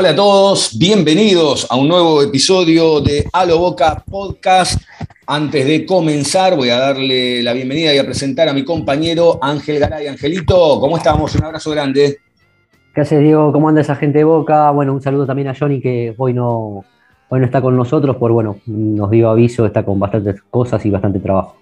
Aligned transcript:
Hola 0.00 0.10
a 0.10 0.14
todos, 0.14 0.78
bienvenidos 0.78 1.66
a 1.68 1.74
un 1.74 1.88
nuevo 1.88 2.22
episodio 2.22 3.00
de 3.00 3.28
Alo 3.32 3.58
Boca 3.58 4.04
Podcast. 4.08 4.80
Antes 5.26 5.66
de 5.66 5.84
comenzar, 5.84 6.54
voy 6.54 6.68
a 6.68 6.78
darle 6.78 7.42
la 7.42 7.52
bienvenida 7.52 7.92
y 7.92 7.98
a 7.98 8.04
presentar 8.04 8.48
a 8.48 8.52
mi 8.52 8.64
compañero 8.64 9.40
Ángel 9.42 9.80
Garay. 9.80 10.06
Angelito, 10.06 10.78
¿cómo 10.78 10.98
estamos? 10.98 11.34
Un 11.34 11.42
abrazo 11.42 11.72
grande. 11.72 12.18
¿Qué 12.94 13.00
haces, 13.00 13.20
Diego? 13.20 13.50
¿Cómo 13.50 13.68
anda 13.68 13.80
esa 13.80 13.96
gente 13.96 14.18
de 14.18 14.24
Boca? 14.24 14.70
Bueno, 14.70 14.92
un 14.92 15.02
saludo 15.02 15.26
también 15.26 15.48
a 15.48 15.56
Johnny 15.58 15.80
que 15.80 16.14
hoy 16.16 16.32
no, 16.32 16.84
hoy 17.28 17.40
no 17.40 17.46
está 17.46 17.60
con 17.60 17.76
nosotros, 17.76 18.14
por 18.18 18.30
bueno, 18.30 18.60
nos 18.66 19.10
dio 19.10 19.28
aviso, 19.28 19.66
está 19.66 19.84
con 19.84 19.98
bastantes 19.98 20.36
cosas 20.48 20.86
y 20.86 20.90
bastante 20.90 21.18
trabajo. 21.18 21.56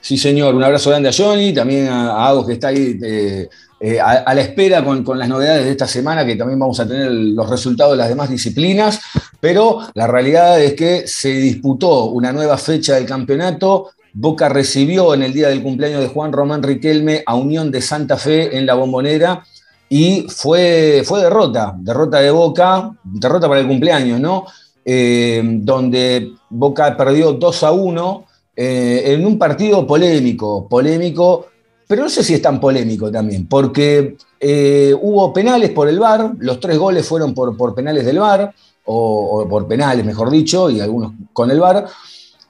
Sí, 0.00 0.16
señor, 0.16 0.54
un 0.54 0.64
abrazo 0.64 0.88
grande 0.88 1.10
a 1.10 1.12
Johnny, 1.12 1.52
también 1.52 1.88
a, 1.88 2.12
a 2.12 2.28
Agos 2.28 2.46
que 2.46 2.54
está 2.54 2.68
ahí 2.68 2.98
eh, 3.02 3.46
eh, 3.86 4.00
a, 4.00 4.34
la 4.34 4.40
espera 4.40 4.82
con, 4.82 5.04
con 5.04 5.18
las 5.18 5.28
novedades 5.28 5.66
de 5.66 5.72
esta 5.72 5.86
semana, 5.86 6.24
que 6.24 6.36
también 6.36 6.58
vamos 6.58 6.80
a 6.80 6.88
tener 6.88 7.10
los 7.12 7.50
resultados 7.50 7.92
de 7.92 7.98
las 7.98 8.08
demás 8.08 8.30
disciplinas, 8.30 8.98
pero 9.38 9.80
la 9.92 10.06
realidad 10.06 10.58
es 10.58 10.72
que 10.72 11.06
se 11.06 11.28
disputó 11.28 12.06
una 12.06 12.32
nueva 12.32 12.56
fecha 12.56 12.94
del 12.94 13.04
campeonato. 13.04 13.90
Boca 14.14 14.48
recibió 14.48 15.12
en 15.12 15.22
el 15.22 15.34
día 15.34 15.48
del 15.48 15.62
cumpleaños 15.62 16.00
de 16.00 16.08
Juan 16.08 16.32
Román 16.32 16.62
Riquelme 16.62 17.24
a 17.26 17.34
Unión 17.34 17.70
de 17.70 17.82
Santa 17.82 18.16
Fe 18.16 18.56
en 18.56 18.64
la 18.64 18.72
Bombonera 18.72 19.44
y 19.90 20.24
fue, 20.30 21.02
fue 21.04 21.20
derrota, 21.20 21.74
derrota 21.76 22.20
de 22.20 22.30
Boca, 22.30 22.90
derrota 23.04 23.48
para 23.50 23.60
el 23.60 23.68
cumpleaños, 23.68 24.18
¿no? 24.18 24.46
Eh, 24.82 25.42
donde 25.44 26.32
Boca 26.48 26.96
perdió 26.96 27.34
2 27.34 27.62
a 27.64 27.72
1 27.72 28.24
eh, 28.56 29.02
en 29.08 29.26
un 29.26 29.38
partido 29.38 29.86
polémico, 29.86 30.66
polémico, 30.70 31.48
pero 31.94 32.02
no 32.02 32.10
sé 32.10 32.24
si 32.24 32.34
es 32.34 32.42
tan 32.42 32.58
polémico 32.58 33.08
también, 33.08 33.46
porque 33.46 34.16
eh, 34.40 34.92
hubo 35.00 35.32
penales 35.32 35.70
por 35.70 35.86
el 35.86 36.00
VAR, 36.00 36.32
los 36.40 36.58
tres 36.58 36.76
goles 36.76 37.06
fueron 37.06 37.32
por, 37.32 37.72
penales 37.72 38.04
del 38.04 38.18
VAR, 38.18 38.52
o, 38.86 39.46
por 39.48 39.68
penales, 39.68 40.04
mejor 40.04 40.28
dicho, 40.28 40.68
y 40.70 40.80
algunos 40.80 41.12
con 41.32 41.52
el 41.52 41.60
VAR, 41.60 41.86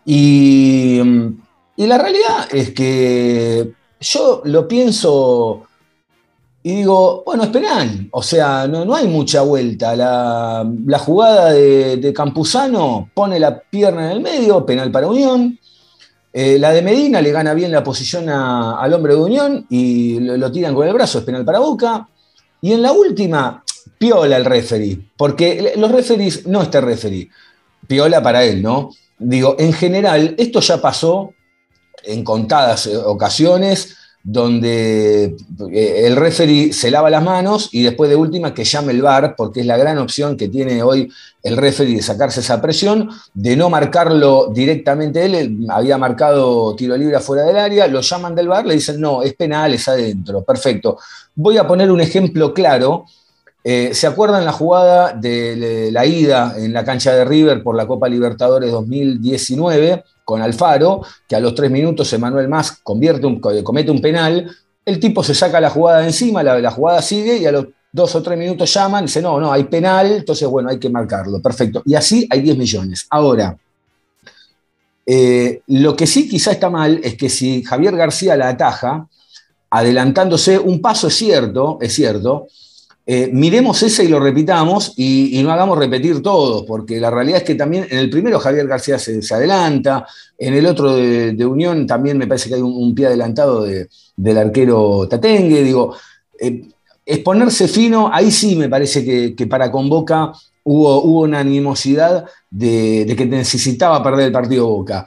y, 0.07 0.99
y 1.77 1.87
la 1.87 1.99
realidad 1.99 2.49
es 2.53 2.71
que 2.71 3.75
yo 4.01 4.41
lo 4.47 4.67
pienso 4.67 5.67
y 6.63 6.77
digo, 6.77 7.23
bueno, 7.27 7.43
es 7.43 7.51
penal. 7.51 8.09
O 8.13 8.23
sea, 8.23 8.67
no, 8.67 8.87
no 8.87 8.95
hay 8.95 9.07
mucha 9.07 9.43
vuelta. 9.43 9.95
La, 9.95 10.99
jugada 10.99 11.53
de, 11.53 12.13
Campuzano 12.17 13.11
pone 13.13 13.39
la 13.39 13.61
pierna 13.61 14.07
en 14.07 14.13
el 14.13 14.21
medio, 14.23 14.65
penal 14.65 14.91
para 14.91 15.07
Unión. 15.07 15.59
Eh, 16.37 16.59
la 16.59 16.73
de 16.73 16.83
Medina 16.83 17.21
le 17.21 17.31
gana 17.31 17.55
bien 17.55 17.71
la 17.71 17.85
posición 17.85 18.29
al 18.29 18.93
hombre 18.93 19.15
de 19.15 19.21
Unión 19.21 19.67
y 19.71 20.19
lo, 20.19 20.37
lo, 20.37 20.51
tiran 20.51 20.75
con 20.75 20.89
el 20.89 20.93
brazo, 20.93 21.21
es 21.21 21.25
penal 21.25 21.45
para 21.45 21.61
Boca. 21.61 22.09
Y 22.61 22.73
en 22.73 22.83
la 22.83 22.91
última, 22.91 23.63
piola 23.99 24.37
el 24.37 24.45
referee, 24.45 24.99
porque 25.17 25.75
los 25.77 25.93
referees, 25.93 26.45
no 26.47 26.63
este 26.63 26.81
referee, 26.81 27.31
piola 27.87 28.21
para 28.21 28.43
él, 28.43 28.63
¿no? 28.63 28.91
Digo, 29.17 29.55
en 29.61 29.73
general, 29.73 30.35
esto 30.37 30.59
ya 30.59 30.81
pasó 30.81 31.33
en 32.03 32.25
contadas 32.25 32.89
ocasiones 32.89 33.97
donde 34.27 35.37
eh, 35.71 36.07
el 36.07 36.17
referee 36.17 36.73
se 36.73 36.91
lava 36.91 37.11
las 37.11 37.23
manos 37.23 37.69
y 37.73 37.83
después 37.83 38.09
de 38.09 38.17
última 38.17 38.55
que 38.55 38.65
llame 38.65 38.93
el 38.93 39.03
VAR, 39.03 39.37
porque 39.37 39.61
es 39.61 39.67
la 39.67 39.77
gran 39.77 39.99
opción 39.99 40.39
que 40.39 40.49
tiene 40.49 40.83
hoy 40.83 41.13
el 41.43 41.59
referee 41.59 41.97
de 41.97 42.03
sacarse 42.03 42.41
esa 42.41 42.63
presión, 42.63 43.11
de 43.35 43.55
no 43.55 43.69
marcarlo 43.69 44.51
directamente 44.51 45.27
él, 45.27 45.67
había 45.69 45.99
marcado 45.99 46.75
tiro 46.75 46.97
libre 46.97 47.17
afuera 47.17 47.45
del 47.45 47.59
área, 47.59 47.87
lo 47.87 48.01
llaman 48.01 48.35
del 48.35 48.49
VAR, 48.49 48.65
le 48.65 48.75
dicen, 48.75 48.99
no, 48.99 49.23
es 49.23 49.35
penal, 49.35 49.75
es 49.75 49.87
adentro, 49.89 50.43
perfecto. 50.43 50.97
Voy 51.35 51.59
a 51.59 51.69
poner 51.69 51.91
un 51.91 52.01
ejemplo 52.01 52.55
claro. 52.55 53.05
Eh, 53.63 53.91
¿Se 53.93 54.07
acuerdan 54.07 54.47
la 54.47 54.53
jugada 54.53 55.13
de 55.13 55.91
la 55.93 56.07
ida 56.07 56.55
en 56.57 56.73
la 56.73 56.85
cancha 56.85 57.13
de 57.13 57.27
River 57.27 57.63
por 57.63 57.77
la 57.77 57.87
Copa 57.87 58.09
Libertadores 58.09 58.71
2019? 58.71 60.03
Con 60.25 60.41
Alfaro, 60.41 61.03
que 61.29 61.37
a 61.37 61.41
los 61.41 61.55
tres 61.55 61.71
minutos 61.71 62.13
Emanuel 62.13 62.49
Más 62.49 62.73
convierte 62.83 63.27
un, 63.27 63.41
comete 63.41 63.91
un 63.91 64.01
penal, 64.01 64.51
el 64.85 65.01
tipo 65.01 65.23
se 65.23 65.35
saca 65.35 65.61
la 65.61 65.71
jugada 65.71 66.01
de 66.01 66.07
encima, 66.07 66.43
la, 66.43 66.71
jugada 66.71 67.03
sigue 67.03 67.39
y 67.39 67.47
a 67.47 67.53
los 67.53 67.67
dos 67.93 68.15
o 68.15 68.23
tres 68.23 68.39
minutos 68.39 68.73
llaman 68.73 69.07
dice, 69.07 69.23
no, 69.23 69.39
no, 69.41 69.53
hay 69.53 69.65
penal, 69.65 70.13
entonces 70.13 70.49
bueno, 70.49 70.69
hay 70.69 70.79
que 70.79 70.91
marcarlo, 70.91 71.41
perfecto. 71.41 71.83
Y 71.87 71.95
así 71.95 72.27
hay 72.29 72.41
10 72.41 72.59
millones. 72.59 73.07
Ahora, 73.09 73.57
eh, 75.07 75.63
lo 75.69 75.95
que 75.95 76.07
sí 76.07 76.29
quizá 76.29 76.53
está 76.53 76.71
mal 76.71 77.01
es 77.03 77.17
que 77.17 77.29
si 77.29 77.63
Javier 77.63 77.97
García 77.97 78.37
la 78.37 78.49
ataja, 78.49 79.07
adelantándose 79.71 80.59
un 80.59 80.81
paso 80.81 81.09
es 81.09 81.15
cierto, 81.15 81.79
es 81.81 81.95
cierto, 81.95 82.49
eh, 83.07 83.29
miremos 83.33 83.83
ese 83.83 84.05
y 84.05 84.09
lo 84.09 84.19
repitamos 84.19 84.95
y, 84.97 85.41
no 85.43 85.53
hagamos 85.53 85.79
repetir 85.79 86.23
todo, 86.23 86.65
porque 86.65 86.99
la 86.99 87.11
realidad 87.11 87.39
es 87.39 87.45
que 87.45 87.55
también 87.55 87.87
en 87.91 87.99
el 87.99 88.09
primero 88.09 88.41
Javier 88.41 88.67
García 88.67 88.99
se, 88.99 89.21
adelanta, 89.35 90.07
en 90.39 90.55
el 90.55 90.67
otro 90.67 90.97
de, 90.97 91.47
Unión 91.47 91.87
también 91.87 92.17
me 92.17 92.27
parece 92.27 92.49
que 92.49 92.55
hay 92.55 92.63
un, 92.63 92.95
pie 92.95 93.07
adelantado 93.07 93.65
de, 93.65 93.89
del 94.17 94.39
arquero 94.39 95.07
Tatengue, 95.09 95.63
digo, 95.63 95.95
eh, 96.41 96.63
exponerse 97.05 97.69
fino, 97.69 98.11
ahí 98.13 98.31
sí 98.31 98.57
me 98.57 98.71
parece 98.71 99.05
que, 99.37 99.47
para 99.47 99.71
Convoca 99.71 100.33
hubo, 100.63 101.03
hubo 101.03 101.21
una 101.21 101.41
animosidad 101.41 102.25
de, 102.51 103.05
de, 103.05 103.17
que 103.17 103.27
necesitaba 103.27 104.03
perder 104.03 104.27
el 104.27 104.33
partido 104.33 104.67
Boca. 104.67 105.07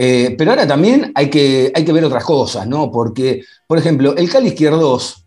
Eh, 0.00 0.36
pero 0.38 0.52
ahora 0.52 0.66
también 0.66 1.10
hay 1.14 1.28
que, 1.28 1.72
hay 1.74 1.84
que 1.84 1.92
ver 1.92 2.04
otras 2.04 2.24
cosas, 2.24 2.68
¿no? 2.68 2.92
Porque, 2.92 3.42
por 3.66 3.78
ejemplo, 3.78 4.14
el 4.16 4.30
Cali 4.30 4.48
Izquierdos, 4.48 5.24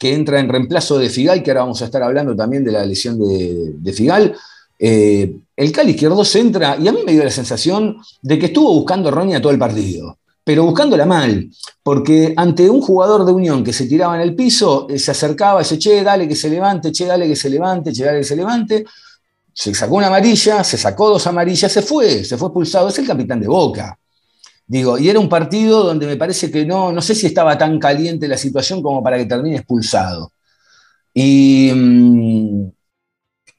que 0.00 0.14
entra 0.14 0.40
en 0.40 0.48
reemplazo 0.48 0.98
de 0.98 1.10
Figal, 1.10 1.42
que 1.42 1.50
ahora 1.50 1.60
vamos 1.60 1.82
a 1.82 1.84
estar 1.84 2.02
hablando 2.02 2.34
también 2.34 2.64
de 2.64 2.72
la 2.72 2.86
lesión 2.86 3.18
de, 3.18 3.74
de 3.76 3.92
Figal. 3.92 4.34
Eh, 4.78 5.36
el 5.54 5.72
Cali 5.72 5.90
izquierdo 5.90 6.24
se 6.24 6.40
entra, 6.40 6.78
y 6.80 6.88
a 6.88 6.92
mí 6.92 7.00
me 7.04 7.12
dio 7.12 7.22
la 7.22 7.30
sensación 7.30 7.98
de 8.22 8.38
que 8.38 8.46
estuvo 8.46 8.72
buscando 8.72 9.10
Roña 9.10 9.42
todo 9.42 9.52
el 9.52 9.58
partido, 9.58 10.16
pero 10.42 10.64
buscándola 10.64 11.04
mal, 11.04 11.50
porque 11.82 12.32
ante 12.34 12.70
un 12.70 12.80
jugador 12.80 13.26
de 13.26 13.32
Unión 13.32 13.62
que 13.62 13.74
se 13.74 13.84
tiraba 13.84 14.14
en 14.14 14.22
el 14.22 14.34
piso, 14.34 14.86
eh, 14.88 14.98
se 14.98 15.10
acercaba 15.10 15.58
dice, 15.58 15.78
che, 15.78 16.02
dale 16.02 16.26
que 16.26 16.34
se 16.34 16.48
levante, 16.48 16.92
che, 16.92 17.04
dale 17.04 17.28
que 17.28 17.36
se 17.36 17.50
levante, 17.50 17.92
che, 17.92 18.04
dale 18.06 18.20
que 18.20 18.24
se 18.24 18.36
levante. 18.36 18.86
Se 19.52 19.74
sacó 19.74 19.96
una 19.96 20.06
amarilla, 20.06 20.64
se 20.64 20.78
sacó 20.78 21.10
dos 21.10 21.26
amarillas, 21.26 21.70
se 21.70 21.82
fue, 21.82 22.24
se 22.24 22.38
fue 22.38 22.48
expulsado. 22.48 22.88
Es 22.88 22.98
el 22.98 23.06
capitán 23.06 23.40
de 23.40 23.48
Boca. 23.48 23.98
Digo, 24.70 24.96
y 24.98 25.08
era 25.08 25.18
un 25.18 25.28
partido 25.28 25.82
donde 25.82 26.06
me 26.06 26.16
parece 26.16 26.48
que 26.48 26.64
no, 26.64 26.92
no 26.92 27.02
sé 27.02 27.12
si 27.16 27.26
estaba 27.26 27.58
tan 27.58 27.80
caliente 27.80 28.28
la 28.28 28.36
situación 28.36 28.80
como 28.80 29.02
para 29.02 29.18
que 29.18 29.26
termine 29.26 29.56
expulsado. 29.56 30.30
Y, 31.12 31.72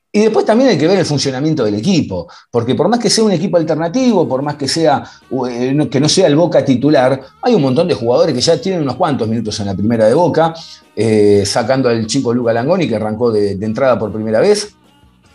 y 0.09 0.19
después 0.21 0.45
también 0.45 0.69
hay 0.69 0.77
que 0.77 0.87
ver 0.87 0.99
el 0.99 1.05
funcionamiento 1.05 1.65
del 1.65 1.75
equipo, 1.75 2.29
porque 2.49 2.75
por 2.75 2.87
más 2.87 3.01
que 3.01 3.09
sea 3.09 3.25
un 3.25 3.33
equipo 3.33 3.57
alternativo, 3.57 4.25
por 4.25 4.41
más 4.41 4.55
que, 4.55 4.69
sea, 4.69 5.03
que 5.29 5.99
no 5.99 6.07
sea 6.07 6.27
el 6.27 6.37
Boca 6.37 6.63
titular, 6.63 7.21
hay 7.41 7.55
un 7.55 7.61
montón 7.61 7.89
de 7.89 7.93
jugadores 7.93 8.33
que 8.33 8.39
ya 8.39 8.61
tienen 8.61 8.81
unos 8.81 8.95
cuantos 8.95 9.27
minutos 9.27 9.59
en 9.59 9.65
la 9.65 9.75
primera 9.75 10.07
de 10.07 10.13
Boca, 10.13 10.53
eh, 10.95 11.43
sacando 11.45 11.89
al 11.89 12.07
chico 12.07 12.33
Luca 12.33 12.53
Langoni, 12.53 12.87
que 12.87 12.95
arrancó 12.95 13.33
de, 13.33 13.51
entrada 13.51 13.99
por 13.99 14.13
primera 14.13 14.39
vez, 14.39 14.73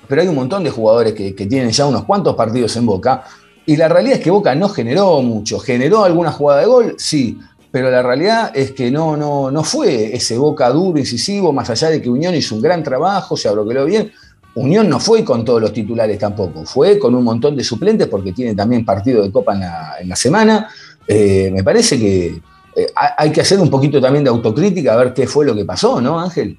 pero 0.08 0.22
hay 0.22 0.28
un 0.28 0.36
montón 0.36 0.64
de 0.64 0.70
jugadores 0.70 1.12
que 1.12 1.32
tienen 1.34 1.70
ya 1.70 1.84
unos 1.84 2.04
cuantos 2.04 2.34
partidos 2.34 2.74
en 2.76 2.86
Boca, 2.86 3.24
y 3.66 3.76
la 3.76 3.88
realidad 3.88 4.18
es 4.18 4.22
que 4.22 4.30
Boca 4.30 4.54
no 4.54 4.68
generó 4.68 5.20
mucho. 5.22 5.58
¿Generó 5.58 6.04
alguna 6.04 6.30
jugada 6.30 6.60
de 6.60 6.66
gol? 6.66 6.94
Sí. 6.98 7.38
Pero 7.70 7.90
la 7.90 8.02
realidad 8.02 8.52
es 8.54 8.70
que 8.70 8.90
no, 8.90 9.16
no, 9.16 9.50
no 9.50 9.64
fue 9.64 10.14
ese 10.14 10.38
Boca 10.38 10.70
duro, 10.70 10.98
incisivo, 10.98 11.52
más 11.52 11.68
allá 11.68 11.90
de 11.90 12.00
que 12.00 12.08
Unión 12.08 12.34
hizo 12.34 12.54
un 12.54 12.62
gran 12.62 12.82
trabajo, 12.82 13.36
se 13.36 13.48
abroqueló 13.48 13.84
bien. 13.84 14.12
Unión 14.54 14.88
no 14.88 14.98
fue 14.98 15.22
con 15.22 15.44
todos 15.44 15.60
los 15.60 15.72
titulares 15.72 16.18
tampoco, 16.18 16.64
fue 16.64 16.98
con 16.98 17.14
un 17.14 17.22
montón 17.22 17.54
de 17.54 17.62
suplentes 17.62 18.06
porque 18.06 18.32
tiene 18.32 18.54
también 18.54 18.86
partido 18.86 19.22
de 19.22 19.30
Copa 19.30 19.52
en 19.52 19.60
la, 19.60 19.96
en 20.00 20.08
la 20.08 20.16
semana. 20.16 20.68
Eh, 21.06 21.50
me 21.52 21.62
parece 21.62 21.98
que 21.98 22.40
eh, 22.74 22.86
hay 22.94 23.30
que 23.30 23.42
hacer 23.42 23.60
un 23.60 23.68
poquito 23.68 24.00
también 24.00 24.24
de 24.24 24.30
autocrítica 24.30 24.94
a 24.94 24.96
ver 24.96 25.12
qué 25.12 25.26
fue 25.26 25.44
lo 25.44 25.54
que 25.54 25.66
pasó, 25.66 26.00
¿no, 26.00 26.18
Ángel? 26.18 26.58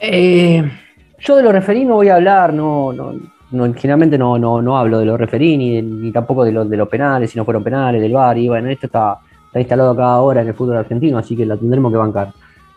Eh, 0.00 0.62
yo 1.20 1.36
de 1.36 1.42
lo 1.42 1.52
referí 1.52 1.84
no 1.84 1.94
voy 1.94 2.08
a 2.08 2.16
hablar, 2.16 2.52
no, 2.52 2.92
no, 2.92 3.12
no, 3.50 3.64
generalmente 3.74 4.18
no, 4.18 4.38
no, 4.38 4.60
no 4.62 4.76
hablo 4.78 4.98
de 4.98 5.06
los 5.06 5.18
referí 5.18 5.56
ni, 5.56 5.80
ni 5.82 6.12
tampoco 6.12 6.44
de 6.44 6.52
los 6.52 6.68
de 6.68 6.76
los 6.76 6.88
penales, 6.88 7.30
si 7.30 7.38
no 7.38 7.44
fueron 7.44 7.64
penales, 7.64 8.00
del 8.00 8.12
VAR, 8.12 8.36
y 8.38 8.48
bueno, 8.48 8.68
esto 8.68 8.86
está, 8.86 9.18
está 9.46 9.60
instalado 9.60 9.90
acá 9.92 10.04
ahora 10.12 10.42
en 10.42 10.48
el 10.48 10.54
fútbol 10.54 10.76
argentino, 10.76 11.18
así 11.18 11.36
que 11.36 11.46
la 11.46 11.56
tendremos 11.56 11.90
que 11.92 11.98
bancar. 11.98 12.32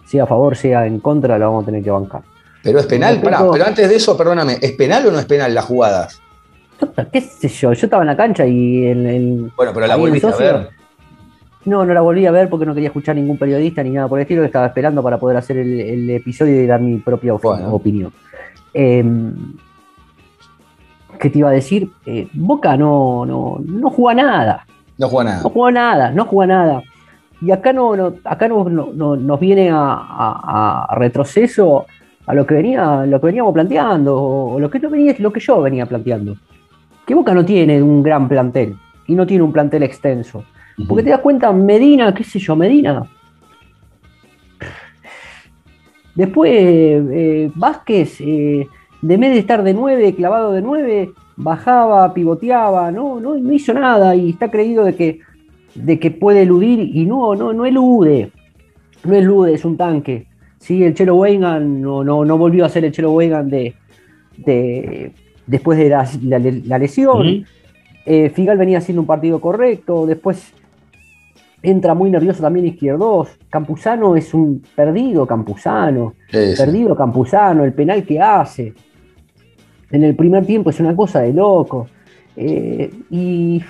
Sea 0.05 0.23
a 0.23 0.27
favor, 0.27 0.55
sea 0.55 0.85
en 0.85 0.99
contra, 0.99 1.37
la 1.37 1.45
vamos 1.47 1.63
a 1.63 1.65
tener 1.67 1.83
que 1.83 1.91
bancar. 1.91 2.21
Pero 2.63 2.79
es 2.79 2.85
penal, 2.85 3.15
Respecto- 3.15 3.37
pará, 3.37 3.51
pero 3.51 3.65
antes 3.65 3.89
de 3.89 3.95
eso, 3.95 4.15
perdóname, 4.17 4.57
¿es 4.61 4.71
penal 4.73 5.05
o 5.07 5.11
no 5.11 5.19
es 5.19 5.25
penal 5.25 5.53
las 5.53 5.65
jugadas? 5.65 6.21
¿Qué 7.11 7.21
sé 7.21 7.47
yo? 7.47 7.73
Yo 7.73 7.85
estaba 7.85 8.03
en 8.03 8.07
la 8.07 8.17
cancha 8.17 8.45
y 8.45 8.87
en 8.87 9.05
el. 9.07 9.51
Bueno, 9.55 9.71
pero 9.73 9.85
la 9.87 9.95
volviste 9.95 10.27
a 10.27 10.35
ver. 10.35 10.69
No, 11.65 11.85
no 11.85 11.93
la 11.93 12.01
volví 12.01 12.25
a 12.25 12.31
ver 12.31 12.49
porque 12.49 12.65
no 12.65 12.73
quería 12.73 12.87
escuchar 12.89 13.15
ningún 13.15 13.37
periodista 13.37 13.83
ni 13.83 13.91
nada 13.91 14.07
por 14.07 14.17
el 14.17 14.23
estilo. 14.23 14.43
Estaba 14.43 14.65
esperando 14.65 15.03
para 15.03 15.19
poder 15.19 15.37
hacer 15.37 15.57
el, 15.57 15.79
el 15.79 16.09
episodio 16.09 16.59
y 16.59 16.65
dar 16.65 16.81
mi 16.81 16.97
propia 16.97 17.33
Bueno. 17.33 17.71
opinión. 17.71 18.11
Eh, 18.73 19.03
¿Qué 21.21 21.29
te 21.29 21.37
iba 21.39 21.49
a 21.49 21.53
decir? 21.53 21.87
Eh, 22.07 22.27
Boca 22.33 22.75
no, 22.75 23.25
no, 23.27 23.61
no 23.63 23.89
juega 23.91 24.23
nada. 24.23 24.65
No 24.97 25.07
juega 25.07 25.29
nada. 25.31 25.43
No 25.43 25.49
juega 25.51 25.71
nada, 25.71 26.11
no 26.11 26.25
juega 26.25 26.53
nada. 26.55 26.83
Y 27.41 27.51
acá 27.51 27.71
no, 27.73 27.95
no- 27.95 28.13
acá 28.25 28.47
no, 28.47 28.63
no- 28.67 28.89
no- 28.93 29.15
nos 29.15 29.39
viene 29.39 29.69
a, 29.69 29.77
a- 29.77 30.85
a 30.89 30.95
retroceso 30.95 31.85
a 32.25 32.33
lo 32.33 32.45
que 32.47 32.55
venía, 32.55 33.05
lo 33.05 33.19
que 33.19 33.27
veníamos 33.27 33.53
planteando, 33.53 34.19
o 34.19 34.59
lo 34.59 34.69
que 34.69 34.79
no 34.79 34.89
venía, 34.89 35.15
lo 35.19 35.31
que 35.31 35.39
yo 35.39 35.61
venía 35.61 35.85
planteando. 35.85 36.35
Que 37.05 37.13
Boca 37.13 37.33
no 37.35 37.45
tiene 37.45 37.81
un 37.81 38.01
gran 38.01 38.27
plantel 38.27 38.75
y 39.07 39.13
no 39.13 39.25
tiene 39.27 39.43
un 39.43 39.51
plantel 39.53 39.83
extenso. 39.83 40.43
Porque 40.87 41.03
te 41.03 41.09
das 41.11 41.19
cuenta, 41.19 41.51
Medina, 41.51 42.13
qué 42.15 42.23
sé 42.23 42.39
yo, 42.39 42.55
Medina. 42.55 43.03
Después, 46.15 46.51
eh, 46.53 47.51
Vázquez, 47.55 48.17
eh, 48.21 48.67
de 49.01 49.17
vez 49.17 49.31
de 49.33 49.39
estar 49.39 49.63
de 49.63 49.73
9, 49.73 50.13
clavado 50.15 50.51
de 50.51 50.61
9, 50.61 51.11
bajaba, 51.37 52.13
pivoteaba, 52.13 52.91
no, 52.91 53.19
no, 53.19 53.35
no 53.35 53.51
hizo 53.53 53.73
nada 53.73 54.15
y 54.15 54.29
está 54.31 54.51
creído 54.51 54.83
de 54.83 54.95
que, 54.95 55.19
de 55.75 55.99
que 55.99 56.11
puede 56.11 56.43
eludir 56.43 56.79
y 56.95 57.05
no, 57.05 57.33
no, 57.35 57.51
no 57.53 57.65
elude. 57.65 58.31
No 59.03 59.15
elude, 59.15 59.53
es 59.53 59.65
un 59.65 59.77
tanque. 59.77 60.27
Sí, 60.59 60.83
el 60.83 60.93
Chelo 60.93 61.15
Weigand 61.15 61.79
no, 61.81 62.03
no, 62.03 62.23
no 62.23 62.37
volvió 62.37 62.63
a 62.65 62.69
ser 62.69 62.85
el 62.85 62.91
Chelo 62.91 63.11
Weigand 63.13 63.49
de, 63.49 63.73
de, 64.37 65.11
después 65.47 65.79
de 65.79 65.89
la, 65.89 66.07
la- 66.23 66.39
la 66.39 66.77
lesión. 66.77 67.43
Eh, 68.05 68.29
Figal 68.29 68.57
venía 68.59 68.77
haciendo 68.79 69.01
un 69.01 69.07
partido 69.07 69.41
correcto, 69.41 70.05
después 70.05 70.53
entra 71.63 71.93
muy 71.93 72.09
nervioso 72.09 72.41
también 72.41 72.67
Izquierdos. 72.67 73.29
Campuzano 73.49 74.15
es 74.15 74.33
un 74.33 74.61
perdido 74.75 75.25
Campuzano, 75.25 76.13
Sí, 76.29 76.55
sí. 76.55 76.63
perdido 76.63 76.95
Campuzano, 76.95 77.63
el 77.63 77.73
penal 77.73 78.03
que 78.03 78.19
hace. 78.19 78.73
En 79.91 80.03
el 80.03 80.15
primer 80.15 80.45
tiempo 80.45 80.69
es 80.69 80.79
una 80.79 80.95
cosa 80.95 81.19
de 81.21 81.33
loco. 81.33 81.87
Eh, 82.35 82.89
y 83.09 83.61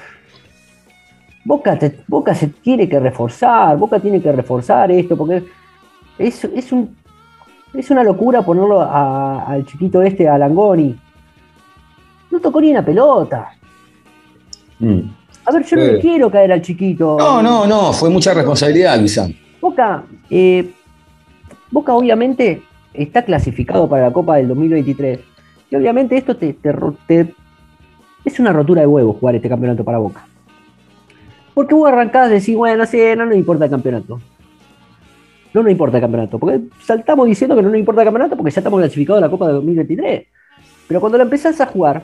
Boca, 1.44 1.77
te- 1.79 1.97
Boca 2.07 2.35
se 2.35 2.47
tiene 2.47 2.88
que 2.88 3.00
reforzar, 3.00 3.75
Boca 3.77 4.00
tiene 4.00 4.21
que 4.21 4.31
reforzar 4.31 4.91
esto, 4.91 5.18
porque 5.18 5.44
es, 6.19 6.44
es, 6.45 6.71
un, 6.71 6.95
es 7.73 7.89
una 7.89 8.03
locura 8.03 8.44
ponerlo 8.44 8.81
a- 8.81 9.44
al 9.45 9.65
chiquito 9.65 10.01
este, 10.03 10.27
a 10.29 10.38
Langoni. 10.38 10.95
No 12.29 12.39
tocó 12.39 12.62
ni 12.62 12.71
una 12.71 12.85
pelota. 12.85 13.50
Mm. 14.79 15.00
A 15.45 15.51
ver, 15.51 15.65
yo 15.65 15.75
no 15.77 15.83
le 15.83 16.00
quiero 16.00 16.29
caer 16.29 16.51
al 16.51 16.62
chiquito. 16.62 17.18
No, 17.19 17.41
no, 17.41 17.65
no, 17.65 17.91
fue 17.94 18.09
mucha 18.12 18.33
responsabilidad, 18.33 19.00
quizá. 19.00 19.27
Boca, 19.59 20.03
eh, 20.29 20.71
Boca 21.71 21.94
obviamente 21.95 22.62
está 22.94 23.23
clasificado 23.23 23.89
para 23.89 24.03
la 24.03 24.13
Copa 24.13 24.35
del 24.35 24.47
2023. 24.50 25.19
Y 25.71 25.75
obviamente 25.75 26.15
esto 26.18 26.35
te, 26.38 26.53
te 26.53 26.71
ro- 26.71 26.95
te- 27.07 27.33
es 28.25 28.39
una 28.39 28.53
rotura 28.53 28.81
de 28.81 28.88
huevos 28.88 29.18
jugar 29.19 29.35
este 29.35 29.50
campeonato 29.50 29.83
para 29.83 29.97
Boca. 29.97 30.27
Porque 31.53 31.73
vos 31.73 31.88
arrancás 31.89 32.27
de 32.29 32.35
decir, 32.35 32.56
bueno, 32.57 32.85
sí, 32.85 33.00
no 33.18 33.25
nos 33.25 33.35
importa 33.35 33.65
el 33.65 33.71
campeonato. 33.71 34.19
No 35.53 35.63
nos 35.63 35.71
importa 35.71 35.97
el 35.97 36.01
campeonato. 36.01 36.38
Porque 36.39 36.62
saltamos 36.83 37.25
diciendo 37.27 37.56
que 37.56 37.62
no 37.62 37.69
nos 37.69 37.77
importa 37.79 38.01
el 38.01 38.06
campeonato 38.06 38.38
porque 38.38 38.51
ya 38.51 38.59
estamos 38.59 38.79
clasificados 38.79 39.18
a 39.21 39.25
la 39.25 39.31
Copa 39.31 39.47
del 39.47 39.56
2023. 39.56 40.27
Pero 40.88 41.00
cuando 41.00 41.18
la 41.18 41.23
empezás 41.23 41.59
a 41.62 41.65
jugar, 41.65 42.03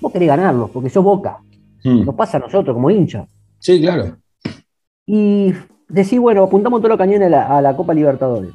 vos 0.00 0.12
querés 0.12 0.28
ganarlo, 0.28 0.68
porque 0.68 0.90
sos 0.90 1.04
Boca. 1.04 1.38
Mm. 1.84 2.04
Nos 2.04 2.14
pasa 2.14 2.38
a 2.38 2.40
nosotros 2.40 2.74
como 2.74 2.90
hinchas. 2.90 3.26
Sí, 3.60 3.80
claro. 3.80 4.16
y 5.06 5.52
decir, 5.88 6.20
bueno, 6.20 6.44
apuntamos 6.44 6.80
todos 6.80 6.90
los 6.90 6.98
cañones 6.98 7.26
a 7.26 7.30
la, 7.30 7.58
a 7.58 7.62
la 7.62 7.74
Copa 7.76 7.94
Libertadores, 7.94 8.50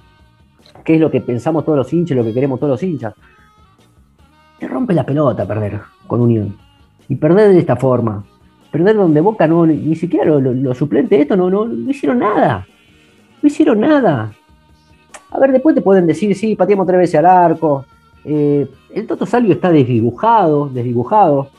que 0.86 0.96
es 0.96 1.02
lo 1.02 1.10
que 1.12 1.20
pensamos 1.20 1.66
todos 1.66 1.78
los 1.78 1.92
hinchas, 1.92 2.16
lo 2.16 2.24
que 2.24 2.34
queremos 2.34 2.60
todos 2.60 2.72
los 2.72 2.84
hinchas. 2.84 3.14
Te 4.64 4.70
rompe 4.70 4.94
la 4.94 5.06
pelota 5.06 5.46
perder 5.46 5.82
con 6.08 6.22
Unión. 6.22 6.56
Y 7.10 7.18
perder 7.18 7.52
de 7.52 7.60
esta 7.60 7.76
forma. 7.76 8.24
Perder 8.72 8.96
donde 8.96 9.20
Boca 9.20 9.46
no, 9.46 9.66
ni, 9.66 9.94
siquiera 9.94 10.24
los 10.24 10.42
lo, 10.42 10.54
los 10.54 10.78
suplentes 10.78 11.20
esto 11.20 11.36
no, 11.36 11.50
no, 11.50 11.66
no 11.66 11.92
hicieron 11.92 12.20
nada. 12.20 12.66
No 13.42 13.48
hicieron 13.48 13.82
nada. 13.82 14.32
A 15.32 15.38
ver, 15.38 15.52
después 15.52 15.76
te 15.76 15.82
pueden 15.82 16.08
decir, 16.08 16.34
sí, 16.34 16.56
pateamos 16.56 16.88
tres 16.88 16.98
veces 16.98 17.16
al 17.16 17.26
arco. 17.26 17.84
Eh, 18.24 18.66
el 18.96 19.06
Toto 19.06 19.26
Salvio 19.26 19.52
está 19.52 19.70
desdibujado, 19.70 20.70
desdibujado 20.70 21.50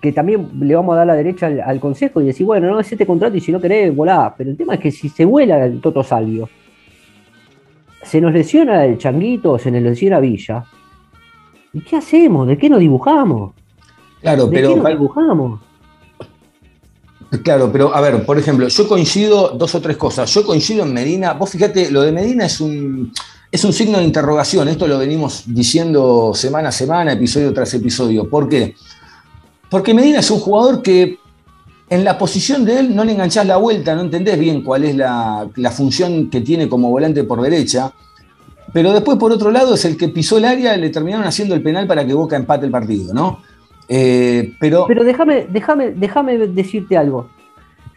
que 0.00 0.12
también 0.12 0.48
le 0.60 0.76
vamos 0.76 0.92
a 0.94 0.98
dar 0.98 1.08
la 1.08 1.14
derecha 1.14 1.46
al, 1.46 1.60
al 1.60 1.80
consejo 1.80 2.20
y 2.20 2.26
decir, 2.26 2.46
bueno, 2.46 2.70
no 2.70 2.78
es 2.78 2.92
este 2.92 3.04
contrato 3.04 3.36
y 3.36 3.40
si 3.40 3.50
no 3.50 3.60
querés, 3.60 3.92
volá. 3.96 4.32
Pero 4.38 4.50
el 4.50 4.56
tema 4.56 4.74
es 4.74 4.80
que 4.80 4.92
si 4.92 5.08
se 5.08 5.24
vuela 5.24 5.66
el 5.66 5.80
Toto 5.80 6.04
Salvio, 6.04 6.48
se 8.00 8.20
nos 8.20 8.32
lesiona 8.32 8.84
el 8.84 8.96
changuito, 8.96 9.58
se 9.58 9.72
nos 9.72 9.82
lesiona 9.82 10.20
Villa. 10.20 10.64
¿Y 11.72 11.80
qué 11.80 11.96
hacemos? 11.96 12.46
¿De 12.48 12.56
qué 12.56 12.68
nos 12.68 12.80
dibujamos? 12.80 13.52
Claro, 14.20 14.46
¿De 14.46 14.52
pero 14.52 14.74
qué 14.74 14.80
nos 14.80 14.88
dibujamos? 14.88 15.60
Claro, 17.42 17.70
pero 17.70 17.94
a 17.94 18.00
ver, 18.00 18.24
por 18.24 18.38
ejemplo, 18.38 18.68
yo 18.68 18.88
coincido 18.88 19.50
dos 19.50 19.74
o 19.74 19.80
tres 19.80 19.96
cosas. 19.96 20.32
Yo 20.32 20.44
coincido 20.44 20.84
en 20.84 20.94
Medina. 20.94 21.34
Vos 21.34 21.50
fíjate, 21.50 21.90
lo 21.90 22.02
de 22.02 22.10
Medina 22.10 22.46
es 22.46 22.60
un, 22.60 23.12
es 23.52 23.64
un 23.64 23.72
signo 23.72 23.98
de 23.98 24.04
interrogación. 24.04 24.66
Esto 24.68 24.86
lo 24.86 24.98
venimos 24.98 25.44
diciendo 25.46 26.32
semana 26.34 26.70
a 26.70 26.72
semana, 26.72 27.12
episodio 27.12 27.52
tras 27.52 27.74
episodio. 27.74 28.30
¿Por 28.30 28.48
qué? 28.48 28.74
Porque 29.68 29.92
Medina 29.92 30.20
es 30.20 30.30
un 30.30 30.40
jugador 30.40 30.80
que 30.80 31.18
en 31.90 32.04
la 32.04 32.16
posición 32.16 32.64
de 32.64 32.80
él 32.80 32.96
no 32.96 33.04
le 33.04 33.12
enganchás 33.12 33.46
la 33.46 33.58
vuelta, 33.58 33.94
no 33.94 34.02
entendés 34.02 34.38
bien 34.38 34.62
cuál 34.62 34.84
es 34.84 34.96
la, 34.96 35.48
la 35.56 35.70
función 35.70 36.30
que 36.30 36.40
tiene 36.40 36.66
como 36.66 36.90
volante 36.90 37.24
por 37.24 37.42
derecha. 37.42 37.92
Pero 38.72 38.92
después, 38.92 39.16
por 39.18 39.32
otro 39.32 39.50
lado, 39.50 39.74
es 39.74 39.84
el 39.84 39.96
que 39.96 40.08
pisó 40.08 40.38
el 40.38 40.44
área 40.44 40.76
y 40.76 40.80
le 40.80 40.90
terminaron 40.90 41.26
haciendo 41.26 41.54
el 41.54 41.62
penal 41.62 41.86
para 41.86 42.06
que 42.06 42.12
Boca 42.14 42.36
empate 42.36 42.66
el 42.66 42.70
partido, 42.72 43.14
¿no? 43.14 43.42
Eh, 43.88 44.52
pero, 44.60 44.84
Pero 44.86 45.04
déjame, 45.04 45.46
déjame, 45.48 45.90
déjame 45.92 46.36
decirte 46.38 46.96
algo. 46.96 47.30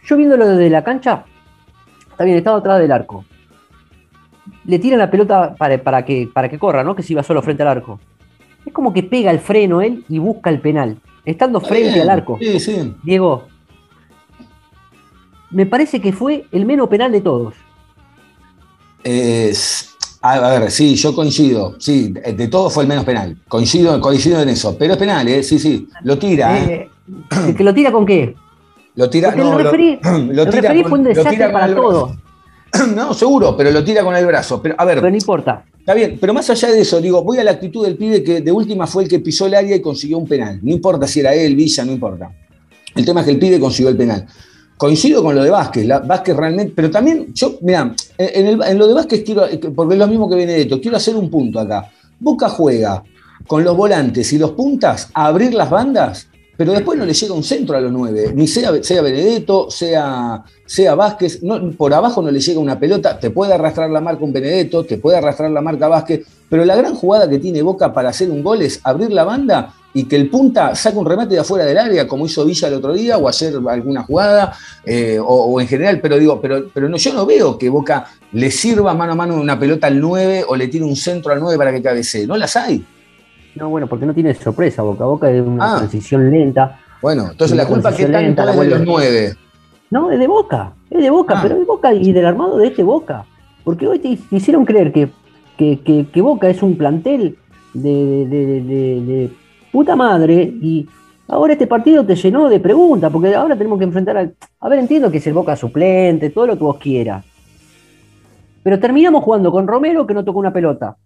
Yo 0.04 0.16
viéndolo 0.16 0.46
desde 0.48 0.70
la 0.70 0.82
cancha, 0.82 1.24
está 2.10 2.24
bien, 2.24 2.38
estaba 2.38 2.58
atrás 2.58 2.80
del 2.80 2.90
arco. 2.90 3.24
Le 4.64 4.78
tiran 4.78 4.98
la 4.98 5.10
pelota 5.10 5.54
para, 5.56 5.82
para 5.82 6.04
que, 6.04 6.28
para 6.32 6.48
que 6.48 6.58
corra, 6.58 6.82
¿no? 6.82 6.94
Que 6.96 7.02
se 7.02 7.12
iba 7.12 7.22
solo 7.22 7.42
frente 7.42 7.62
al 7.62 7.68
arco. 7.68 8.00
Es 8.64 8.72
como 8.72 8.92
que 8.92 9.02
pega 9.02 9.30
el 9.30 9.40
freno 9.40 9.82
él 9.82 10.04
y 10.08 10.18
busca 10.18 10.48
el 10.50 10.60
penal. 10.60 10.98
Estando 11.24 11.60
frente 11.60 12.00
al 12.00 12.08
arco. 12.10 12.38
Sí, 12.40 12.58
sí. 12.58 12.94
Diego, 13.02 13.46
me 15.50 15.66
parece 15.66 16.00
que 16.00 16.12
fue 16.12 16.46
el 16.50 16.64
menos 16.64 16.88
penal 16.88 17.12
de 17.12 17.20
todos. 17.20 17.54
Es- 19.04 19.91
a 20.22 20.32
a 20.54 20.58
ver, 20.60 20.70
sí, 20.70 20.94
yo 20.94 21.14
coincido. 21.14 21.74
Sí, 21.78 22.12
de 22.12 22.48
todo 22.48 22.70
fue 22.70 22.84
el 22.84 22.88
menos 22.88 23.04
penal. 23.04 23.36
Coincido, 23.48 24.00
coincido 24.00 24.40
en 24.40 24.48
eso. 24.50 24.76
Pero 24.78 24.92
es 24.94 24.98
penal, 24.98 25.26
¿eh? 25.28 25.42
Sí, 25.42 25.58
sí. 25.58 25.88
Lo 26.04 26.18
tira, 26.18 26.58
¿eh? 26.58 26.88
Eh, 27.48 27.54
¿Que 27.56 27.64
lo 27.64 27.74
tira 27.74 27.90
con 27.92 28.06
qué? 28.06 28.34
Lo 28.94 29.10
tira. 29.10 29.34
No, 29.34 29.58
el 29.58 29.64
referí, 29.64 29.98
lo 30.02 30.42
el 30.44 30.50
tira 30.50 30.72
con- 30.74 30.82
fue 30.84 30.98
un 30.98 31.04
lo 31.04 31.08
desastre 31.08 31.32
tira 31.32 31.52
para 31.52 31.66
el 31.66 31.74
todos. 31.74 32.12
No, 32.94 33.12
seguro, 33.12 33.54
pero 33.56 33.70
lo 33.70 33.84
tira 33.84 34.02
con 34.02 34.16
el 34.16 34.24
brazo. 34.24 34.62
Pero, 34.62 34.74
a 34.78 34.84
ver, 34.86 34.96
Pero 35.00 35.10
no 35.10 35.16
importa. 35.16 35.64
Está 35.78 35.92
bien, 35.94 36.16
pero 36.20 36.32
más 36.32 36.48
allá 36.48 36.68
de 36.70 36.80
eso, 36.80 37.00
digo, 37.02 37.22
voy 37.22 37.36
a 37.38 37.44
la 37.44 37.50
actitud 37.50 37.84
del 37.84 37.96
pibe 37.96 38.22
que 38.22 38.40
de 38.40 38.52
última 38.52 38.86
fue 38.86 39.02
el 39.02 39.08
que 39.10 39.18
pisó 39.18 39.44
el 39.46 39.54
área 39.54 39.76
y 39.76 39.82
consiguió 39.82 40.16
un 40.16 40.26
penal. 40.26 40.58
No 40.62 40.72
importa 40.72 41.06
si 41.06 41.20
era 41.20 41.34
él, 41.34 41.54
Villa, 41.56 41.84
no 41.84 41.92
importa. 41.92 42.30
El 42.94 43.04
tema 43.04 43.20
es 43.20 43.26
que 43.26 43.32
el 43.32 43.38
pibe 43.38 43.58
consiguió 43.60 43.90
el 43.90 43.96
penal. 43.96 44.26
Coincido 44.82 45.22
con 45.22 45.36
lo 45.36 45.44
de 45.44 45.50
Vázquez, 45.50 45.86
la- 45.86 46.00
Vázquez 46.00 46.34
realmente, 46.34 46.72
pero 46.74 46.90
también 46.90 47.32
yo, 47.32 47.54
mira, 47.60 47.94
en, 48.18 48.78
lo 48.78 48.88
de 48.88 48.94
Vázquez 48.94 49.22
quiero, 49.22 49.44
porque 49.76 49.94
es 49.94 49.98
lo 50.00 50.08
mismo 50.08 50.28
que 50.28 50.34
Benedetto, 50.34 50.80
quiero 50.80 50.96
hacer 50.96 51.14
un 51.14 51.30
punto 51.30 51.60
acá. 51.60 51.88
Boca 52.18 52.48
juega 52.48 53.00
con 53.46 53.62
los 53.62 53.76
volantes 53.76 54.32
y 54.32 54.38
los 54.38 54.50
puntas 54.50 55.08
a 55.14 55.26
abrir 55.26 55.54
las 55.54 55.70
bandas, 55.70 56.26
pero 56.56 56.72
después 56.72 56.98
no 56.98 57.04
le 57.04 57.14
llega 57.14 57.32
un 57.32 57.44
centro 57.44 57.76
a 57.76 57.80
los 57.80 57.92
nueve, 57.92 58.32
ni 58.34 58.48
sea, 58.48 58.82
sea 58.82 59.02
Benedetto, 59.02 59.70
sea, 59.70 60.42
sea 60.66 60.96
Vázquez, 60.96 61.44
no, 61.44 61.70
por 61.76 61.94
abajo 61.94 62.20
no 62.20 62.32
le 62.32 62.40
llega 62.40 62.58
una 62.58 62.76
pelota, 62.76 63.20
te 63.20 63.30
puede 63.30 63.54
arrastrar 63.54 63.88
la 63.88 64.00
marca 64.00 64.24
un 64.24 64.32
Benedetto, 64.32 64.84
te 64.84 64.98
puede 64.98 65.16
arrastrar 65.16 65.52
la 65.52 65.60
marca 65.60 65.86
Vázquez, 65.86 66.26
pero 66.48 66.64
la 66.64 66.74
gran 66.74 66.96
jugada 66.96 67.30
que 67.30 67.38
tiene 67.38 67.62
Boca 67.62 67.92
para 67.92 68.08
hacer 68.08 68.28
un 68.32 68.42
gol 68.42 68.62
es 68.62 68.80
abrir 68.82 69.12
la 69.12 69.22
banda 69.22 69.74
y 69.94 70.04
que 70.04 70.16
el 70.16 70.30
punta 70.30 70.74
saque 70.74 70.96
un 70.96 71.04
remate 71.06 71.34
de 71.34 71.40
afuera 71.40 71.64
del 71.66 71.76
área, 71.78 72.06
como 72.08 72.24
hizo 72.26 72.44
Villa 72.46 72.68
el 72.68 72.74
otro 72.74 72.92
día, 72.94 73.18
o 73.18 73.28
ayer 73.28 73.52
alguna 73.68 74.02
jugada, 74.04 74.54
eh, 74.86 75.18
o, 75.18 75.24
o 75.24 75.60
en 75.60 75.66
general, 75.68 76.00
pero 76.00 76.18
digo, 76.18 76.40
pero, 76.40 76.64
pero 76.72 76.88
no, 76.88 76.96
yo 76.96 77.12
no 77.12 77.26
veo 77.26 77.58
que 77.58 77.68
Boca 77.68 78.06
le 78.32 78.50
sirva 78.50 78.94
mano 78.94 79.12
a 79.12 79.16
mano 79.16 79.34
una 79.40 79.58
pelota 79.58 79.86
al 79.88 80.00
9 80.00 80.44
o 80.48 80.56
le 80.56 80.68
tire 80.68 80.84
un 80.84 80.96
centro 80.96 81.32
al 81.32 81.40
9 81.40 81.58
para 81.58 81.72
que 81.72 81.82
cabecee. 81.82 82.26
No 82.26 82.36
las 82.36 82.56
hay. 82.56 82.84
No, 83.54 83.68
bueno, 83.68 83.86
porque 83.86 84.06
no 84.06 84.14
tiene 84.14 84.32
sorpresa. 84.34 84.80
Boca 84.82 85.04
a 85.04 85.06
Boca 85.08 85.30
es 85.30 85.42
una 85.42 85.74
Ah. 85.74 85.78
transición 85.78 86.30
lenta. 86.30 86.78
Bueno, 87.02 87.28
entonces 87.32 87.54
la 87.56 87.66
culpa 87.66 87.90
que 87.94 88.06
transición 88.06 88.12
tanto 88.12 88.26
lenta, 88.26 88.44
la 88.46 88.52
es 88.52 88.58
de 88.58 88.64
los 88.64 88.78
vuelve- 88.80 88.86
9. 88.86 89.36
No, 89.90 90.10
es 90.10 90.18
de 90.18 90.26
Boca, 90.26 90.72
es 90.88 91.02
de 91.02 91.10
Boca, 91.10 91.34
Ah. 91.36 91.40
pero 91.42 91.60
es 91.60 91.66
Boca 91.66 91.92
y 91.92 92.12
del 92.12 92.24
armado 92.24 92.56
de 92.56 92.68
este 92.68 92.82
Boca. 92.82 93.26
Porque 93.62 93.86
hoy 93.86 93.98
te, 93.98 94.18
hicieron 94.34 94.64
creer 94.64 94.90
que, 94.90 95.10
que, 95.58 95.80
que- 95.80 96.06
que 96.10 96.20
Boca 96.22 96.48
es 96.48 96.62
un 96.62 96.78
plantel 96.78 97.36
de- 97.74 98.26
de- 98.26 98.60
de 99.02 99.30
puta 99.72 99.96
madre 99.96 100.42
y 100.60 100.86
ahora 101.26 101.54
este 101.54 101.66
partido 101.66 102.04
te 102.04 102.14
llenó 102.14 102.48
de 102.48 102.60
preguntas, 102.60 103.10
porque 103.10 103.34
ahora 103.34 103.56
tenemos 103.56 103.78
que 103.78 103.86
enfrentar 103.86 104.16
al... 104.16 104.34
A 104.60 104.68
ver, 104.68 104.78
entiendo 104.78 105.10
que 105.10 105.16
es 105.18 105.26
el 105.26 105.32
Boca 105.32 105.56
suplente, 105.56 106.30
todo 106.30 106.46
lo 106.46 106.58
que 106.58 106.64
vos 106.64 106.76
quieras. 106.76 107.24
Pero 108.62 108.78
terminamos 108.78 109.24
jugando 109.24 109.50
con 109.50 109.66
Romero 109.66 110.06
que 110.06 110.14
no 110.14 110.24
tocó 110.24 110.38
una 110.38 110.52
pelota. 110.52 110.96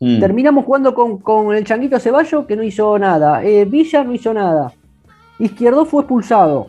Mm. 0.00 0.18
Terminamos 0.18 0.64
jugando 0.64 0.94
con, 0.94 1.18
con 1.18 1.54
el 1.54 1.64
Changuito 1.64 2.00
Ceballo 2.00 2.46
que 2.46 2.56
no 2.56 2.64
hizo 2.64 2.98
nada. 2.98 3.44
Eh, 3.44 3.64
Villa 3.64 4.02
no 4.02 4.12
hizo 4.12 4.34
nada. 4.34 4.72
Izquierdo 5.38 5.84
fue 5.84 6.02
expulsado. 6.02 6.66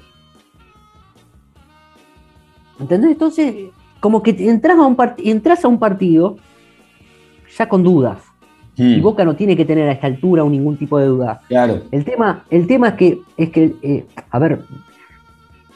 ¿Entendés? 2.79 3.11
Entonces, 3.11 3.55
como 3.99 4.21
que 4.21 4.35
entras 4.37 4.77
a 4.77 4.85
un, 4.85 4.97
part- 4.97 5.21
entras 5.23 5.63
a 5.63 5.67
un 5.67 5.79
partido 5.79 6.37
ya 7.57 7.67
con 7.69 7.83
dudas. 7.83 8.17
Mm. 8.77 8.83
Y 8.97 8.99
Boca 9.01 9.23
no 9.23 9.35
tiene 9.35 9.55
que 9.55 9.65
tener 9.65 9.87
a 9.87 9.93
esta 9.93 10.07
altura 10.07 10.43
ningún 10.43 10.77
tipo 10.77 10.97
de 10.99 11.05
duda. 11.05 11.41
Claro. 11.47 11.81
El 11.91 12.03
tema, 12.03 12.43
el 12.49 12.67
tema 12.67 12.89
es 12.89 12.93
que, 12.95 13.19
es 13.37 13.49
que 13.49 13.73
eh, 13.81 14.05
a 14.29 14.39
ver, 14.39 14.59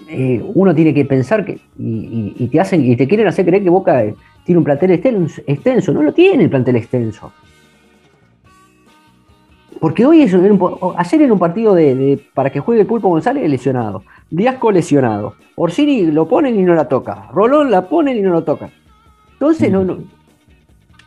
eh, 0.09 0.43
uno 0.53 0.73
tiene 0.75 0.93
que 0.93 1.05
pensar 1.05 1.45
que, 1.45 1.59
y, 1.77 1.87
y- 1.87 2.35
y 2.37 2.47
te 2.47 2.59
hacen, 2.59 2.83
y 2.83 2.95
te 2.95 3.07
quieren 3.07 3.27
hacer 3.27 3.45
creer 3.45 3.63
que 3.63 3.69
Boca 3.69 4.03
eh, 4.03 4.15
tiene 4.43 4.57
un 4.59 4.65
plantel 4.65 4.91
extenso, 4.91 5.41
extenso. 5.47 5.93
No 5.93 6.01
lo 6.03 6.13
tiene 6.13 6.43
el 6.43 6.49
plantel 6.49 6.75
extenso. 6.75 7.31
Porque 9.79 10.05
hoy 10.05 10.23
es, 10.23 10.33
ayer 10.33 11.21
era 11.21 11.31
un 11.33 11.39
partido 11.39 11.73
de, 11.73 11.95
de- 11.95 12.19
para 12.33 12.49
que 12.51 12.59
juegue 12.59 12.81
el 12.81 12.87
Pulpo 12.87 13.07
González 13.07 13.49
lesionado. 13.49 14.03
Diasco 14.29 14.71
lesionado. 14.71 15.35
Orsini 15.55 16.07
lo 16.11 16.27
ponen 16.27 16.59
y 16.59 16.63
no 16.63 16.75
la 16.75 16.89
toca. 16.89 17.29
Rolón 17.31 17.71
la 17.71 17.87
ponen 17.87 18.17
y 18.17 18.21
no 18.21 18.31
lo 18.31 18.43
tocan. 18.43 18.71
Entonces 19.33 19.71
no, 19.71 19.85
no, 19.85 19.99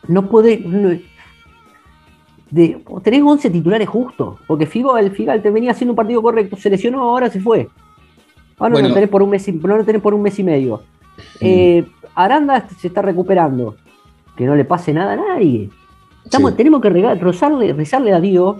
no 0.07 0.27
puede. 0.27 0.57
no- 0.59 0.97
de, 2.53 2.83
tenés 3.03 3.21
11 3.23 3.49
titulares 3.49 3.89
justos. 3.89 4.39
Porque 4.47 4.65
Figo, 4.65 4.97
el 4.97 5.11
Figal 5.11 5.41
te 5.41 5.49
venía 5.49 5.71
haciendo 5.71 5.93
un 5.93 5.95
partido 5.95 6.21
correcto, 6.21 6.55
se 6.55 6.69
lesionó, 6.69 7.01
ahora 7.01 7.29
se 7.29 7.39
fue. 7.39 7.67
Ahora 8.59 8.69
no 8.69 8.73
Bueno. 8.75 8.87
lo 8.89 8.93
tenés 8.93 9.09
por 9.09 9.23
un 9.23 9.29
mes, 9.31 9.47
y- 9.47 9.53
no 9.53 9.77
lo 9.77 9.83
tenés 9.83 10.01
por 10.01 10.13
un 10.13 10.21
mes 10.21 10.37
y 10.39 10.43
medio. 10.43 10.81
Eh, 11.39 11.85
Aranda 12.15 12.67
se 12.79 12.87
está 12.87 13.01
recuperando. 13.01 13.75
Que 14.35 14.45
no 14.45 14.55
le 14.55 14.65
pase 14.65 14.93
nada 14.93 15.13
a 15.13 15.15
nadie. 15.15 15.69
Estamos, 16.23 16.51
Sí. 16.51 16.57
Tenemos 16.57 16.81
que 16.81 16.89
regar- 16.89 17.19
rezarle, 17.19 17.73
rezarle 17.73 18.13
a 18.13 18.19
Dios 18.19 18.57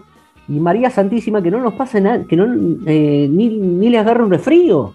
y 0.48 0.60
María 0.60 0.90
Santísima 0.90 1.42
que 1.42 1.50
no 1.52 1.60
nos 1.60 1.74
pase 1.74 2.02
nada, 2.02 2.26
que 2.26 2.36
no, 2.36 2.46
eh, 2.86 3.28
ni, 3.32 3.50
ni 3.50 3.90
le 3.90 3.98
agarre 4.00 4.24
un 4.24 4.32
resfrío. 4.32 4.94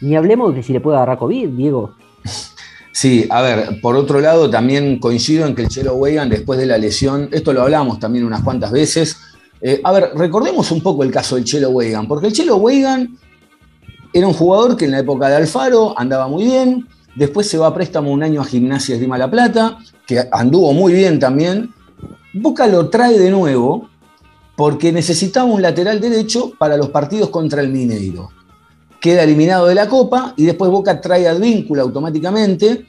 Ni 0.00 0.14
hablemos 0.16 0.54
de 0.54 0.62
si 0.62 0.72
le 0.72 0.80
puede 0.80 0.96
agarrar 0.96 1.18
COVID, 1.18 1.48
Diego. 1.50 1.92
Sí, 2.92 3.26
a 3.30 3.40
ver, 3.40 3.80
por 3.80 3.96
otro 3.96 4.20
lado, 4.20 4.50
también 4.50 4.98
coincido 4.98 5.46
en 5.46 5.54
que 5.54 5.62
el 5.62 5.68
Chelo 5.68 5.94
Weigand, 5.94 6.30
después 6.30 6.58
de 6.58 6.66
la 6.66 6.76
lesión, 6.76 7.28
esto 7.32 7.54
lo 7.54 7.62
hablamos 7.62 7.98
también 7.98 8.24
unas 8.24 8.42
cuantas 8.42 8.70
veces. 8.70 9.16
eh, 9.62 9.80
a 9.82 9.92
ver, 9.92 10.10
recordemos 10.14 10.70
un 10.72 10.82
poco 10.82 11.02
el 11.02 11.10
caso 11.10 11.36
del 11.36 11.44
Chelo 11.44 11.70
Weigand, 11.70 12.06
porque 12.06 12.26
el 12.26 12.32
Chelo 12.34 12.56
Weigand 12.56 13.16
era 14.12 14.26
un 14.26 14.34
jugador 14.34 14.76
que 14.76 14.84
en 14.84 14.90
la 14.90 14.98
época 14.98 15.28
de 15.28 15.36
Alfaro 15.36 15.98
andaba 15.98 16.28
muy 16.28 16.44
bien, 16.44 16.86
después 17.14 17.48
se 17.48 17.56
va 17.56 17.68
a 17.68 17.74
préstamo 17.74 18.12
un 18.12 18.22
año 18.22 18.42
a 18.42 18.44
Gimnasia 18.44 18.98
de 18.98 19.08
La 19.08 19.30
Plata, 19.30 19.78
que 20.06 20.28
anduvo 20.30 20.74
muy 20.74 20.92
bien 20.92 21.18
también. 21.18 21.70
Boca 22.34 22.66
lo 22.66 22.90
trae 22.90 23.18
de 23.18 23.30
nuevo 23.30 23.88
porque 24.54 24.92
necesitaba 24.92 25.46
un 25.46 25.62
lateral 25.62 26.00
derecho 26.00 26.52
para 26.58 26.76
los 26.76 26.90
partidos 26.90 27.30
contra 27.30 27.62
el 27.62 27.68
Mineiro 27.68 28.30
queda 29.02 29.24
eliminado 29.24 29.66
de 29.66 29.74
la 29.74 29.88
Copa 29.88 30.32
y 30.36 30.44
después 30.44 30.70
Boca 30.70 31.00
trae 31.00 31.26
a 31.26 31.32
Advíncula 31.32 31.82
automáticamente 31.82 32.86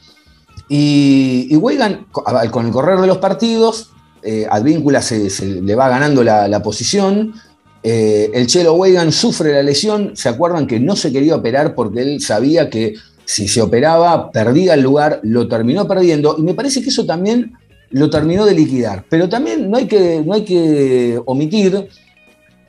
y, 0.69 1.47
y 1.49 2.49
con 2.51 2.67
el 2.67 2.71
correr 2.71 2.99
de 3.01 3.07
los 3.07 3.17
partidos, 3.17 3.89
eh, 4.21 4.45
Advíncula 4.49 5.01
se, 5.01 5.29
le 5.61 5.75
va 5.75 5.89
ganando 5.89 6.23
la, 6.23 6.61
posición, 6.61 7.33
eh, 7.81 8.29
el 8.31 8.45
Chelo 8.45 8.73
Weigand 8.75 9.11
sufre 9.11 9.53
la 9.53 9.63
lesión, 9.63 10.15
se 10.15 10.29
acuerdan 10.29 10.67
que 10.67 10.79
no 10.79 10.95
se 10.95 11.11
quería 11.11 11.35
operar 11.35 11.73
porque 11.73 12.03
él 12.03 12.21
sabía 12.21 12.69
que 12.69 12.93
si 13.25 13.47
se 13.47 13.61
operaba 13.61 14.31
perdía 14.31 14.75
el 14.75 14.81
lugar, 14.81 15.19
lo 15.23 15.47
terminó 15.47 15.87
perdiendo 15.87 16.35
y 16.37 16.43
me 16.43 16.53
parece 16.53 16.83
que 16.83 16.89
eso 16.89 17.07
también 17.07 17.53
lo 17.89 18.09
terminó 18.11 18.45
de 18.45 18.53
liquidar, 18.53 19.03
pero 19.09 19.27
también 19.27 19.69
no 19.69 19.77
hay 19.77 19.87
que, 19.87 20.21
no 20.23 20.33
hay 20.33 20.45
que 20.45 21.19
omitir 21.25 21.89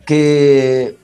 que, 0.07 0.97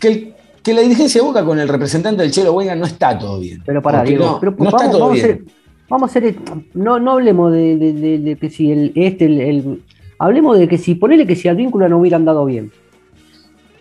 que 0.00 0.31
que 0.62 0.72
la 0.74 0.80
dirigencia 0.82 1.20
de 1.20 1.26
Boca 1.26 1.44
con 1.44 1.58
el 1.58 1.68
representante 1.68 2.22
del 2.22 2.30
Chelo 2.30 2.52
Weigand 2.52 2.80
no 2.80 2.86
está 2.86 3.18
todo 3.18 3.40
bien. 3.40 3.62
Pero 3.66 3.82
para, 3.82 3.98
Porque 3.98 4.10
Diego, 4.10 4.24
no, 4.26 4.40
pero 4.40 4.54
no 4.58 4.64
está 4.66 4.76
vamos, 4.76 4.92
todo 4.92 5.00
vamos 5.00 5.10
a 5.10 5.26
bien. 5.26 5.26
ser, 5.38 5.44
vamos 5.88 6.10
a 6.10 6.12
ser, 6.12 6.34
no, 6.74 6.98
no 7.00 7.10
hablemos 7.12 7.52
de, 7.52 7.76
de- 7.76 7.92
de- 7.92 8.18
de 8.18 8.36
que 8.36 8.50
si 8.50 8.70
el, 8.70 8.92
este, 8.94 9.24
el, 9.26 9.40
el- 9.40 9.82
hablemos 10.18 10.58
de 10.58 10.68
que 10.68 10.78
si, 10.78 10.94
ponele 10.94 11.26
que 11.26 11.34
si 11.36 11.48
al 11.48 11.56
vínculo 11.56 11.88
no 11.88 11.98
hubiera 11.98 12.16
andado 12.16 12.44
bien, 12.44 12.70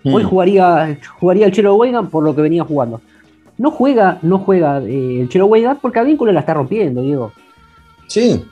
hoy 0.03 0.23
Mm. 0.23 0.27
jugaría, 0.27 0.99
jugaría 1.19 1.45
el 1.45 1.51
Chelo 1.51 1.75
Weigand 1.75 2.09
por 2.09 2.23
lo 2.23 2.35
que 2.35 2.41
venía 2.41 2.63
jugando. 2.63 3.01
No 3.57 3.69
juega, 3.69 4.17
no 4.23 4.39
juega 4.39 4.79
eh, 4.81 5.21
el 5.21 5.29
Chelo 5.29 5.45
Weigand 5.45 5.79
porque 5.81 5.99
a 5.99 6.03
vínculo 6.03 6.31
la 6.31 6.39
está 6.39 6.55
rompiendo, 6.55 7.03
Diego. 7.03 7.31
Sí, 8.07 8.43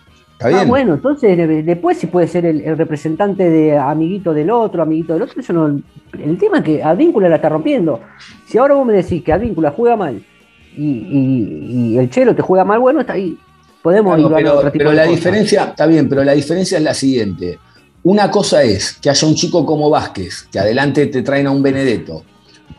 está 0.48 0.62
Ah, 0.62 0.65
bueno, 0.65 0.93
entonces 0.96 1.38
de- 1.38 1.63
después 1.63 1.98
si 1.98 2.08
puede 2.08 2.27
ser 2.27 2.46
el, 2.46 2.62
el 2.62 2.77
representante 2.77 3.50
de 3.50 3.77
amiguito 3.77 4.34
del 4.34 4.50
otro, 4.50 4.81
amiguito 4.81 5.13
del 5.13 5.24
otro, 5.24 5.39
eso 5.39 5.53
no. 5.53 5.81
El 6.17 6.38
tema 6.38 6.60
es 6.60 6.63
que 6.63 6.84
Advíncula 6.84 7.27
la 7.29 7.36
está 7.36 7.50
rompiendo. 7.50 8.00
Si 8.48 8.58
ahora 8.58 8.75
vos 8.75 8.86
me 8.86 8.93
decís 8.93 9.24
que 9.24 9.34
Advíncula 9.34 9.72
juega 9.72 9.96
mal 9.98 10.24
y, 10.75 10.84
y- 10.84 11.93
y 11.93 11.98
el 11.98 12.10
Chelo 12.10 12.34
te 12.36 12.41
juega 12.41 12.63
mal, 12.65 12.79
bueno, 12.79 13.01
está 13.01 13.13
ahí. 13.13 13.38
Podemos 13.81 14.15
Claro, 14.15 14.29
ir 14.29 14.34
a 14.34 14.38
pero, 14.38 14.58
otro 14.58 14.72
tipo 14.72 14.77
pero 14.79 14.89
de 14.91 14.96
la 14.96 15.03
cosas. 15.03 15.15
diferencia, 15.17 15.63
está 15.65 15.86
bien, 15.86 16.10
pero 16.10 16.24
la 16.24 16.34
diferencia 16.34 16.77
es 16.77 16.84
la 16.84 16.93
siguiente. 16.93 17.60
Una 18.03 18.31
cosa 18.31 18.63
es 18.63 18.93
que 18.93 19.10
haya 19.10 19.27
un 19.27 19.36
chico 19.36 19.65
como 19.65 19.89
Vázquez, 19.89 20.48
que 20.51 20.60
adelante 20.60 21.08
te 21.08 21.22
traen 21.22 21.48
a 21.48 21.51
un 21.51 21.62
Benedetto. 21.62 22.24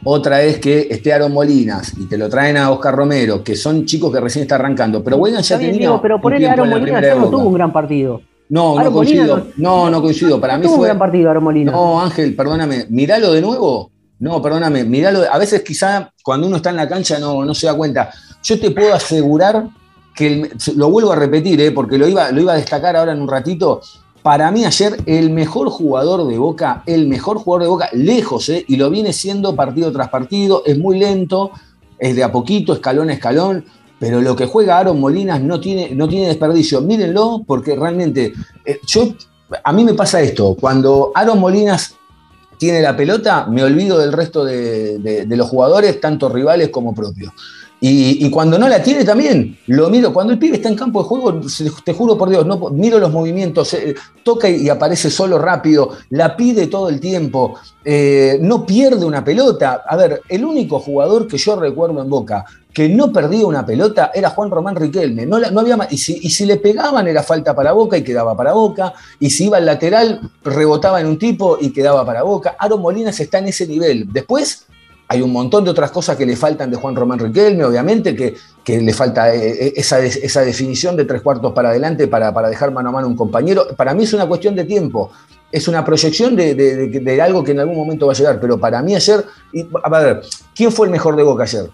Otra 0.04 0.42
es 0.42 0.58
que 0.58 0.88
esté 0.90 1.12
Aaron 1.12 1.32
Molinas 1.32 1.92
y 1.98 2.06
te 2.06 2.16
lo 2.16 2.28
traen 2.28 2.56
a 2.56 2.70
Oscar 2.70 2.94
Romero, 2.94 3.44
que 3.44 3.54
son 3.54 3.84
chicos 3.84 4.12
que 4.12 4.20
recién 4.20 4.42
está 4.42 4.54
arrancando. 4.54 5.04
Pero 5.04 5.16
Weigand 5.18 5.44
ya 5.44 5.58
tenía 5.58 5.72
Diego, 5.72 6.00
pero 6.02 6.16
un 6.22 6.32
a 6.32 6.36
tiempo 6.36 6.52
Aaron 6.52 6.64
en 6.66 6.70
la 6.70 6.76
Molina, 6.78 6.84
primera 6.98 7.12
ayer 7.14 7.22
no 7.24 7.30
tuvo 7.30 7.48
un 7.48 7.54
gran 7.54 7.72
partido. 7.72 8.22
No, 8.48 8.82
no 8.82 8.90
coincido. 8.92 9.36
Molina 9.36 9.52
No, 9.58 9.90
no 9.90 10.02
coincido. 10.02 10.40
Para 10.40 10.54
No 10.54 10.58
mí 10.60 10.64
tuvo 10.64 10.72
un 10.74 10.78
fue. 10.80 10.86
gran 10.88 10.98
partido 10.98 11.30
Aaron 11.30 11.44
Molina. 11.44 11.72
No, 11.72 12.00
Ángel, 12.00 12.34
perdóname. 12.34 12.86
Míralo 12.88 13.32
de 13.32 13.40
nuevo. 13.42 13.90
No, 14.18 14.40
perdóname. 14.42 14.84
Míralo. 14.84 15.22
A 15.30 15.38
veces, 15.38 15.62
quizá, 15.62 16.10
cuando 16.24 16.46
uno 16.46 16.56
está 16.56 16.70
en 16.70 16.76
la 16.76 16.88
cancha 16.88 17.18
no, 17.18 17.44
no 17.44 17.54
se 17.54 17.66
da 17.66 17.74
cuenta. 17.74 18.10
Yo 18.42 18.58
te 18.58 18.70
puedo 18.70 18.92
asegurar 18.94 19.66
que, 20.16 20.26
el- 20.26 20.50
lo 20.76 20.90
vuelvo 20.90 21.12
a 21.12 21.16
repetir, 21.16 21.60
¿eh? 21.60 21.70
porque 21.70 21.96
lo 21.98 22.08
iba, 22.08 22.30
lo 22.32 22.40
iba 22.40 22.52
a 22.54 22.56
destacar 22.56 22.96
ahora 22.96 23.12
en 23.12 23.20
un 23.22 23.28
ratito. 23.28 23.80
Para 24.22 24.50
mí, 24.50 24.64
ayer, 24.64 24.96
el 25.06 25.30
mejor 25.30 25.70
jugador 25.70 26.28
de 26.28 26.36
Boca, 26.36 26.82
el 26.86 27.08
mejor 27.08 27.38
jugador 27.38 27.62
de 27.62 27.68
Boca, 27.68 27.88
lejos, 27.92 28.48
¿eh? 28.50 28.64
y 28.68 28.76
lo 28.76 28.90
viene 28.90 29.12
siendo 29.12 29.56
partido 29.56 29.90
tras 29.92 30.08
partido. 30.08 30.62
Es 30.66 30.78
muy 30.78 30.98
lento, 30.98 31.52
es 31.98 32.14
de 32.14 32.22
a 32.22 32.30
poquito, 32.30 32.74
escalón 32.74 33.10
a 33.10 33.14
escalón. 33.14 33.64
Pero 33.98 34.20
lo 34.20 34.34
que 34.34 34.46
juega 34.46 34.78
Aaron 34.78 35.00
Molinas 35.00 35.40
no 35.42 35.60
tiene, 35.60 35.94
no 35.94 36.08
tiene 36.08 36.28
desperdicio. 36.28 36.80
Mírenlo, 36.80 37.42
porque 37.46 37.76
realmente. 37.76 38.32
eh, 38.64 38.80
yo, 38.86 39.14
a 39.64 39.72
mí 39.72 39.84
me 39.84 39.94
pasa 39.94 40.20
esto. 40.20 40.56
Cuando 40.58 41.12
Aaron 41.14 41.38
Molinas 41.38 41.94
tiene 42.60 42.82
la 42.82 42.94
pelota, 42.94 43.46
me 43.46 43.64
olvido 43.64 43.98
del 43.98 44.12
resto 44.12 44.44
de, 44.44 45.24
los 45.26 45.48
jugadores, 45.48 45.98
tanto 45.98 46.28
rivales 46.28 46.68
como 46.68 46.94
propios. 46.94 47.32
Y, 47.82 48.28
cuando 48.30 48.58
no 48.58 48.68
la 48.68 48.82
tiene 48.82 49.04
también, 49.04 49.58
lo 49.66 49.88
miro. 49.88 50.12
Cuando 50.12 50.34
el 50.34 50.38
pibe 50.38 50.56
está 50.56 50.68
en 50.68 50.76
campo 50.76 51.02
de 51.02 51.08
juego, 51.08 51.40
te 51.82 51.94
juro 51.94 52.18
por 52.18 52.28
Dios, 52.28 52.44
no, 52.44 52.58
miro 52.70 52.98
los 52.98 53.10
movimientos, 53.10 53.72
eh, 53.72 53.94
toca 54.22 54.50
y 54.50 54.68
aparece 54.68 55.10
solo 55.10 55.38
rápido, 55.38 55.90
la 56.10 56.36
pide 56.36 56.66
todo 56.66 56.90
el 56.90 57.00
tiempo, 57.00 57.54
eh, 57.82 58.38
no 58.42 58.66
pierde 58.66 59.06
una 59.06 59.24
pelota. 59.24 59.82
A 59.88 59.96
ver, 59.96 60.20
el 60.28 60.44
único 60.44 60.78
jugador 60.78 61.26
que 61.26 61.38
yo 61.38 61.56
recuerdo 61.56 62.02
en 62.02 62.10
Boca 62.10 62.44
que 62.72 62.88
no 62.88 63.12
perdía 63.12 63.46
una 63.46 63.66
pelota 63.66 64.12
era 64.14 64.30
Juan 64.30 64.50
Román 64.50 64.76
Riquelme. 64.76 65.26
No, 65.26 65.38
la- 65.38 65.48
había, 65.48 65.88
y, 65.90 65.96
si, 65.98 66.18
y 66.22 66.30
si 66.30 66.44
le 66.46 66.56
pegaban 66.58 67.08
era 67.08 67.22
falta 67.22 67.54
para 67.54 67.72
Boca 67.72 67.96
y 67.96 68.04
quedaba 68.04 68.36
para 68.36 68.52
Boca. 68.52 68.92
Y 69.18 69.30
si 69.30 69.46
iba 69.46 69.56
al 69.56 69.66
lateral, 69.66 70.20
rebotaba 70.44 71.00
en 71.00 71.06
un 71.06 71.18
tipo 71.18 71.56
y 71.60 71.70
quedaba 71.72 72.04
para 72.04 72.22
Boca. 72.22 72.56
Aaron 72.58 72.80
Molinas 72.82 73.18
está 73.18 73.38
en 73.38 73.48
ese 73.48 73.66
nivel. 73.66 74.06
Después 74.12 74.66
hay 75.12 75.22
un 75.22 75.32
montón 75.32 75.64
de 75.64 75.70
otras 75.70 75.90
cosas 75.90 76.16
que 76.16 76.24
le 76.24 76.36
faltan 76.36 76.70
de 76.70 76.76
Juan 76.76 76.94
Román 76.94 77.18
Riquelme, 77.18 77.64
obviamente, 77.64 78.14
que, 78.14 78.36
que 78.62 78.80
le 78.80 78.94
falta 78.94 79.34
eh, 79.34 79.66
eh, 79.66 79.72
esa, 79.74 80.40
definición 80.42 80.94
de 80.96 81.04
tres 81.04 81.20
cuartos 81.20 81.52
para 81.52 81.70
adelante 81.70 82.06
para, 82.06 82.32
para 82.32 82.48
dejar 82.48 82.70
mano 82.70 82.90
a 82.90 82.92
mano 82.92 83.08
a 83.08 83.10
un 83.10 83.16
compañero. 83.16 83.64
Para 83.76 83.92
mí 83.92 84.04
es 84.04 84.12
una 84.14 84.26
cuestión 84.28 84.54
de 84.54 84.62
tiempo. 84.62 85.10
Es 85.50 85.66
una 85.66 85.84
proyección 85.84 86.36
de, 86.36 86.54
de- 86.54 86.86
de- 86.86 87.00
de 87.00 87.20
algo 87.22 87.42
que 87.42 87.50
en 87.50 87.58
algún 87.58 87.74
momento 87.76 88.06
va 88.06 88.12
a 88.12 88.14
llegar. 88.14 88.38
Pero 88.40 88.60
para 88.60 88.80
mí 88.82 88.94
ayer, 88.94 89.24
y, 89.52 89.66
a 89.82 89.88
ver, 90.00 90.22
¿quién 90.54 90.70
fue 90.70 90.86
el 90.86 90.92
mejor 90.92 91.16
de 91.16 91.24
Boca 91.24 91.42
ayer? 91.42 91.68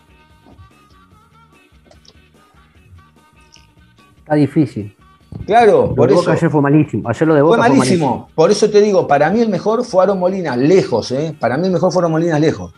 Está 4.21 4.35
difícil. 4.35 4.97
Claro, 5.45 5.89
Lo 5.89 5.95
por 5.95 6.09
de 6.09 6.15
eso. 6.17 6.31
Ayer 6.31 6.51
fue 6.51 6.63
malísimo. 6.63 7.07
Ayer 7.09 7.29
lo 7.29 7.35
de 7.35 7.43
Boca 7.43 7.59
Fue 7.59 7.67
fue 7.69 7.77
malísimo. 7.77 8.31
Por 8.35 8.51
eso 8.51 8.71
te 8.71 8.81
digo, 8.81 9.07
para 9.07 9.29
mí 9.31 9.41
el 9.43 9.51
mejor 9.51 9.85
fue 9.85 10.03
Aaron 10.03 10.19
Molinas, 10.19 10.57
lejos, 10.57 11.13
¿eh? 11.13 11.37
Para 11.39 11.59
mí 11.59 11.67
el 11.67 11.73
mejor 11.75 11.93
fue 11.93 12.01
Aaron 12.01 12.13
Molinas, 12.13 12.41
lejos. 12.41 12.73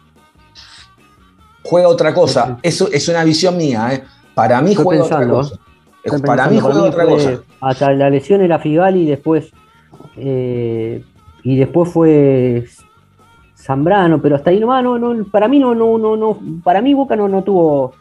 Juega 1.69 1.89
otra 1.89 2.15
cosa. 2.15 2.59
Eso 2.63 2.89
es 2.91 3.09
una 3.09 3.25
visión 3.25 3.57
mía, 3.57 3.91
¿eh? 3.93 4.03
Para 4.35 4.61
mí 4.63 4.71
Estoy 4.71 4.85
juega 4.85 5.03
pensando, 5.03 5.39
otra 5.39 5.51
cosa. 5.51 5.63
Estoy 6.03 6.21
Para 6.23 6.45
pensando, 6.49 6.55
mí 6.55 6.61
juega 6.61 6.89
otra 6.89 7.05
fue- 7.05 7.13
cosa. 7.15 7.43
Hasta 7.61 7.93
la 7.93 8.09
lesión 8.11 8.41
era 8.41 8.59
Figali 8.59 9.03
y 9.03 9.07
después. 9.07 9.51
eh, 10.17 11.05
y 11.45 11.57
después 11.57 11.91
fue 11.91 12.67
Zambrano, 13.57 14.21
pero 14.21 14.37
hasta 14.37 14.51
ahí 14.51 14.61
nomás, 14.61 14.83
no, 14.83 14.99
no, 14.99 15.25
para 15.31 15.49
mí 15.49 15.59
no, 15.59 15.75
no, 15.75 15.99
no, 15.99 16.17
no, 16.17 16.39
para 16.65 16.81
mí 16.81 16.95
Boca 16.95 17.17
no, 17.17 17.29
no 17.29 17.43
tuvo. 17.43 17.93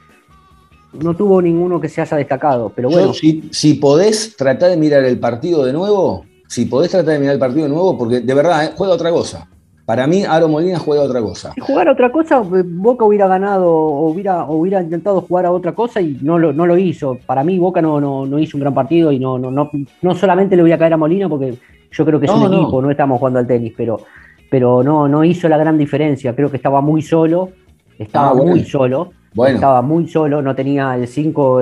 No 0.94 1.14
tuvo 1.16 1.42
ninguno 1.42 1.80
que 1.82 1.90
se 1.90 2.02
haya 2.02 2.18
destacado, 2.18 2.72
pero 2.74 2.90
bueno. 2.90 3.08
Yo, 3.08 3.14
si, 3.14 3.50
si 3.52 3.74
podés 3.76 4.36
tratar 4.38 4.70
de 4.70 4.78
mirar 4.78 5.04
el 5.04 5.20
partido 5.20 5.66
de 5.66 5.74
nuevo, 5.74 6.26
si 6.48 6.66
podés 6.66 6.90
tratar 6.92 7.14
de 7.14 7.20
mirar 7.20 7.34
el 7.34 7.40
partido 7.40 7.64
de 7.64 7.70
nuevo, 7.70 7.98
porque 7.98 8.22
de 8.22 8.34
verdad, 8.34 8.64
¿eh? 8.66 8.72
juega 8.76 8.94
otra 8.94 9.12
cosa. 9.12 9.48
Para 9.88 10.06
mí, 10.06 10.26
Aro 10.26 10.50
Molina 10.50 10.78
juega 10.80 11.02
otra 11.04 11.22
cosa. 11.22 11.54
Si 11.54 11.62
jugara 11.62 11.94
otra 11.94 12.12
cosa, 12.12 12.42
eh, 12.42 12.62
Boca 12.66 13.06
hubiera 13.06 13.26
ganado 13.26 13.72
o 13.74 14.10
hubiera, 14.10 14.44
hubiera 14.44 14.82
intentado 14.82 15.22
jugar 15.22 15.46
a 15.46 15.52
otra 15.52 15.72
cosa 15.74 16.02
y 16.02 16.18
no 16.22 16.38
lo, 16.38 16.52
no 16.52 16.66
lo 16.66 16.78
hizo. 16.78 17.18
Para 17.26 17.42
mí, 17.46 17.58
Boca 17.58 17.82
no, 17.82 18.02
no, 18.02 18.26
no 18.26 18.38
hizo 18.38 18.58
un 18.58 18.62
gran 18.64 18.74
partido 18.74 19.14
y 19.14 19.20
no, 19.20 19.40
no, 19.40 19.50
no, 19.50 19.72
no 20.02 20.14
solamente 20.14 20.58
le 20.58 20.62
voy 20.64 20.74
a 20.74 20.78
caer 20.78 20.92
a 20.92 20.98
Molina 20.98 21.30
porque 21.30 21.58
yo 21.90 22.06
creo 22.06 22.20
que 22.20 22.26
es 22.26 22.32
No, 22.34 22.46
un 22.48 22.54
equipo, 22.54 22.82
no 22.82 22.92
estamos 22.92 23.18
jugando 23.18 23.40
al 23.40 23.48
tenis, 23.48 23.74
pero, 23.78 24.02
pero 24.50 24.84
no, 24.84 25.08
no 25.08 25.24
hizo 25.24 25.48
la 25.48 25.58
gran 25.58 25.78
diferencia. 25.78 26.36
Creo 26.36 26.52
que 26.52 26.58
estaba 26.58 26.82
muy 26.82 27.02
solo, 27.02 27.52
estaba 27.98 28.32
Ah, 28.32 28.34
bueno. 28.34 28.52
muy 28.52 28.66
solo. 28.66 29.12
Bueno. 29.34 29.56
Estaba 29.56 29.82
muy 29.82 30.10
solo, 30.10 30.42
no 30.42 30.54
tenía 30.54 30.96
el 30.96 31.08
5 31.08 31.62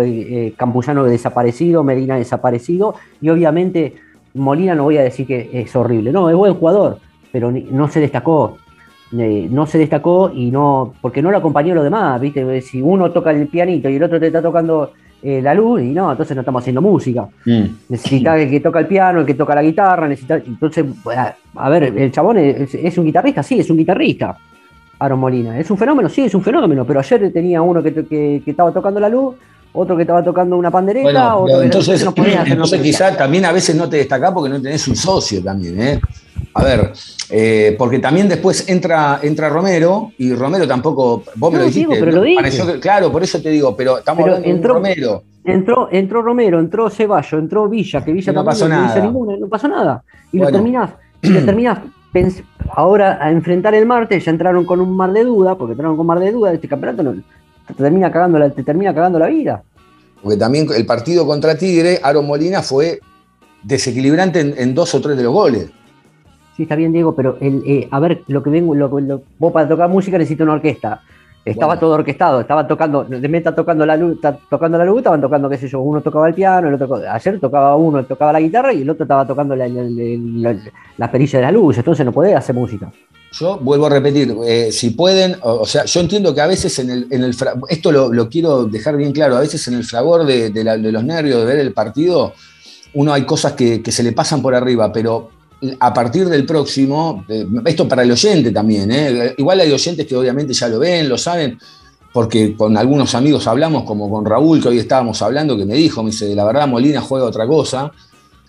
Campuzano 0.58 1.03
desaparecido, 1.03 1.84
Medina 1.84 2.15
desaparecido, 2.15 2.96
y 3.22 3.29
obviamente 3.29 3.94
Molina 4.34 4.74
no 4.74 4.84
voy 4.84 4.98
a 4.98 5.03
decir 5.03 5.27
que 5.27 5.50
es 5.53 5.75
horrible, 5.75 6.12
no, 6.12 6.29
es 6.29 6.36
buen 6.36 6.53
jugador, 6.55 6.98
pero 7.36 7.51
no 7.51 7.89
se 7.89 8.00
destacó. 8.00 8.58
Eh, 9.18 9.50
no 9.51 9.65
se 9.65 9.77
destacó 9.77 10.32
y 10.34 10.51
no, 10.51 10.94
porque 11.01 11.22
no 11.22 11.32
lo 11.32 11.38
acompañó 11.38 11.75
los 11.75 11.84
demás, 11.84 12.20
¿viste? 12.22 12.62
Si 12.62 12.82
uno 12.82 13.12
toca 13.12 13.32
el 13.32 13.48
pianito 13.48 13.89
y 13.89 13.98
el 13.98 14.04
otro 14.04 14.18
te 14.22 14.27
está 14.27 14.42
tocando 14.42 14.94
eh, 15.22 15.42
la 15.42 15.54
luz, 15.54 15.82
y 15.82 15.88
no, 15.92 16.10
entonces 16.12 16.34
no 16.34 16.42
estamos 16.44 16.62
haciendo 16.63 16.82
música. 16.82 17.27
Mm. 17.46 17.63
Necesita 17.89 18.39
el 18.42 18.50
que 18.50 18.62
toca 18.62 18.80
el 18.80 18.88
piano, 18.88 19.20
el 19.20 19.25
que 19.25 19.34
toca 19.34 19.54
la 19.54 19.63
guitarra, 19.63 20.08
necesita. 20.08 20.38
Entonces, 20.38 20.86
a, 21.13 21.36
a 21.56 21.70
ver, 21.70 21.84
el 21.98 22.10
chabón 22.10 22.38
es, 22.38 22.74
es 22.74 22.98
un 22.98 23.04
guitarrista, 23.06 23.44
sí, 23.44 23.60
es 23.60 23.70
un 23.70 23.75
guitarrista. 23.77 24.38
Aaron 24.98 25.20
Molina. 25.20 25.60
¿Es 25.60 25.70
un 25.70 25.77
fenómeno? 25.77 26.08
Sí, 26.08 26.22
es 26.24 26.34
un 26.34 26.42
fenómeno, 26.42 26.86
pero 26.86 27.01
ayer 27.01 27.34
tenía 27.34 27.62
uno 27.62 27.84
que, 27.84 27.94
que- 27.94 28.42
que 28.46 28.51
estaba 28.51 28.72
tocando 28.72 29.01
la 29.01 29.10
luz, 29.10 29.36
otro 29.75 29.96
que 29.96 30.03
estaba 30.03 30.24
tocando 30.24 30.58
una 30.58 30.72
pandereta, 30.72 31.03
Bueno, 31.03 31.38
otro 31.38 31.60
que 31.60 31.65
entonces, 31.65 32.03
no 32.05 32.13
podía 32.13 32.41
hacer 32.41 32.53
entonces 32.53 32.82
quizá 32.82 33.15
también 33.15 33.46
a 33.46 33.51
veces 33.51 33.75
no 33.75 33.88
te 33.89 33.98
destacás 33.98 34.32
porque 34.32 34.50
no 34.50 34.62
tenés 34.62 34.88
un 34.88 34.96
socio 34.96 35.44
también, 35.44 35.82
¿eh? 35.82 36.01
A 36.53 36.63
ver, 36.63 36.91
eh, 37.29 37.75
porque 37.77 38.00
también 38.00 38.29
después 38.29 38.67
entra, 38.70 39.20
entra 39.22 39.50
Romero 39.50 40.12
y 40.17 40.34
Romero 40.34 40.65
tampoco, 40.67 41.24
vos 41.36 41.51
me 41.51 41.58
No, 41.58 41.63
lo 41.65 41.70
dijiste. 41.70 41.88
Diego, 41.89 42.05
pero 42.05 42.12
lo 42.24 42.25
¿no? 42.27 42.36
Pareció 42.36 42.65
que- 42.65 42.79
claro, 42.79 43.12
por 43.12 43.24
eso 43.24 43.41
te 43.41 43.50
digo, 43.50 43.75
pero 43.75 43.98
estamos 43.98 44.24
Pero 44.24 44.36
hablando 44.38 44.48
de 44.48 44.55
entró- 44.55 44.74
Romero. 44.75 45.24
Entró, 45.44 45.89
entró 45.91 46.22
Romero, 46.22 46.60
entró 46.60 46.89
Ceballo, 46.89 47.38
entró 47.38 47.67
Villa, 47.70 48.03
que 48.03 48.12
Villa 48.13 48.32
no 48.32 48.44
también 48.44 48.51
pasó 48.51 48.70
no 48.70 48.75
nada. 48.82 49.00
ninguna, 49.01 49.38
no 49.38 49.48
pasó 49.48 49.67
nada. 49.67 50.03
Y 50.32 50.38
Bueno. 50.38 50.51
lo 50.51 50.58
terminás, 50.58 50.89
y 51.22 51.29
lo 51.29 51.39
terminás 51.46 51.77
ahora 52.74 53.20
a 53.22 53.29
enfrentar 53.32 53.74
el 53.75 53.86
martes, 53.86 54.24
ya 54.24 54.32
entraron 54.32 54.65
con 54.65 54.79
un 54.79 54.96
mar 54.96 55.12
de 55.12 55.24
duda, 55.25 55.55
porque 55.55 55.74
entraron 55.74 55.98
con 55.98 56.05
mar 56.08 56.20
de 56.20 56.32
duda, 56.32 56.53
este 56.53 56.67
campeonato 56.67 57.03
no, 57.03 57.15
te 57.67 57.74
termina 57.74 58.12
cagando 58.12 58.39
la, 58.39 58.50
te 58.50 58.63
termina 58.63 58.93
cagando 58.93 59.19
la 59.19 59.27
vida. 59.27 59.63
Porque 60.22 60.38
también 60.38 60.67
el 60.75 60.86
partido 60.86 61.25
contra 61.27 61.55
Tigre, 61.57 62.00
Aaron 62.03 62.25
Molina 62.25 62.62
fue 62.62 63.00
desequilibrante 63.63 64.39
en, 64.39 64.53
en 64.57 64.74
dos 64.75 64.93
o 64.95 65.01
tres 65.01 65.17
de 65.17 65.24
los 65.24 65.34
goles. 65.34 65.69
Sí, 66.55 66.63
está 66.63 66.75
bien, 66.75 66.93
Diego, 66.93 67.13
pero 67.15 67.38
el, 67.41 67.62
eh, 67.65 67.88
a 67.91 68.00
ver, 68.00 68.24
lo 68.27 68.41
que 68.41 68.50
vengo, 68.50 68.74
lo, 68.75 69.00
lo- 69.00 69.22
vos 69.38 69.51
para 69.51 69.67
tocar 69.67 69.89
música 69.89 70.17
necesitas 70.17 70.45
una 70.45 70.53
orquesta. 70.53 71.01
Estaba 71.43 71.74
Bueno. 71.74 71.79
todo 71.81 71.93
orquestado, 71.95 72.41
estaba 72.41 72.65
tocando, 72.65 73.03
de 73.03 73.27
meta 73.29 73.53
tocando 73.53 73.86
la 73.86 73.95
luz, 73.95 74.19
tocando 74.50 74.77
la 74.79 74.86
luz, 74.86 74.98
estaban 75.00 75.22
tocando, 75.22 75.48
qué 75.48 75.57
sé 75.57 75.67
yo, 75.67 75.79
uno 75.81 76.01
tocaba 76.01 76.27
el 76.27 76.34
piano, 76.34 76.69
el 76.69 76.74
otro, 76.74 76.95
ayer 77.07 77.39
tocaba 77.39 77.75
uno, 77.75 78.04
tocaba 78.04 78.34
la 78.34 78.39
guitarra 78.39 78.73
y 78.73 78.82
el 78.82 78.89
otro 78.89 79.04
estaba 79.04 79.28
tocando 79.28 79.56
la- 79.56 79.67
la- 79.67 80.56
la 80.97 81.12
perilla 81.12 81.38
de 81.39 81.45
la 81.45 81.51
luz, 81.51 81.78
entonces 81.78 82.04
no 82.04 82.12
podés 82.12 82.36
hacer 82.36 82.56
música. 82.56 82.91
Yo 83.38 83.60
vuelvo 83.60 83.88
a 83.88 83.89
repetir, 83.89 84.34
eh, 84.48 84.71
si 84.71 84.91
pueden, 84.91 85.36
o, 85.41 85.65
sea, 85.65 85.84
yo 85.84 86.00
entiendo 86.00 86.34
que 86.34 86.39
a 86.39 86.48
veces 86.48 86.80
en 86.80 86.89
el, 86.89 87.08
en 87.12 87.21
el 87.21 87.36
esto 87.67 87.91
lo, 87.91 88.30
quiero 88.30 88.63
dejar 88.63 88.95
bien 88.95 89.12
claro, 89.12 89.36
a 89.36 89.41
veces 89.41 89.67
en 89.67 89.74
el 89.74 89.84
fragor 89.84 90.26
de, 90.26 90.52
de 90.52 90.91
los 90.91 91.04
nervios 91.04 91.39
de 91.39 91.45
ver 91.45 91.60
el 91.60 91.74
partido, 91.74 92.34
uno 92.93 93.12
hay 93.12 93.26
cosas 93.26 93.52
que, 93.52 93.84
se 93.86 94.04
le 94.04 94.13
pasan 94.13 94.41
por 94.41 94.56
arriba, 94.56 94.89
pero 94.93 95.32
a 95.82 95.93
partir 95.93 96.30
del 96.30 96.45
próximo, 96.45 97.26
eh, 97.28 97.45
esto 97.65 97.89
para 97.89 98.04
el 98.04 98.12
oyente 98.12 98.52
también, 98.52 98.89
eh, 98.89 99.36
igual 99.38 99.60
hay 99.60 99.71
oyentes 99.74 100.08
que 100.08 100.15
obviamente 100.15 100.54
ya 100.54 100.69
lo 100.69 100.80
ven, 100.80 101.10
lo 101.10 101.17
saben, 101.17 101.60
porque 102.13 102.56
con 102.56 102.78
algunos 102.78 103.15
amigos 103.15 103.48
hablamos, 103.48 103.84
como 103.84 104.10
con 104.10 104.24
Raúl, 104.24 104.62
que 104.62 104.69
hoy 104.69 104.80
estábamos 104.80 105.21
hablando, 105.21 105.58
que 105.58 105.65
me 105.65 105.74
dijo, 105.74 106.02
me 106.04 106.12
dice, 106.12 106.34
la 106.34 106.45
verdad 106.45 106.69
Molina 106.69 107.02
juega 107.02 107.26
otra 107.26 107.45
cosa, 107.45 107.91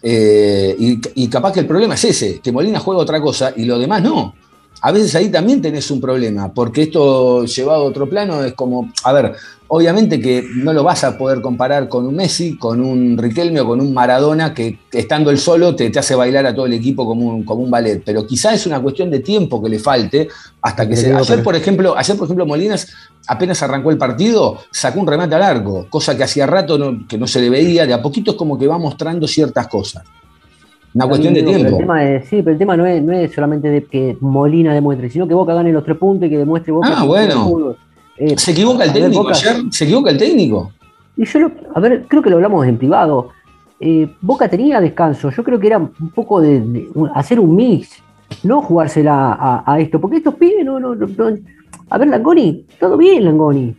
y, 0.00 1.00
y 1.16 1.26
capaz 1.26 1.52
que 1.52 1.58
el 1.58 1.66
problema 1.66 1.94
es 1.94 2.04
ese, 2.04 2.38
que 2.38 2.52
Molina 2.52 2.78
juega 2.78 3.00
otra 3.00 3.20
cosa 3.20 3.52
y 3.56 3.64
lo 3.64 3.80
demás 3.80 4.00
no. 4.00 4.45
A 4.82 4.92
veces 4.92 5.14
ahí 5.14 5.30
también 5.30 5.60
tenés 5.62 5.90
un 5.90 6.00
problema, 6.00 6.52
porque 6.52 6.82
esto 6.82 7.44
llevado 7.44 7.82
a 7.82 7.84
otro 7.86 8.08
plano 8.08 8.44
es 8.44 8.52
como, 8.52 8.90
a 9.04 9.12
ver, 9.12 9.32
obviamente 9.68 10.20
que 10.20 10.44
no 10.54 10.72
lo 10.72 10.84
vas 10.84 11.02
a 11.02 11.16
poder 11.18 11.40
comparar 11.40 11.88
con 11.88 12.06
un 12.06 12.14
Messi, 12.14 12.56
con 12.56 12.80
un 12.80 13.16
Riquelme 13.18 13.60
o 13.60 13.66
con 13.66 13.80
un 13.80 13.92
Maradona 13.92 14.52
que 14.54 14.78
estando 14.92 15.30
él 15.30 15.38
solo 15.38 15.74
te, 15.74 15.88
te 15.90 15.98
hace 15.98 16.14
bailar 16.14 16.46
a 16.46 16.54
todo 16.54 16.66
el 16.66 16.74
equipo 16.74 17.04
como 17.06 17.26
un, 17.26 17.42
como 17.44 17.62
un 17.62 17.70
ballet, 17.70 18.02
pero 18.04 18.26
quizá 18.26 18.52
es 18.54 18.66
una 18.66 18.80
cuestión 18.80 19.10
de 19.10 19.20
tiempo 19.20 19.62
que 19.62 19.70
le 19.70 19.78
falte 19.78 20.28
hasta 20.62 20.86
que 20.86 20.94
se... 20.96 21.06
Ayer, 21.32 21.42
por 21.42 21.56
ejemplo, 21.56 21.96
ayer, 21.96 22.16
por 22.16 22.26
ejemplo, 22.26 22.46
Molinas 22.46 22.86
apenas 23.26 23.60
arrancó 23.62 23.90
el 23.90 23.98
partido, 23.98 24.58
sacó 24.70 25.00
un 25.00 25.06
remate 25.06 25.34
al 25.34 25.42
arco, 25.42 25.86
cosa 25.90 26.16
que 26.16 26.22
hacía 26.24 26.46
rato 26.46 26.78
no- 26.78 27.06
que 27.08 27.18
no 27.18 27.26
se 27.26 27.40
le 27.40 27.50
veía, 27.50 27.86
de 27.86 27.94
a 27.94 28.02
poquito 28.02 28.32
es 28.32 28.36
como 28.36 28.56
que 28.58 28.66
va 28.68 28.78
mostrando 28.78 29.26
ciertas 29.26 29.66
cosas. 29.68 30.04
Una 30.96 31.08
cuestión 31.08 31.34
de 31.34 31.42
tiempo. 31.42 31.68
El 31.68 31.76
tema 31.78 32.04
es, 32.04 32.26
sí, 32.28 32.36
pero 32.42 32.52
el 32.52 32.58
tema 32.58 32.76
no 32.76 32.86
es, 32.86 33.02
no 33.02 33.12
es 33.12 33.32
solamente 33.32 33.68
de 33.70 33.84
que 33.84 34.16
Molina 34.20 34.72
demuestre, 34.72 35.10
sino 35.10 35.28
que 35.28 35.34
Boca 35.34 35.52
gane 35.54 35.70
los 35.72 35.84
tres 35.84 35.96
puntos 35.98 36.26
y 36.26 36.30
que 36.30 36.38
demuestre 36.38 36.72
Boca. 36.72 36.88
Ah, 36.90 37.04
bueno. 37.04 37.74
Eh, 38.18 38.34
¿Se 38.38 38.52
equivoca 38.52 38.84
el 38.84 38.92
técnico 38.94 39.22
Boca- 39.24 39.34
ayer? 39.34 39.56
¿Se 39.70 39.84
equivoca 39.84 40.10
el 40.10 40.16
técnico? 40.16 40.72
Y 41.18 41.24
yo, 41.26 41.38
lo- 41.40 41.52
a 41.74 41.80
ver, 41.80 42.06
creo 42.08 42.22
que 42.22 42.30
lo 42.30 42.36
hablamos 42.36 42.66
en 42.66 42.78
privado. 42.78 43.28
Eh, 43.78 44.08
Boca 44.22 44.48
tenía 44.48 44.80
descanso. 44.80 45.30
Yo 45.30 45.44
creo 45.44 45.60
que 45.60 45.66
era 45.66 45.76
un 45.78 46.10
poco 46.14 46.40
de, 46.40 46.88
hacer 47.14 47.38
un 47.40 47.54
mix, 47.54 48.02
no 48.42 48.62
jugársela 48.62 49.32
a, 49.34 49.70
a 49.70 49.78
esto, 49.80 50.00
porque 50.00 50.16
estos 50.16 50.34
pibes 50.36 50.64
no, 50.64 50.80
no, 50.80 50.94
no- 50.94 51.06
no- 51.06 51.36
A 51.90 51.98
ver, 51.98 52.08
Langoni, 52.08 52.64
todo 52.80 52.96
bien, 52.96 53.24
Langoni. 53.26 53.76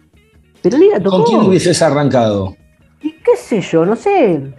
Pero 0.62 0.78
Liga 0.78 1.00
tocó. 1.00 1.18
¿Con 1.18 1.26
quién 1.26 1.42
hubieses 1.42 1.82
arrancado? 1.82 2.56
Y 3.02 3.12
qué 3.12 3.36
sé 3.38 3.62
yo, 3.62 3.86
no 3.86 3.96
sé. 3.96 4.54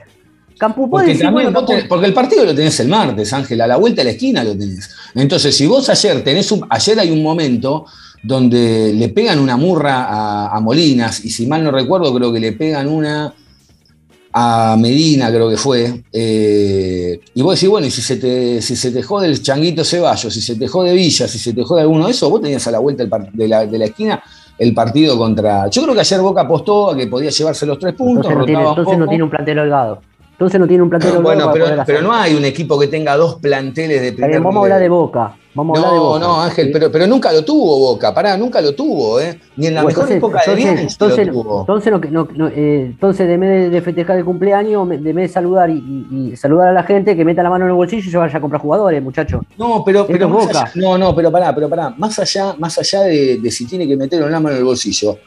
Campo 0.58 0.90
puede 0.90 1.04
Porque, 1.04 1.12
decir, 1.12 1.24
también 1.24 1.52
bueno, 1.52 1.86
porque 1.88 2.06
el 2.06 2.12
partido 2.12 2.44
lo 2.44 2.54
tenés 2.54 2.78
el 2.80 2.88
martes, 2.88 3.32
Ángel, 3.32 3.60
a 3.60 3.66
la 3.66 3.76
vuelta 3.76 4.02
de 4.02 4.06
la 4.06 4.10
esquina 4.10 4.44
lo 4.44 4.56
tenés. 4.56 4.90
Entonces, 5.14 5.56
si 5.56 5.66
vos 5.66 5.88
ayer 5.88 6.22
tenés 6.22 6.50
un, 6.52 6.66
ayer 6.68 6.98
hay 6.98 7.10
un 7.10 7.22
momento 7.22 7.86
donde 8.22 8.92
le 8.92 9.08
pegan 9.10 9.38
una 9.38 9.56
murra 9.56 10.04
a, 10.04 10.56
a 10.56 10.60
Molinas, 10.60 11.24
y 11.24 11.30
si 11.30 11.46
mal 11.46 11.62
no 11.62 11.70
recuerdo, 11.70 12.12
creo 12.14 12.32
que 12.32 12.40
le 12.40 12.52
pegan 12.52 12.88
una 12.88 13.32
a 14.32 14.76
Medina, 14.78 15.30
creo 15.30 15.48
que 15.48 15.56
fue. 15.56 16.02
eh, 16.12 17.20
y 17.34 17.42
vos 17.42 17.54
decís, 17.54 17.68
bueno, 17.68 17.86
y 17.86 17.90
si 17.90 18.02
se, 18.02 18.16
te, 18.16 18.60
si 18.60 18.76
se 18.76 18.90
te 18.90 19.02
jode 19.02 19.26
el 19.26 19.42
changuito 19.42 19.84
Ceballos, 19.84 20.32
si 20.32 20.40
se 20.40 20.56
te 20.56 20.68
jode 20.68 20.92
Villa, 20.92 21.26
si 21.26 21.38
se 21.38 21.52
te 21.52 21.62
jode 21.62 21.80
alguno 21.82 22.06
de 22.06 22.12
esos, 22.12 22.30
vos 22.30 22.42
tenías 22.42 22.66
a 22.66 22.70
la 22.70 22.78
vuelta 22.78 23.04
de, 23.32 23.48
la, 23.48 23.66
de 23.66 23.78
la 23.78 23.84
esquina 23.86 24.22
el 24.58 24.74
partido 24.74 25.16
contra. 25.16 25.70
Yo 25.70 25.82
creo 25.82 25.94
que 25.94 26.00
ayer 26.00 26.20
Boca 26.20 26.42
apostó 26.42 26.90
a 26.90 26.96
que 26.96 27.06
podía 27.06 27.30
llevarse 27.30 27.64
los 27.64 27.78
tres 27.78 27.94
puntos, 27.94 28.26
entonces, 28.26 28.38
no 28.38 28.44
tiene, 28.44 28.68
entonces 28.68 28.98
no 28.98 29.08
tiene 29.08 29.24
un 29.24 29.30
plantel 29.30 29.58
holgado. 29.60 30.02
Entonces 30.38 30.60
no 30.60 30.68
tiene 30.68 30.84
un 30.84 30.90
plantel. 30.90 31.18
Bueno, 31.22 31.40
para 31.46 31.52
pero, 31.52 31.64
poder 31.66 31.82
pero 31.84 31.98
hacer. 31.98 32.02
no 32.08 32.14
hay 32.14 32.34
un 32.36 32.44
equipo 32.44 32.78
que 32.78 32.86
tenga 32.86 33.16
dos 33.16 33.36
planteles 33.36 34.00
de 34.00 34.12
primer 34.12 34.30
bien, 34.30 34.42
vamos 34.44 34.60
a 34.60 34.62
hablar 34.64 34.80
de 34.80 34.88
Boca. 34.88 35.34
Vamos 35.54 35.76
a 35.76 35.80
hablar 35.80 35.92
de 35.94 35.98
No, 35.98 36.04
Boca. 36.04 36.18
no, 36.20 36.40
Ángel, 36.42 36.66
¿sí? 36.66 36.70
pero, 36.72 36.92
pero 36.92 37.06
nunca 37.08 37.32
lo 37.32 37.44
tuvo 37.44 37.78
Boca, 37.80 38.14
pará, 38.14 38.36
nunca 38.36 38.60
lo 38.60 38.72
tuvo, 38.76 39.18
¿eh? 39.18 39.40
Ni 39.56 39.66
en 39.66 39.74
la 39.74 39.82
Bueno, 39.82 39.98
mejor 39.98 40.12
época 40.16 40.42
de 40.46 40.54
Bianchi 40.54 40.82
entonces, 40.92 41.26
lo 41.26 41.32
tuvo. 41.32 41.60
entonces, 41.62 41.92
no, 41.92 41.98
no- 41.98 42.28
no, 42.36 42.46
eh, 42.48 42.84
entonces 42.90 43.26
de 43.26 43.36
vez 43.36 43.72
de, 43.72 43.82
festejar 43.82 44.16
el 44.18 44.24
cumpleaños, 44.24 44.88
de 44.88 44.96
vez 44.98 45.14
de 45.16 45.28
saludar 45.28 45.68
y, 45.70 45.72
y- 46.12 46.30
y 46.32 46.36
saludar 46.36 46.68
a 46.68 46.72
la 46.72 46.84
gente, 46.84 47.16
que 47.16 47.24
meta 47.24 47.42
la 47.42 47.50
mano 47.50 47.64
en 47.64 47.70
el 47.72 47.76
bolsillo 47.76 48.06
y 48.06 48.10
se 48.12 48.16
vaya 48.16 48.38
a 48.38 48.40
comprar 48.40 48.62
jugadores, 48.62 49.02
muchachos. 49.02 49.40
No, 49.58 49.82
pero, 49.84 50.02
Esto 50.02 50.12
pero 50.12 50.28
Boca. 50.28 50.50
allá- 50.50 50.70
no, 50.76 50.96
no, 50.96 51.12
pero 51.16 51.32
pará, 51.32 51.52
pero 51.52 51.68
pará, 51.68 51.90
más 51.98 52.16
allá, 52.20 52.54
más 52.56 52.78
allá 52.78 53.02
de, 53.02 53.38
de 53.38 53.50
si 53.50 53.66
tiene 53.66 53.88
que 53.88 53.96
meter 53.96 54.20
la 54.20 54.38
mano 54.38 54.50
en 54.50 54.58
el 54.58 54.64
bolsillo. 54.64 55.18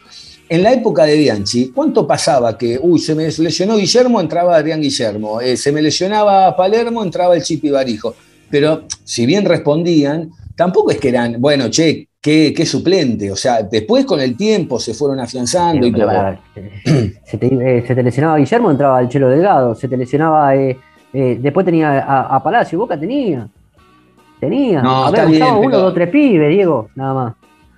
En 0.50 0.64
la 0.64 0.74
época 0.74 1.06
de 1.06 1.18
Bianchi, 1.18 1.72
¿cuánto 1.74 2.06
pasaba 2.06 2.58
que, 2.58 2.78
uy, 2.82 3.00
se 3.00 3.16
me 3.16 3.24
lesionó 3.26 3.78
Guillermo, 3.78 4.20
entraba 4.20 4.58
Adrián 4.58 4.82
Guillermo, 4.82 5.40
eh, 5.40 5.56
se 5.56 5.72
me 5.72 5.82
lesionaba 5.82 6.56
Palermo, 6.58 7.04
entraba 7.04 7.36
el 7.36 7.42
Chipi 7.42 7.70
Barijo? 7.70 8.14
Pero 8.50 8.84
si 9.06 9.26
bien 9.26 9.46
respondían, 9.46 10.30
tampoco 10.56 10.92
es 10.92 10.98
que 10.98 11.08
eran, 11.08 11.40
bueno, 11.40 11.70
che, 11.70 12.10
qué, 12.20 12.54
qué 12.54 12.66
suplente. 12.66 13.32
O 13.32 13.36
sea, 13.38 13.64
después 13.64 14.06
con 14.06 14.20
el 14.20 14.36
tiempo 14.36 14.78
se 14.78 14.94
fueron 14.94 15.22
afianzando 15.22 15.88
y 15.88 15.92
todo. 15.94 16.12
eh, 16.56 17.14
se, 17.24 17.38
te, 17.38 17.48
eh, 17.48 17.84
se 17.88 17.96
te 17.96 18.04
lesionaba 18.04 18.38
Guillermo, 18.38 18.72
entraba 18.72 19.00
el 19.00 19.08
Chelo 19.08 19.30
Delgado, 19.30 19.74
se 19.74 19.88
te 19.88 19.96
lesionaba, 19.96 20.54
eh, 20.56 20.78
después 21.14 21.66
tenía 21.66 22.00
a, 22.00 22.36
a 22.36 22.44
Palacio, 22.44 22.78
Boca 22.78 23.00
tenía. 23.00 23.48
Tenía. 24.40 24.82
No, 24.82 25.06
a 25.06 25.12
ver, 25.12 25.22
está 25.22 25.32
bien, 25.32 25.56
uno, 25.66 25.78
dos, 25.78 25.94
tres 25.94 26.10
pibes, 26.10 26.50
Diego, 26.50 26.90
nada 26.96 27.14
más. 27.14 27.34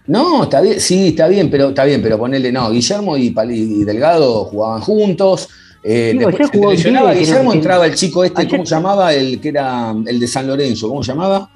No, 0.07 0.43
está 0.43 0.59
bien, 0.61 0.79
sí, 0.79 1.09
está 1.09 1.27
bien, 1.27 1.49
pero 1.49 1.69
está 1.69 1.85
bien, 1.85 2.01
pero 2.01 2.17
ponele, 2.17 2.51
no, 2.51 2.69
Guillermo 2.71 3.15
y, 3.15 3.29
Pali- 3.29 3.81
y 3.81 3.83
Delgado 3.85 4.45
jugaban 4.45 4.81
juntos. 4.81 5.47
eh, 5.83 6.13
Digo, 6.17 6.29
después 6.29 6.49
se 6.49 6.57
lesionaba 6.75 7.13
no- 7.13 7.19
Guillermo, 7.19 7.53
entraba 7.53 7.85
el 7.85 7.95
chico 7.95 8.23
este, 8.23 8.41
ayer- 8.41 8.51
¿cómo 8.51 8.65
se 8.65 8.75
llamaba? 8.75 9.13
El 9.13 9.39
que 9.39 9.49
era 9.49 9.93
el 10.05 10.19
de 10.19 10.27
San 10.27 10.45
Lorenzo, 10.47 10.89
¿cómo 10.89 11.03
se 11.03 11.11
llamaba? 11.13 11.49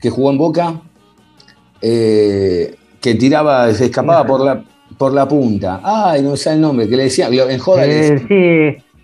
Que 0.00 0.10
jugó 0.10 0.30
en 0.32 0.38
Boca, 0.38 0.80
eh, 1.80 2.74
que 3.00 3.14
tiraba, 3.14 3.72
se 3.72 3.86
escapaba 3.86 4.24
por 4.26 4.44
la, 4.44 4.62
por 4.98 5.12
la 5.12 5.26
punta. 5.26 5.80
Ay, 5.82 6.22
no 6.22 6.36
sé 6.36 6.52
el 6.52 6.60
nombre, 6.60 6.88
que 6.88 6.96
le 6.96 7.04
decía, 7.04 7.28
en 7.28 7.58
joda 7.58 7.86
le 7.86 7.92
Eh, 8.06 8.10
decía, 8.12 8.26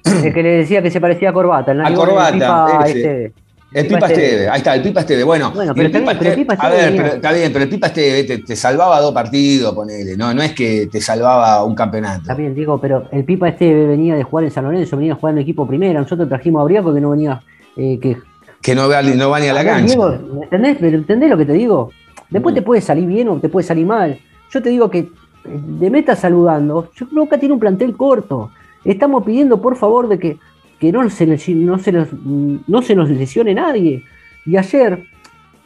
sí, 0.05 0.11
el 0.27 0.35
que 0.35 0.43
le 0.43 0.49
decía 0.51 0.83
que 0.83 0.91
se 0.91 1.01
parecía 1.01 1.31
a 1.31 1.33
Corbata. 1.33 1.73
el 1.73 1.81
A 1.81 1.95
Corbata, 1.95 2.83
ese. 2.87 2.99
este. 2.99 3.33
El 3.71 3.87
Pipa 3.87 4.07
Esteve, 4.07 4.49
ahí 4.49 4.59
está, 4.59 4.75
el 4.75 4.83
Pipa 4.83 5.01
Esteve. 5.01 5.25
Bueno, 5.25 5.51
Bueno, 5.55 5.75
pero 5.75 5.89
el 5.89 5.95
está 5.95 6.01
bien, 6.01 6.19
pero 6.19 6.31
el 6.31 6.37
Pipa 6.37 6.53
a 6.53 6.57
Esteve 6.57 6.77
ver, 6.77 6.87
venía- 6.91 7.03
pero, 7.03 7.15
está 7.17 7.33
bien, 7.33 7.53
pero 7.53 7.63
el 7.65 7.71
Pipa 7.71 7.87
Esteve 7.89 8.25
te, 8.25 8.39
te 8.39 8.57
salvaba 8.57 9.01
dos 9.01 9.13
partidos, 9.13 9.75
ponele, 9.75 10.17
no, 10.17 10.33
no 10.33 10.43
es 10.43 10.53
que 10.55 10.89
te 10.91 11.01
salvaba 11.03 11.63
un 11.65 11.75
campeonato. 11.75 12.23
Está 12.23 12.35
bien, 12.35 12.55
digo, 12.55 12.81
pero 12.81 13.05
el 13.13 13.25
Pipa 13.25 13.49
este 13.49 13.73
venía 13.87 14.17
de 14.17 14.23
jugar 14.23 14.45
en 14.47 14.51
San 14.51 14.65
Lorenzo, 14.65 14.97
venía 14.97 15.13
a 15.13 15.17
jugar 15.17 15.33
en 15.33 15.39
el 15.39 15.43
equipo 15.43 15.67
primera. 15.67 16.01
Nosotros 16.01 16.29
trajimos 16.29 16.63
a 16.63 16.65
Briaco 16.65 16.95
que 16.95 17.01
no 17.01 17.11
venía. 17.11 17.41
eh, 17.77 17.99
que, 18.01 18.17
Que 18.63 18.75
no 18.75 18.89
va, 18.89 19.03
no 19.03 19.31
va 19.31 19.39
ni 19.39 19.49
a 19.49 19.53
la 19.53 19.63
ver, 19.63 19.73
cancha. 19.73 19.87
Diego, 19.95 20.19
¿me 20.35 20.43
¿entendés? 20.45 20.77
Pero 20.81 20.97
¿entendés 20.97 21.31
lo 21.31 21.37
que 21.37 21.45
te 21.45 21.53
digo? 21.53 21.93
Después 22.31 22.53
Mm. 22.55 22.57
te 22.57 22.63
puede 22.63 22.81
salir 22.81 23.07
bien 23.07 23.29
o 23.29 23.37
te 23.39 23.49
puede 23.49 23.67
salir 23.67 23.87
mal. 23.87 24.19
Yo 24.51 24.63
te 24.63 24.71
digo 24.71 24.91
que 24.91 24.99
eh, 25.01 25.09
de 25.45 25.91
meta 25.91 26.17
saludando, 26.17 26.91
yo 26.97 27.09
creo 27.09 27.29
que 27.29 27.39
tiene 27.39 27.53
un 27.55 27.61
plantel 27.61 27.97
corto. 27.97 28.51
Estamos 28.85 29.25
pidiendo, 29.25 29.61
por 29.63 29.77
favor, 29.77 30.09
de 30.09 30.19
que, 30.19 30.39
que 30.79 30.93
no, 30.93 31.09
se, 31.11 31.27
les- 31.27 31.49
no, 31.49 31.79
se 31.79 31.93
nos, 31.93 32.09
no 32.13 32.83
se 32.83 32.95
nos 32.95 33.11
lesione 33.11 33.55
nadie. 33.55 34.03
Y 34.47 34.57
ayer, 34.57 35.05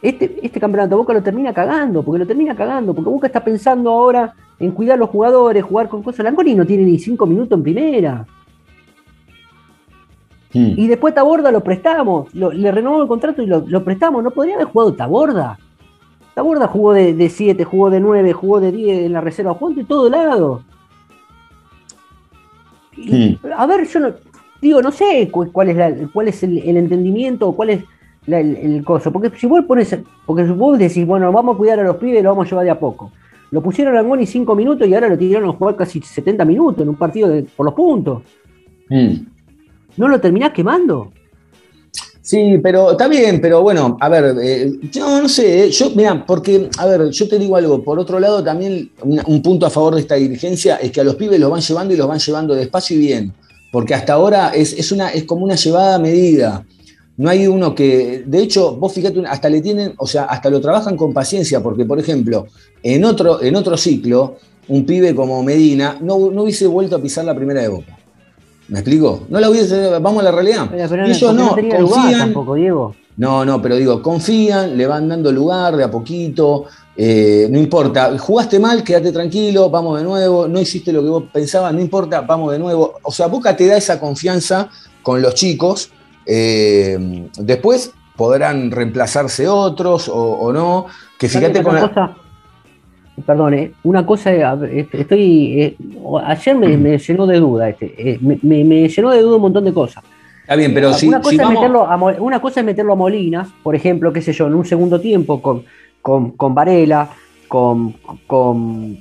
este, 0.01 0.39
este 0.41 0.59
campeonato 0.59 0.97
Boca 0.97 1.13
lo 1.13 1.21
termina 1.23 1.53
cagando, 1.53 2.03
porque 2.03 2.19
lo 2.19 2.27
termina 2.27 2.55
cagando, 2.55 2.93
porque 2.93 3.09
Boca 3.09 3.27
está 3.27 3.43
pensando 3.43 3.91
ahora 3.91 4.33
en 4.59 4.71
cuidar 4.71 4.97
los 4.99 5.09
jugadores, 5.09 5.63
jugar 5.63 5.87
con 5.89 6.01
cosas. 6.03 6.23
Langoni 6.23 6.55
no 6.55 6.65
tiene 6.65 6.83
ni 6.83 6.97
cinco 6.99 7.25
minutos 7.25 7.57
en 7.57 7.63
primera. 7.63 8.25
Mm. 10.53 10.73
Y 10.77 10.87
después 10.87 11.13
Taborda 11.15 11.51
lo 11.51 11.61
prestamos, 11.63 12.33
lo- 12.35 12.51
le 12.51 12.71
renovamos 12.71 13.03
el 13.03 13.07
contrato 13.07 13.41
y 13.41 13.45
lo, 13.47 13.63
lo 13.67 13.83
prestamos. 13.83 14.23
No 14.23 14.31
podría 14.31 14.55
haber 14.55 14.67
jugado 14.67 14.93
Taborda. 14.93 15.57
Taborda 16.35 16.67
jugó 16.67 16.93
de 16.93 17.29
7, 17.29 17.63
jugó 17.63 17.91
de 17.91 17.99
9, 17.99 18.33
jugó 18.33 18.59
de 18.59 18.71
10 18.71 19.05
en 19.05 19.13
la 19.13 19.21
reserva, 19.21 19.53
jugó 19.53 19.71
de 19.71 19.83
todo 19.83 20.09
lado. 20.09 20.63
Y, 22.97 23.37
A 23.55 23.65
ver, 23.67 23.87
yo 23.87 23.99
no, 23.99 24.13
digo, 24.63 24.81
no 24.81 24.91
sé 24.91 25.29
cu- 25.29 25.51
cuál 25.51 25.69
es, 25.69 25.77
la- 25.77 25.95
cuál 26.11 26.27
es 26.29 26.41
el, 26.43 26.57
el 26.57 26.77
entendimiento 26.77 27.47
o 27.49 27.55
cuál 27.55 27.69
es 27.71 27.83
la- 28.25 28.39
el, 28.39 28.55
el 28.55 28.83
coso. 28.83 29.11
Porque 29.11 29.29
si 29.37 29.45
vos 29.45 29.63
pones, 29.67 29.95
porque 30.25 30.43
vos 30.43 30.79
decís, 30.79 31.05
bueno, 31.05 31.31
vamos 31.31 31.55
a 31.55 31.57
cuidar 31.57 31.79
a 31.79 31.83
los 31.83 31.97
pibes, 31.97 32.23
lo 32.23 32.29
vamos 32.29 32.47
a 32.47 32.49
llevar 32.49 32.65
de 32.65 32.71
a 32.71 32.79
poco. 32.79 33.11
Lo 33.51 33.61
pusieron 33.61 33.93
a 33.93 33.97
Langoni 34.01 34.25
5 34.25 34.55
minutos 34.55 34.87
y 34.87 34.95
ahora 34.95 35.09
lo 35.09 35.17
tiraron 35.17 35.49
a 35.49 35.53
jugar 35.53 35.75
casi 35.75 36.01
70 36.01 36.43
minutos 36.45 36.81
en 36.81 36.89
un 36.89 36.95
partido 36.95 37.29
de- 37.29 37.43
por 37.43 37.65
los 37.67 37.75
puntos. 37.75 38.23
Mm. 38.89 39.13
¿No 39.97 40.07
lo 40.07 40.19
terminás 40.19 40.51
quemando? 40.53 41.11
Sí, 42.21 42.57
pero 42.63 42.91
está 42.91 43.09
bien, 43.09 43.41
pero 43.41 43.61
bueno, 43.61 43.97
a 43.99 44.07
ver, 44.07 44.33
eh, 44.41 44.71
yo 44.89 45.21
no 45.21 45.27
sé, 45.27 45.65
eh, 45.65 45.71
yo, 45.71 45.91
mira, 45.93 46.25
porque, 46.25 46.69
a 46.77 46.85
ver, 46.85 47.09
yo 47.09 47.27
te 47.27 47.37
digo 47.37 47.57
algo, 47.57 47.83
por 47.83 47.99
otro 47.99 48.17
lado 48.17 48.41
también 48.41 48.89
un, 49.01 49.21
un 49.27 49.41
punto 49.41 49.65
a 49.65 49.69
favor 49.69 49.95
de 49.95 50.01
esta 50.01 50.15
dirigencia 50.15 50.77
es 50.77 50.89
que 50.91 51.01
a 51.01 51.03
los 51.03 51.15
pibes 51.15 51.37
los 51.37 51.51
van 51.51 51.59
llevando 51.59 51.93
y 51.93 51.97
los 51.97 52.07
van 52.07 52.19
llevando 52.19 52.55
despacio 52.55 52.95
y 52.95 52.99
bien, 53.01 53.33
porque 53.73 53.95
hasta 53.95 54.13
ahora 54.13 54.49
es, 54.49 54.73
es 54.73 54.91
una, 54.91 55.09
es 55.09 55.23
como 55.23 55.43
una 55.43 55.55
llevada 55.55 55.95
a 55.95 55.99
medida. 55.99 56.63
No 57.17 57.27
hay 57.27 57.47
uno 57.47 57.73
que, 57.73 58.23
de 58.23 58.39
hecho, 58.39 58.75
vos 58.75 58.93
fíjate, 58.93 59.23
hasta 59.27 59.49
le 59.49 59.61
tienen, 59.61 59.95
o 59.97 60.05
sea, 60.05 60.25
hasta 60.25 60.51
lo 60.51 60.61
trabajan 60.61 60.95
con 60.95 61.11
paciencia, 61.11 61.59
porque, 61.63 61.83
por 61.83 61.99
ejemplo, 61.99 62.45
en 62.83 63.03
otro, 63.03 63.41
en 63.41 63.55
otro 63.55 63.75
ciclo, 63.75 64.35
un 64.67 64.85
pibe 64.85 65.15
como 65.15 65.41
Medina 65.41 65.97
no, 66.01 66.29
no 66.29 66.43
hubiese 66.43 66.67
vuelto 66.67 66.97
a 66.97 67.01
pisar 67.01 67.25
la 67.25 67.33
primera 67.33 67.61
de 67.61 67.69
Boca. 67.69 67.97
¿Me 68.67 68.77
explico? 68.77 69.23
No 69.29 69.39
la 69.39 69.49
hubiese, 69.49 69.89
vamos 69.97 70.19
a 70.19 70.25
la 70.25 70.31
realidad. 70.31 70.67
Pero, 70.69 70.87
pero 70.87 71.05
ellos 71.07 71.33
no, 71.33 71.55
lugar 71.57 71.81
confían, 71.81 72.19
tampoco, 72.19 72.53
Diego. 72.53 72.95
No, 73.17 73.45
no, 73.45 73.61
pero 73.61 73.75
digo, 73.75 74.01
confían, 74.01 74.75
le 74.77 74.87
van 74.87 75.07
dando 75.07 75.31
lugar 75.31 75.75
de 75.75 75.83
a 75.83 75.91
poquito, 75.91 76.65
eh, 76.95 77.47
no 77.49 77.59
importa, 77.59 78.17
jugaste 78.17 78.59
mal, 78.59 78.83
quédate 78.83 79.11
tranquilo, 79.11 79.69
vamos 79.69 79.99
de 79.99 80.03
nuevo, 80.03 80.47
no 80.47 80.59
hiciste 80.59 80.91
lo 80.91 81.01
que 81.03 81.09
vos 81.09 81.23
pensabas, 81.31 81.73
no 81.73 81.79
importa, 81.81 82.21
vamos 82.21 82.51
de 82.51 82.59
nuevo. 82.59 82.95
O 83.03 83.11
sea, 83.11 83.27
Boca 83.27 83.55
te 83.55 83.67
da 83.67 83.77
esa 83.77 83.99
confianza 83.99 84.69
con 85.03 85.21
los 85.21 85.35
chicos, 85.35 85.91
eh, 86.25 87.27
después 87.37 87.91
podrán 88.15 88.71
reemplazarse 88.71 89.47
otros 89.47 90.07
o, 90.09 90.15
o 90.15 90.53
no, 90.53 90.85
que 91.19 91.27
fíjate 91.27 91.61
con 91.63 91.75
la... 91.75 91.81
cosa, 91.89 92.15
perdón, 93.25 93.53
eh, 93.53 93.73
una 93.83 94.05
cosa, 94.05 94.31
estoy, 94.33 95.61
eh, 95.61 95.77
ayer 96.25 96.55
me, 96.55 96.77
me 96.77 96.97
llenó 96.97 97.27
de 97.27 97.39
duda, 97.39 97.69
este, 97.69 98.17
me, 98.21 98.39
me- 98.41 98.63
me 98.63 98.87
llenó 98.87 99.11
de 99.11 99.21
duda 99.21 99.35
un 99.35 99.41
montón 99.43 99.65
de 99.65 99.73
cosas. 99.73 100.03
Está 100.43 100.55
bien, 100.55 100.73
pero 100.73 100.93
si, 100.93 101.07
una, 101.07 101.17
cosa 101.19 101.29
si 101.29 101.35
es 101.35 101.41
vamos- 101.41 101.55
meterlo 101.55 101.85
a, 101.85 101.97
Mo- 101.97 102.13
una 102.19 102.41
cosa 102.41 102.59
es 102.59 102.65
meterlo 102.65 102.93
a 102.93 102.95
Molinas, 102.95 103.49
por 103.63 103.75
ejemplo, 103.75 104.11
qué 104.13 104.21
sé 104.21 104.33
yo, 104.33 104.47
en 104.47 104.53
un 104.55 104.65
segundo 104.65 104.99
tiempo 104.99 105.41
con, 105.41 105.63
con, 106.01 106.31
con 106.31 106.53
Varela, 106.53 107.09
con, 107.47 107.93
con, 108.27 108.97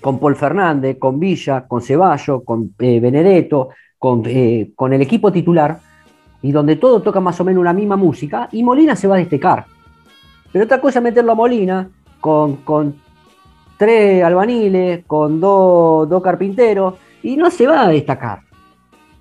con 0.00 0.18
Paul 0.18 0.36
Fernández, 0.36 0.98
con 0.98 1.18
Villa, 1.20 1.64
con 1.68 1.80
Ceballos, 1.80 2.42
con 2.44 2.74
eh, 2.78 2.98
Benedetto, 3.00 3.68
con, 3.98 4.22
eh, 4.26 4.70
con 4.74 4.92
el 4.92 5.00
equipo 5.02 5.30
titular, 5.30 5.78
y 6.42 6.52
donde 6.52 6.76
todo 6.76 7.00
toca 7.02 7.20
más 7.20 7.40
o 7.40 7.44
menos 7.44 7.60
una 7.60 7.72
misma 7.72 7.96
música, 7.96 8.48
y 8.52 8.62
Molina 8.62 8.94
se 8.96 9.08
va 9.08 9.14
a 9.16 9.18
destacar. 9.18 9.64
Pero 10.52 10.64
otra 10.64 10.80
cosa 10.80 10.98
es 10.98 11.02
meterlo 11.04 11.32
a 11.32 11.34
Molina 11.36 11.88
con, 12.20 12.56
con 12.56 12.96
tres 13.78 14.22
albaniles, 14.24 15.04
con 15.06 15.40
dos 15.40 16.08
dos 16.08 16.22
carpinteros, 16.22 16.94
y 17.22 17.36
no 17.36 17.50
se 17.50 17.66
va 17.66 17.82
a 17.82 17.88
destacar. 17.88 18.40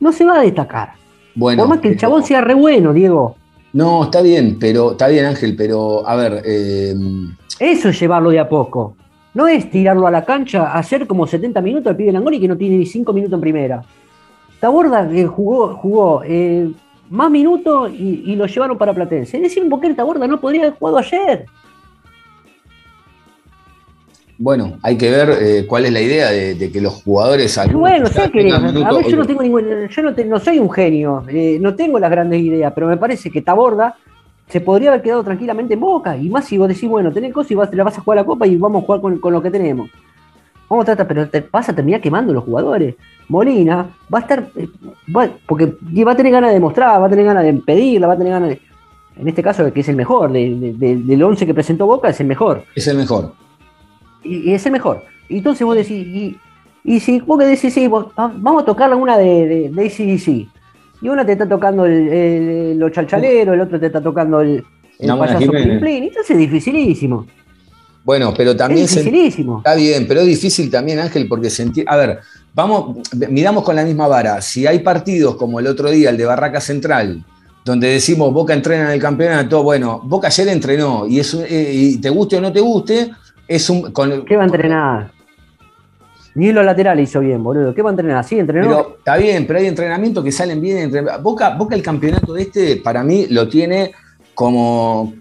No 0.06 0.12
se 0.12 0.24
va 0.24 0.36
a 0.38 0.41
destacar. 0.44 0.89
bueno, 1.34 1.63
Por 1.63 1.70
más 1.70 1.80
que 1.80 1.88
el 1.88 1.98
chabón 1.98 2.22
sea 2.24 2.39
re 2.39 2.54
bueno, 2.54 2.94
Diego. 2.94 3.36
No, 3.74 4.04
está 4.04 4.22
bien, 4.22 4.58
pero 4.60 4.91
está 4.91 5.08
bien, 5.08 5.26
Ángel, 5.26 5.56
pero 5.56 6.08
a 6.08 6.15
ver, 6.15 6.44
eh, 6.46 6.94
Eso 7.60 7.89
es 7.89 8.00
llevarlo 8.00 8.30
de 8.30 8.38
a 8.38 8.48
poco. 8.48 8.96
No 9.34 9.48
es 9.48 9.68
tirarlo 9.72 10.06
a 10.06 10.12
la 10.12 10.24
cancha, 10.24 10.74
hacer 10.78 11.08
como 11.08 11.26
70 11.26 11.60
minutos 11.60 11.88
al 11.88 11.96
pibe 11.96 12.12
Langoni 12.12 12.39
que 12.39 12.48
no 12.48 12.56
tiene 12.56 12.78
ni 12.78 12.86
5 12.86 13.12
minutos 13.13 13.34
en 13.34 13.41
primera. 13.41 13.82
Taborda 14.60 15.12
eh, 15.12 15.26
jugó, 15.26 15.76
jugó 15.76 16.22
eh, 16.24 16.70
más 17.10 17.32
minutos 17.32 17.91
y, 17.91 18.32
y 18.32 18.36
lo 18.36 18.46
llevaron 18.46 18.78
para 18.78 18.94
Platense. 18.94 19.38
Es 19.38 19.44
decir, 19.44 19.68
porque 19.68 19.88
el 19.88 19.96
Taborda 19.96 20.28
no 20.28 20.39
podría 20.39 20.68
haber 20.68 20.76
jugado 20.78 21.00
ayer. 21.00 21.48
Bueno, 24.38 24.78
hay 24.84 24.98
que 24.98 25.10
ver 25.10 25.30
eh, 25.41 25.65
cuál 25.67 25.86
es 25.86 25.93
la 25.93 26.02
idea 26.02 26.32
de, 26.32 26.56
de 26.56 26.71
que 26.71 26.82
los 26.82 26.93
jugadores... 27.04 27.58
Bueno, 27.80 28.08
sé 28.08 28.30
que, 28.32 28.41
a 28.84 28.91
ver, 28.91 29.06
yo 29.12 29.17
no 29.17 29.26
tengo 29.26 29.41
ningún, 29.43 29.88
yo 29.89 30.02
no, 30.02 30.13
te- 30.13 30.26
no 30.26 30.39
soy 30.39 30.60
un 30.60 30.69
genio, 30.71 31.24
eh, 31.30 31.58
no 31.62 31.76
tengo 31.76 32.00
las 32.00 32.12
grandes 32.12 32.41
ideas, 32.41 32.71
pero 32.74 32.88
me 32.88 32.98
parece 32.98 33.30
que 33.32 33.41
Taborda 33.41 33.95
se 34.50 34.62
podría 34.62 34.89
haber 34.89 35.02
quedado 35.02 35.24
tranquilamente 35.24 35.74
en 35.76 35.80
Boca, 35.80 36.15
y 36.17 36.30
más 36.30 36.45
si 36.45 36.58
vos 36.58 36.67
decís, 36.67 36.88
bueno, 36.89 37.12
tenés 37.12 37.34
cosas 37.34 37.52
y 37.52 37.56
vas, 37.56 37.69
te 37.69 37.76
la 37.76 37.84
vas 37.84 37.98
a 37.98 38.02
jugar 38.02 38.19
a 38.19 38.21
la 38.21 38.26
Copa 38.28 38.45
y 38.45 38.56
vamos 38.58 38.84
a 38.84 38.86
jugar 38.86 39.02
con, 39.02 39.17
con 39.19 39.34
lo 39.34 39.41
que 39.41 39.50
tenemos. 39.52 39.89
Vamos 40.69 40.84
a 40.84 40.86
tratar, 40.88 41.08
pero 41.08 41.30
te 41.30 41.43
vas 41.52 41.69
a 41.69 41.74
terminar 41.76 42.02
quemando 42.02 42.34
los 42.34 42.43
jugadores. 42.43 42.95
Molina 43.30 43.88
va 44.13 44.19
a 44.19 44.21
estar, 44.21 44.48
eh, 44.56 44.67
va- 45.15 45.30
porque 45.48 45.74
va 46.04 46.12
a 46.12 46.15
tener 46.15 46.32
ganas 46.32 46.50
de 46.50 46.56
demostrar, 46.56 47.02
va 47.02 47.06
a 47.06 47.10
tener 47.10 47.26
ganas 47.26 47.43
de 47.43 47.54
pedirla, 47.54 48.08
va 48.08 48.13
a 48.13 48.17
tener 48.17 48.34
ganas 48.34 48.50
de, 48.50 48.62
en 49.17 49.28
este 49.28 49.41
caso, 49.41 49.71
que 49.71 49.80
es 49.80 49.89
el 49.89 49.95
mejor, 49.95 50.32
de- 50.32 50.56
de- 50.56 50.74
de- 50.74 50.95
del 50.98 51.24
11 51.24 51.45
que 51.45 51.54
presentó 51.54 51.86
Boca, 51.88 52.10
es 52.10 52.19
el 52.19 52.28
mejor 52.28 52.63
Es 52.76 52.88
el 52.88 52.98
mejor. 52.98 53.34
Y, 54.26 54.50
y 54.50 54.54
es 54.54 54.66
el 54.66 54.72
mejor. 54.72 55.04
Y 55.30 55.38
entonces 55.38 55.66
vos 55.66 55.76
decís, 55.76 56.06
y, 56.06 56.38
y 56.84 57.00
si 57.00 57.20
vos 57.20 57.40
que 57.40 57.46
decís, 57.46 57.74
sí, 57.74 57.88
vos- 57.88 58.08
va- 58.18 58.32
vamos 58.36 58.64
a 58.64 58.66
tocar 58.66 58.92
alguna 58.92 59.18
de, 59.18 59.48
de, 59.48 59.70
de 59.70 59.86
AC/DC, 59.88 60.48
y 61.02 61.10
una 61.10 61.26
te 61.26 61.34
está 61.34 61.48
tocando 61.48 61.86
el, 61.86 62.08
el- 62.10 62.80
los 62.80 62.92
chalchaleros, 62.92 63.54
el 63.56 63.62
otro 63.62 63.80
te 63.80 63.88
está 63.88 64.02
tocando 64.02 64.42
el, 64.42 64.64
el 65.00 65.06
Una 65.06 65.16
buena 65.16 65.34
payaso. 65.36 65.52
Plin 65.52 65.80
Plin, 65.80 66.04
entonces 66.06 66.32
es 66.32 66.38
dificilísimo. 66.38 67.26
Bueno, 68.04 68.34
pero 68.38 68.56
también 68.56 68.86
es 68.86 68.92
se- 68.92 69.00
dificilísimo. 69.02 69.58
está 69.58 69.74
bien, 69.76 70.06
pero 70.08 70.22
es 70.22 70.28
difícil 70.28 70.70
también, 70.70 71.00
Ángel, 71.00 71.28
porque 71.28 71.50
se 71.50 71.66
enti- 71.68 71.84
A 71.88 71.96
ver, 71.98 72.20
vamos, 72.54 72.98
miramos 73.30 73.64
con 73.64 73.76
la 73.76 73.84
misma 73.84 74.08
vara. 74.08 74.42
Si 74.42 74.68
hay 74.68 74.80
partidos 74.80 75.36
como 75.38 75.60
el 75.60 75.66
otro 75.68 75.90
día, 75.90 76.12
el 76.12 76.18
de 76.18 76.26
Barraca 76.26 76.62
Central, 76.62 77.24
donde 77.66 77.88
decimos 77.88 78.32
Boca 78.32 78.54
entrena 78.54 78.86
en 78.86 78.92
el 78.92 79.02
campeonato, 79.02 79.64
bueno, 79.64 80.02
Boca 80.04 80.28
ayer 80.28 80.48
entrenó, 80.50 81.08
y, 81.08 81.20
es 81.20 81.34
un- 81.34 81.46
eh, 81.50 81.72
y 81.74 81.98
te 81.98 82.10
guste 82.12 82.38
o 82.38 82.42
no 82.42 82.54
te 82.54 82.60
guste, 82.62 83.10
es 83.47 83.69
un. 83.69 83.91
Con, 83.91 84.25
¿Qué 84.25 84.36
va 84.36 84.43
a 84.43 84.45
entrenar? 84.45 85.12
Ni 86.36 86.49
en 86.49 86.55
los 86.55 86.65
laterales 86.65 87.10
hizo 87.10 87.21
bien, 87.21 87.41
boludo. 87.43 87.73
¿Qué 87.73 87.81
va 87.81 87.89
a 87.89 87.93
entrenar? 87.93 88.23
Sí, 88.25 88.38
entrenó. 88.38 88.67
Pero 88.67 88.95
está 88.97 89.15
bien, 89.17 89.47
pero 89.47 89.60
hay 89.60 89.67
entrenamientos 89.67 90.23
que 90.23 90.31
salen 90.31 90.60
bien. 90.60 90.77
entre- 90.79 91.17
Boca, 91.19 91.55
Boca 91.55 91.75
el 91.75 91.81
campeonato 91.81 92.34
de 92.34 92.41
este, 92.41 92.75
para 92.77 93.03
mí, 93.03 93.27
lo 93.29 93.47
tiene 93.47 93.93
como 94.34 95.13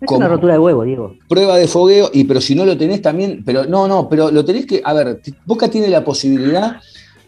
es 0.00 0.10
una 0.12 0.28
rotura 0.28 0.52
de 0.52 0.58
huevo, 0.60 0.84
Diego. 0.84 1.14
prueba 1.28 1.56
de 1.56 1.66
fogueo, 1.66 2.10
y 2.12 2.24
pero 2.24 2.40
si 2.40 2.54
no 2.54 2.64
lo 2.64 2.76
tenés 2.78 3.02
también, 3.02 3.42
pero 3.44 3.64
no, 3.64 3.88
no, 3.88 4.08
pero 4.08 4.30
lo 4.30 4.44
tenés 4.44 4.64
que, 4.66 4.80
a 4.84 4.92
ver, 4.92 5.20
Boca 5.44 5.68
tiene 5.68 5.88
la 5.88 6.04
posibilidad 6.04 6.76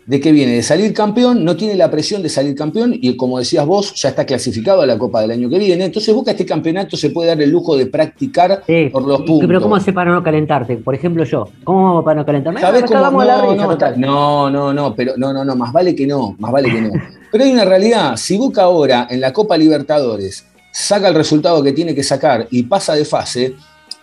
de 0.07 0.19
que 0.21 0.33
viene 0.33 0.53
de 0.55 0.63
salir 0.63 0.93
campeón, 0.93 1.45
no 1.45 1.57
tiene 1.57 1.77
la 1.77 1.91
presión 1.91 2.23
de 2.23 2.29
salir 2.29 2.55
campeón 2.57 2.93
y 3.01 3.17
como 3.17 3.39
decías 3.39 3.65
vos, 3.65 3.95
ya 3.95 4.09
está 4.09 4.25
clasificado 4.27 4.81
a 4.83 4.87
la 4.87 4.99
Copa 4.99 5.21
del 5.21 5.31
año 5.31 5.49
que 5.49 5.59
viene. 5.59 5.85
Entonces 5.85 6.13
Boca 6.15 6.33
este 6.33 6.45
campeonato 6.47 6.97
se 6.97 7.11
puede 7.11 7.29
dar 7.29 7.41
el 7.41 7.51
lujo 7.51 7.77
de 7.77 7.87
practicar 7.87 8.63
Sí, 8.67 8.89
por 8.93 9.07
los 9.07 9.19
puntos. 9.23 9.47
Pero 9.47 9.61
¿cómo 9.61 9.77
hace 9.77 9.93
para 9.93 10.11
no 10.11 10.23
calentarte? 10.23 10.77
Por 10.79 10.95
ejemplo, 10.95 11.23
yo. 11.25 11.49
¿Cómo 11.65 12.03
para 12.03 12.21
no 12.21 12.27
calentarme? 12.27 12.61
¿Sabés 12.61 12.85
cómo? 12.85 13.23
la 13.23 13.37
No, 13.37 13.51
risa, 13.53 13.63
no, 13.65 13.69
total. 13.71 14.01
no, 14.01 14.51
no, 14.51 14.73
no, 14.73 14.95
pero 14.97 15.13
no, 15.17 15.33
no, 15.33 15.45
no, 15.45 15.55
más 15.55 15.73
vale 15.73 15.95
que 15.95 16.07
no, 16.07 16.35
más 16.39 16.51
vale 16.51 16.71
que 16.71 16.81
no. 16.81 16.91
Pero 17.31 17.45
hay 17.45 17.53
una 17.53 17.65
realidad, 17.65 18.17
si 18.17 18.37
Boca 18.37 18.63
ahora 18.63 19.07
en 19.11 19.21
la 19.21 19.33
Copa 19.33 19.57
Libertadores 19.57 20.45
saca 20.73 21.09
el 21.09 21.15
resultado 21.15 21.63
que 21.63 21.73
tiene 21.73 21.95
que 21.95 22.03
sacar 22.03 22.49
y 22.51 22.65
pasa 22.65 22.95
de 22.95 23.05
fase, 23.05 23.55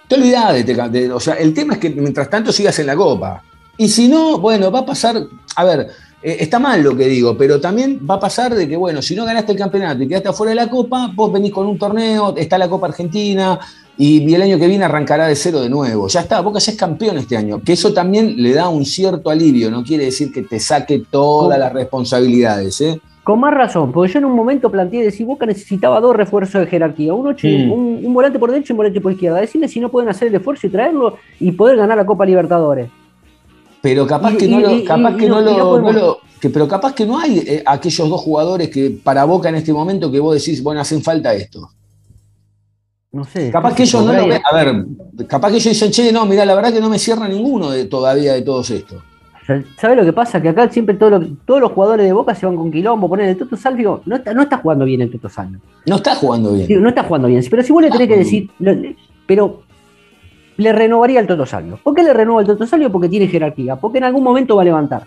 te 0.08 0.16
olvidás 0.16 0.54
de, 0.54 0.64
te- 0.64 0.90
de- 0.90 1.12
o 1.12 1.20
sea, 1.20 1.34
el 1.34 1.54
tema 1.54 1.74
es 1.74 1.80
que 1.80 1.90
mientras 1.90 2.30
tanto 2.30 2.52
sigas 2.54 2.78
en 2.80 2.86
la 2.88 2.96
Copa. 2.96 3.44
Y 3.78 3.90
si 3.90 4.08
no, 4.08 4.40
bueno, 4.40 4.72
va 4.72 4.80
a 4.80 4.86
pasar, 4.86 5.22
a 5.56 5.64
ver, 5.64 5.88
eh, 6.22 6.38
está 6.40 6.58
mal 6.58 6.82
lo 6.82 6.98
que 6.98 7.08
digo, 7.08 7.38
pero 7.38 7.62
también 7.62 8.00
va 8.10 8.16
a 8.16 8.20
pasar 8.20 8.56
de 8.56 8.68
que, 8.68 8.76
bueno, 8.76 9.02
si 9.02 9.16
no 9.16 9.24
ganaste 9.24 9.52
el 9.52 9.58
campeonato 9.58 10.02
y 10.02 10.08
quedaste 10.08 10.30
afuera 10.30 10.50
de 10.50 10.56
la 10.56 10.70
Copa, 10.70 11.12
vos 11.14 11.32
venís 11.32 11.52
con 11.52 11.68
un 11.68 11.78
torneo, 11.78 12.36
está 12.36 12.58
la 12.58 12.68
Copa 12.68 12.88
Argentina, 12.88 13.60
y, 13.98 14.34
el 14.34 14.42
año 14.42 14.60
que 14.60 14.68
viene 14.68 14.86
arrancará 14.86 15.28
de 15.28 15.36
cero 15.36 15.62
de 15.62 15.70
nuevo. 15.70 16.08
Ya 16.08 16.22
está, 16.22 16.42
Boca 16.42 16.60
ya 16.60 16.72
es 16.72 16.78
campeón 16.78 17.18
este 17.18 17.38
año, 17.38 17.62
que 17.64 17.74
eso 17.74 17.94
también 17.94 18.42
le 18.42 18.54
da 18.54 18.70
un 18.70 18.86
cierto 18.86 19.30
alivio, 19.30 19.70
no 19.70 19.84
quiere 19.84 20.06
decir 20.06 20.32
que 20.32 20.42
te 20.42 20.60
saque 20.60 21.04
todas 21.10 21.60
las 21.60 21.72
responsabilidades. 21.72 22.82
¿eh? 22.82 23.00
Con 23.24 23.40
más 23.40 23.54
razón, 23.54 23.92
porque 23.92 24.14
yo 24.14 24.20
en 24.20 24.26
un 24.26 24.36
momento 24.36 24.72
planteé 24.72 25.04
decir 25.04 25.26
Boca 25.26 25.46
necesitaba 25.46 26.00
dos 26.00 26.16
refuerzos 26.16 26.62
de 26.62 26.68
jerarquía, 26.68 27.14
Mm. 27.14 27.72
un, 27.72 28.02
un 28.06 28.14
volante 28.14 28.40
por 28.40 28.52
derecha 28.52 28.72
y 28.72 28.74
un 28.74 28.78
volante 28.78 29.02
por 29.02 29.12
izquierda. 29.12 29.40
Decirle 29.40 29.68
si 29.68 29.80
no 29.80 29.90
pueden 29.90 30.10
hacer 30.10 30.30
el 30.30 30.36
esfuerzo 30.36 30.66
y 30.66 30.70
traerlo 30.70 31.18
y 31.40 31.52
poder 31.52 31.78
ganar 31.78 31.98
la 31.98 32.06
Copa 32.06 32.26
Libertadores. 32.26 32.90
Pero 33.82 34.06
capaz 34.08 34.34
Y- 34.34 34.38
que 34.38 34.48
no 34.48 34.60
y- 34.60 34.64
lo, 34.80 34.84
capaz 34.86 35.12
y- 35.14 35.18
que 35.18 35.28
no 35.30 35.42
lo, 35.42 35.52
podemos- 35.58 35.94
no 35.94 36.00
lo- 36.00 36.18
que- 36.42 36.50
pero 36.50 36.68
capaz 36.68 36.94
que 36.94 37.06
no 37.06 37.18
hay 37.20 37.40
eh, 37.40 37.64
aquellos 37.66 38.10
dos 38.10 38.22
jugadores 38.22 38.70
que 38.70 38.90
para 39.04 39.24
Boca 39.26 39.50
en 39.50 39.56
este 39.56 39.74
momento 39.74 40.12
que 40.12 40.20
vos 40.20 40.36
decís, 40.36 40.62
bueno, 40.64 40.82
hacen 40.82 41.02
falta 41.02 41.34
esto. 41.34 41.70
No 43.12 43.24
sé. 43.24 43.50
Capaz 43.52 43.74
que 43.74 43.84
ellos 43.84 44.06
no 44.06 44.14
lo 44.14 44.28
ven. 44.28 44.42
A 44.52 44.56
ver, 44.56 44.86
capaz 45.28 45.50
que 45.50 45.56
ellos 45.56 45.70
dicen, 45.74 45.92
che, 45.92 46.12
no, 46.12 46.26
mira, 46.26 46.46
la 46.46 46.54
verdad 46.56 46.74
que 46.74 46.82
no 46.82 46.90
me 46.90 47.00
cierra 47.00 47.28
ninguno 47.28 47.72
de, 47.72 47.86
todavía 47.86 48.34
de 48.34 48.42
todos 48.42 48.70
estos. 48.70 49.02
¿Sabes 49.80 49.96
lo 49.96 50.04
que 50.04 50.12
pasa? 50.12 50.42
Que 50.42 50.50
acá 50.50 50.70
siempre 50.70 50.96
todo 50.96 51.12
lo- 51.12 51.26
todos 51.46 51.62
los 51.62 51.72
jugadores 51.72 52.06
de 52.06 52.12
Boca 52.12 52.36
se 52.36 52.46
van 52.46 52.58
con 52.58 52.70
quilombo. 52.70 53.08
Poner 53.08 53.30
el 53.30 53.38
Toto 53.38 53.56
Salvio, 53.56 54.02
no 54.06 54.18
está, 54.18 54.34
no 54.34 54.42
está 54.42 54.58
jugando 54.58 54.84
bien 54.84 55.00
el 55.02 55.10
Toto 55.10 55.30
Salvio. 55.30 55.62
No 55.86 55.96
está 55.96 56.16
jugando 56.16 56.52
bien. 56.54 56.68
Digo, 56.68 56.82
no 56.82 56.90
está 56.90 57.04
jugando 57.04 57.30
bien. 57.30 57.42
Pero 57.50 57.64
si 57.64 57.72
vos 57.72 57.82
le 57.82 57.90
tenés 57.90 58.10
que 58.10 58.18
decir, 58.18 58.50
pero 59.26 59.64
le 60.58 60.74
renovaría 60.74 61.20
al 61.20 61.28
Toto 61.28 61.46
Salvio. 61.46 61.80
¿Por 61.82 61.94
qué 61.94 62.04
le 62.04 62.14
renueva 62.14 62.42
al 62.42 62.48
Toto 62.48 62.66
Salvio? 62.66 62.92
Porque 62.92 63.08
tiene 63.08 63.28
jerarquía. 63.28 63.76
Porque 63.76 64.00
en 64.00 64.04
algún 64.04 64.24
momento 64.24 64.56
va 64.56 64.64
a 64.64 64.66
levantar. 64.66 65.04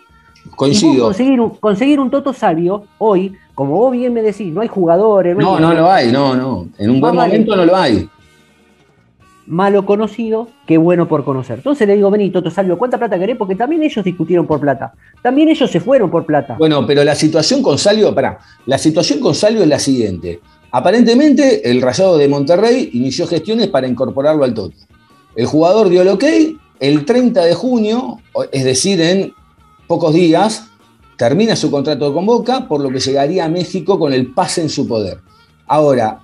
Coincido. 0.56 1.04
conseguir 1.04 1.40
un, 1.40 1.50
conseguir 1.50 2.00
un 2.00 2.10
Toto 2.10 2.32
Salvio 2.32 2.84
hoy, 2.98 3.36
como 3.54 3.74
vos 3.74 3.92
bien 3.92 4.14
me 4.14 4.22
decís, 4.22 4.52
no 4.52 4.62
hay 4.62 4.68
jugadores, 4.68 5.36
no, 5.36 5.42
No, 5.42 5.56
hay 5.56 5.62
no 5.62 5.74
lo 5.74 5.90
hay, 5.90 6.12
no, 6.12 6.34
no. 6.34 6.68
En 6.78 6.90
un 6.90 7.00
buen 7.00 7.14
momento 7.14 7.56
no 7.56 7.66
lo 7.66 7.76
hay. 7.76 8.08
malo 9.46 9.84
conocido 9.84 10.48
que 10.66 10.78
bueno 10.78 11.06
por 11.06 11.24
conocer. 11.24 11.58
Entonces 11.58 11.86
le 11.86 11.96
digo, 11.96 12.10
vení, 12.10 12.30
Toto 12.30 12.50
Salvio, 12.50 12.78
¿cuánta 12.78 12.96
plata 12.96 13.18
querés? 13.18 13.36
Porque 13.36 13.54
también 13.54 13.82
ellos 13.82 14.02
discutieron 14.02 14.46
por 14.46 14.60
plata. 14.60 14.94
También 15.20 15.48
ellos 15.48 15.70
se 15.70 15.80
fueron 15.80 16.10
por 16.10 16.24
plata. 16.24 16.56
Bueno, 16.58 16.86
pero 16.86 17.04
la 17.04 17.14
situación 17.14 17.62
con 17.62 17.76
Salvio, 17.76 18.14
pará, 18.14 18.38
la 18.64 18.78
situación 18.78 19.20
con 19.20 19.34
Salvio 19.34 19.62
es 19.62 19.68
la 19.68 19.78
siguiente. 19.78 20.40
Aparentemente, 20.70 21.68
el 21.68 21.82
Rayado 21.82 22.16
de 22.16 22.28
Monterrey 22.28 22.90
inició 22.92 23.26
gestiones 23.26 23.68
para 23.68 23.88
incorporarlo 23.88 24.44
al 24.44 24.54
Toto. 24.54 24.76
El 25.40 25.46
jugador 25.46 25.88
dio 25.88 26.02
el 26.02 26.08
ok 26.08 26.24
el 26.80 27.06
30 27.06 27.42
de 27.46 27.54
junio, 27.54 28.18
es 28.52 28.62
decir, 28.62 29.00
en 29.00 29.32
pocos 29.86 30.12
días, 30.12 30.64
termina 31.16 31.56
su 31.56 31.70
contrato 31.70 32.12
con 32.12 32.26
Boca, 32.26 32.68
por 32.68 32.82
lo 32.82 32.90
que 32.90 33.00
llegaría 33.00 33.46
a 33.46 33.48
México 33.48 33.98
con 33.98 34.12
el 34.12 34.34
pase 34.34 34.60
en 34.60 34.68
su 34.68 34.86
poder. 34.86 35.20
Ahora, 35.66 36.20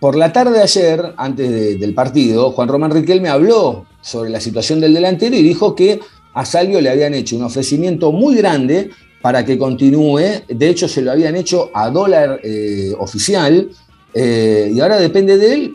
por 0.00 0.16
la 0.16 0.32
tarde 0.32 0.52
de 0.58 0.62
ayer, 0.62 1.12
antes 1.18 1.50
de- 1.50 1.76
del 1.76 1.92
partido, 1.92 2.52
Juan 2.52 2.68
Román 2.68 2.90
Riquelme 2.90 3.28
habló 3.28 3.84
sobre 4.00 4.30
la 4.30 4.40
situación 4.40 4.80
del 4.80 4.94
delantero 4.94 5.36
y 5.36 5.42
dijo 5.42 5.74
que 5.74 6.00
a 6.32 6.46
Salvio 6.46 6.80
le 6.80 6.88
habían 6.88 7.12
hecho 7.12 7.36
un 7.36 7.42
ofrecimiento 7.44 8.12
muy 8.12 8.34
grande 8.36 8.88
para 9.20 9.44
que 9.44 9.58
continúe. 9.58 10.20
De 10.48 10.68
hecho, 10.70 10.88
se 10.88 11.02
lo 11.02 11.12
habían 11.12 11.36
hecho 11.36 11.70
a 11.74 11.90
dólar 11.90 12.40
eh, 12.42 12.94
oficial 12.98 13.68
eh, 14.14 14.72
y 14.74 14.80
ahora 14.80 14.96
depende 14.98 15.36
de 15.36 15.52
él. 15.54 15.74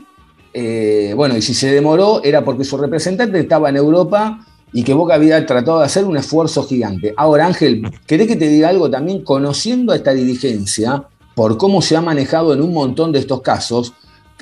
Eh, 0.59 1.13
bueno, 1.15 1.37
y 1.37 1.41
si 1.43 1.53
se 1.53 1.71
demoró 1.71 2.19
era 2.23 2.43
porque 2.43 2.63
su 2.63 2.77
representante 2.77 3.39
estaba 3.39 3.69
en 3.69 3.77
Europa 3.77 4.43
y 4.73 4.81
que 4.81 4.95
Boca 4.95 5.13
había 5.13 5.45
tratado 5.45 5.77
de 5.77 5.85
hacer 5.85 6.03
un 6.03 6.17
esfuerzo 6.17 6.63
gigante. 6.63 7.13
Ahora, 7.15 7.45
Ángel, 7.45 7.83
¿querés 8.07 8.25
que 8.25 8.37
te 8.37 8.47
diga 8.47 8.69
algo 8.69 8.89
también? 8.89 9.23
Conociendo 9.23 9.93
a 9.93 9.97
esta 9.97 10.15
dirigencia, 10.15 11.03
por 11.35 11.59
cómo 11.59 11.79
se 11.83 11.95
ha 11.95 12.01
manejado 12.01 12.55
en 12.55 12.63
un 12.63 12.73
montón 12.73 13.11
de 13.11 13.19
estos 13.19 13.41
casos, 13.41 13.93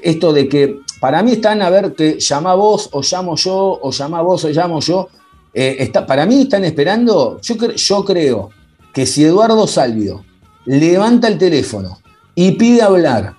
esto 0.02 0.32
de 0.32 0.48
que 0.48 0.80
para 1.02 1.22
mí 1.22 1.34
están 1.34 1.62
a 1.62 1.70
ver 1.70 1.96
que 1.96 2.18
llama 2.18 2.56
vos 2.56 2.88
o 2.94 3.02
llamo 3.02 3.36
yo 3.36 3.78
o 3.82 3.92
llama 3.92 4.22
vos 4.22 4.46
o 4.46 4.50
llamo 4.52 4.80
yo. 4.80 5.10
eh, 5.54 5.76
está, 5.80 6.06
para 6.06 6.26
mí 6.26 6.44
están 6.44 6.64
esperando, 6.64 7.42
yo, 7.42 7.56
yo 7.74 8.06
creo 8.06 8.52
que 8.94 9.06
si 9.06 9.26
Eduardo 9.26 9.68
Salvio 9.68 10.24
levanta 10.64 11.28
el 11.28 11.38
teléfono 11.38 12.00
y 12.36 12.54
pide 12.54 12.84
hablar 12.84 13.36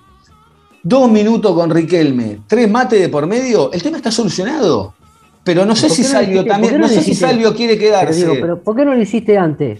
dos 0.83 1.09
minutos 1.09 1.53
con 1.53 1.69
Riquelme, 1.69 2.39
tres 2.47 2.69
mates 2.69 3.01
de 3.01 3.09
por 3.09 3.27
medio, 3.27 3.71
el 3.71 3.81
tema 3.81 3.97
está 3.97 4.11
solucionado. 4.11 4.93
Pero 5.43 5.65
no 5.65 5.75
sé 5.75 5.87
¿Por 5.87 5.95
si 5.95 6.01
no 6.01 6.07
Salvio 6.09 6.45
también, 6.45 6.73
no 6.73 6.79
no 6.79 6.87
sé 6.89 7.01
si 7.01 7.15
Salvio 7.15 7.55
quiere 7.55 7.77
Pero 7.77 7.87
quedarse. 7.87 8.19
digo, 8.19 8.33
pero 8.41 8.61
¿por 8.61 8.75
qué 8.75 8.83
no 8.83 8.93
lo 8.93 9.01
hiciste 9.01 9.37
antes? 9.37 9.79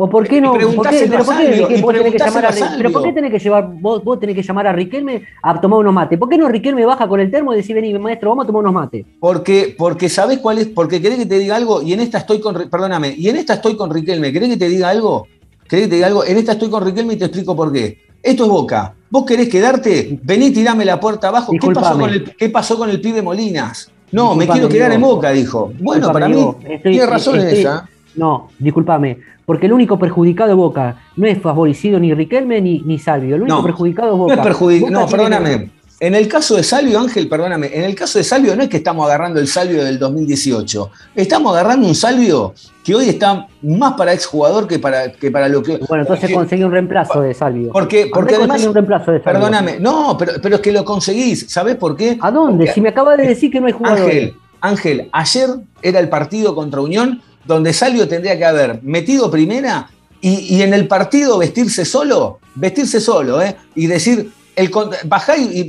¿O 0.00 0.08
por 0.08 0.28
qué 0.28 0.40
no? 0.40 0.48
Y 0.48 0.50
¿Por 0.50 0.58
qué, 0.58 0.66
preguntáselo 0.66 1.10
pero 1.10 1.24
por 1.24 1.36
qué 1.36 1.44
que 1.44 1.78
y 1.78 1.82
vos 1.82 1.92
tenés 1.92 2.12
que 2.12 2.18
llamar 2.18 2.44
a, 2.44 2.48
preguntáselo 2.50 2.74
a 2.74 2.76
pero 2.76 2.92
por 2.92 3.02
qué 3.02 3.12
tenés 3.12 3.30
que 3.32 3.38
llevar, 3.40 3.68
vos, 3.80 4.04
vos 4.04 4.20
tenés 4.20 4.36
que 4.36 4.42
llamar 4.44 4.66
a 4.68 4.72
Riquelme 4.72 5.22
a 5.42 5.60
tomar 5.60 5.80
unos 5.80 5.92
mates? 5.92 6.18
¿Por 6.18 6.28
qué 6.28 6.38
no 6.38 6.48
Riquelme 6.48 6.84
baja 6.86 7.08
con 7.08 7.18
el 7.18 7.30
termo 7.32 7.52
y 7.52 7.56
decir, 7.56 7.74
vení, 7.74 7.98
maestro, 7.98 8.28
vamos 8.28 8.44
a 8.44 8.46
tomar 8.46 8.60
unos 8.60 8.74
mates? 8.74 9.06
Porque, 9.18 9.74
porque 9.76 10.08
sabés 10.08 10.38
cuál 10.38 10.58
es, 10.58 10.68
porque 10.68 11.02
querés 11.02 11.18
que 11.18 11.26
te 11.26 11.38
diga 11.38 11.56
algo, 11.56 11.82
y 11.82 11.94
en 11.94 12.00
esta 12.00 12.18
estoy 12.18 12.38
con, 12.40 12.54
perdóname, 12.70 13.12
y 13.16 13.28
en 13.28 13.36
esta 13.36 13.54
estoy 13.54 13.76
con 13.76 13.92
Riquelme, 13.92 14.32
¿querés 14.32 14.50
que 14.50 14.56
te 14.56 14.68
diga 14.68 14.88
algo? 14.88 15.26
¿Querés 15.68 15.86
que 15.86 15.88
te 15.88 15.94
diga 15.96 16.06
algo? 16.06 16.24
En 16.24 16.36
esta 16.36 16.52
estoy 16.52 16.70
con 16.70 16.84
Riquelme 16.84 17.14
y 17.14 17.16
te 17.16 17.24
explico 17.24 17.56
por 17.56 17.72
qué. 17.72 17.98
Esto 18.28 18.44
es 18.44 18.50
Boca. 18.50 18.94
¿Vos 19.08 19.24
querés 19.24 19.48
quedarte? 19.48 20.18
Vení, 20.22 20.50
tirame 20.50 20.84
la 20.84 21.00
puerta 21.00 21.28
abajo. 21.28 21.50
¿Qué 21.58 21.70
pasó, 21.70 21.98
con 21.98 22.10
el, 22.10 22.24
¿Qué 22.36 22.50
pasó 22.50 22.76
con 22.76 22.90
el 22.90 23.00
pibe 23.00 23.22
Molinas? 23.22 23.90
No, 24.12 24.34
me 24.34 24.46
quiero 24.46 24.68
quedar 24.68 24.92
en. 24.92 25.00
Boca, 25.00 25.30
dijo. 25.30 25.72
Bueno, 25.80 26.12
para 26.12 26.28
mí 26.28 26.46
estoy- 26.68 26.92
tiene 26.92 27.06
razón 27.06 27.36
en 27.36 27.46
estoy- 27.46 27.60
esa. 27.60 27.88
No, 28.16 28.48
discúlpame, 28.58 29.18
porque 29.46 29.64
el 29.66 29.72
único 29.72 29.98
perjudicado 29.98 30.48
de 30.50 30.54
Boca 30.54 30.96
no 31.16 31.26
es 31.26 31.40
favorecido 31.40 31.98
ni 32.00 32.12
Riquelme 32.12 32.60
ni, 32.60 32.80
ni 32.80 32.98
Salvio. 32.98 33.36
El 33.36 33.42
único 33.42 33.56
No, 33.58 33.62
perjudicado 33.62 34.08
es 34.08 34.12
No 34.18 34.18
Boca. 34.24 34.34
es 34.34 34.40
perjudic- 34.40 34.80
Boca 34.80 34.92
No, 34.92 35.06
perdóname. 35.06 35.70
En 36.00 36.14
el 36.14 36.28
caso 36.28 36.54
de 36.54 36.62
Salvio, 36.62 37.00
Ángel, 37.00 37.28
perdóname, 37.28 37.70
en 37.76 37.82
el 37.82 37.94
caso 37.96 38.18
de 38.18 38.24
Salvio 38.24 38.54
no 38.54 38.62
es 38.62 38.68
que 38.68 38.76
estamos 38.76 39.04
agarrando 39.04 39.40
el 39.40 39.48
Salvio 39.48 39.84
del 39.84 39.98
2018. 39.98 40.90
Estamos 41.16 41.52
agarrando 41.52 41.88
un 41.88 41.94
Salvio 41.96 42.54
que 42.84 42.94
hoy 42.94 43.08
está 43.08 43.48
más 43.62 43.94
para 43.94 44.12
exjugador 44.12 44.68
que 44.68 44.78
para, 44.78 45.10
que 45.10 45.32
para 45.32 45.48
lo 45.48 45.60
que. 45.60 45.78
Bueno, 45.88 46.02
entonces 46.04 46.30
conseguí 46.32 46.62
un 46.62 46.70
reemplazo 46.70 47.20
de 47.20 47.34
Salvio. 47.34 47.70
Porque, 47.72 48.08
porque 48.14 48.36
además. 48.36 48.64
un 48.64 48.74
reemplazo 48.74 49.10
de 49.10 49.18
Salvio. 49.22 49.40
Perdóname, 49.40 49.80
no, 49.80 50.16
pero, 50.16 50.34
pero 50.40 50.56
es 50.56 50.60
que 50.60 50.70
lo 50.70 50.84
conseguís. 50.84 51.46
¿Sabés 51.50 51.74
por 51.74 51.96
qué? 51.96 52.16
¿A 52.20 52.30
dónde? 52.30 52.58
Porque- 52.66 52.74
Si 52.74 52.80
me 52.80 52.90
acabas 52.90 53.18
de 53.18 53.26
decir 53.26 53.50
que 53.50 53.60
no 53.60 53.66
hay 53.66 53.72
jugadores. 53.72 54.04
Ángel, 54.06 54.34
Ángel, 54.60 55.08
ayer 55.12 55.48
era 55.82 55.98
el 55.98 56.08
partido 56.08 56.54
contra 56.54 56.80
Unión 56.80 57.20
donde 57.44 57.72
Salvio 57.72 58.06
tendría 58.06 58.38
que 58.38 58.44
haber 58.44 58.80
metido 58.84 59.30
primera 59.32 59.90
y, 60.20 60.54
y 60.56 60.62
en 60.62 60.74
el 60.74 60.86
partido 60.86 61.38
vestirse 61.38 61.84
solo, 61.84 62.38
vestirse 62.54 63.00
solo, 63.00 63.42
¿eh? 63.42 63.56
Y 63.74 63.86
decir, 63.86 64.30
el, 64.58 64.70
bajá 65.04 65.36
y, 65.36 65.60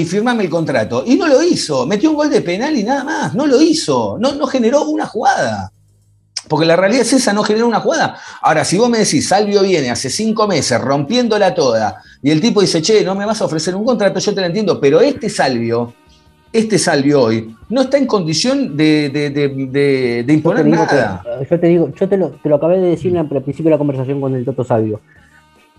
y- 0.00 0.04
firmame 0.04 0.44
el 0.44 0.50
contrato. 0.50 1.02
Y 1.06 1.16
no 1.16 1.26
lo 1.26 1.42
hizo, 1.42 1.86
metió 1.86 2.10
un 2.10 2.16
gol 2.16 2.30
de 2.30 2.40
penal 2.42 2.76
y 2.76 2.84
nada 2.84 3.02
más, 3.04 3.34
no 3.34 3.46
lo 3.46 3.60
hizo, 3.60 4.16
no, 4.20 4.34
no 4.34 4.46
generó 4.46 4.84
una 4.84 5.06
jugada. 5.06 5.72
Porque 6.48 6.64
la 6.66 6.76
realidad 6.76 7.02
es 7.02 7.12
esa, 7.12 7.32
no 7.32 7.42
generó 7.42 7.66
una 7.66 7.80
jugada. 7.80 8.16
Ahora, 8.40 8.64
si 8.64 8.78
vos 8.78 8.88
me 8.88 8.98
decís, 8.98 9.26
Salvio 9.26 9.62
viene 9.62 9.90
hace 9.90 10.08
cinco 10.10 10.46
meses 10.46 10.80
rompiéndola 10.80 11.54
toda, 11.54 11.96
y 12.22 12.30
el 12.30 12.40
tipo 12.40 12.60
dice, 12.60 12.80
che, 12.80 13.02
no 13.04 13.14
me 13.16 13.26
vas 13.26 13.40
a 13.42 13.46
ofrecer 13.46 13.74
un 13.74 13.84
contrato, 13.84 14.20
yo 14.20 14.32
te 14.34 14.40
lo 14.42 14.46
entiendo, 14.46 14.78
pero 14.80 15.00
este 15.00 15.28
Salvio, 15.28 15.92
este 16.52 16.78
Salvio 16.78 17.22
hoy, 17.22 17.52
no 17.68 17.80
está 17.80 17.98
en 17.98 18.06
condición 18.06 18.76
de, 18.76 19.08
de- 19.08 19.30
de- 19.30 19.48
de- 19.48 19.66
de 19.68 20.20
Yo 20.20 20.26
te 20.26 20.32
imponer 20.34 20.64
digo 20.64 20.76
nada. 20.76 21.22
que- 21.40 21.46
yo 21.50 21.60
te 21.60 21.66
digo, 21.66 21.90
yo 21.98 22.08
te 22.08 22.16
lo, 22.16 22.28
te 22.30 22.48
lo 22.48 22.56
acabé 22.56 22.78
de 22.80 22.90
decir 22.90 23.16
el 23.16 23.26
principio 23.26 23.64
de 23.64 23.70
la 23.70 23.78
conversación 23.78 24.20
con 24.20 24.34
el 24.36 24.44
Toto 24.44 24.62
Salvio. 24.62 25.00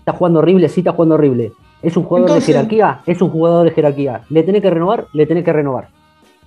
Está 0.00 0.12
jugando 0.12 0.40
horrible, 0.40 0.68
sí 0.68 0.80
está 0.80 0.92
jugando 0.92 1.14
horrible. 1.14 1.52
Es 1.82 1.96
un 1.96 2.04
jugador 2.04 2.28
Entonces- 2.30 2.46
de 2.48 2.52
jerarquía, 2.54 3.00
es 3.06 3.20
un 3.22 3.30
jugador 3.30 3.64
de 3.68 3.70
jerarquía. 3.72 4.22
Le 4.30 4.42
tenés 4.42 4.62
que 4.62 4.70
renovar, 4.70 5.06
le 5.12 5.26
tenés 5.26 5.44
que 5.44 5.52
renovar. 5.52 5.88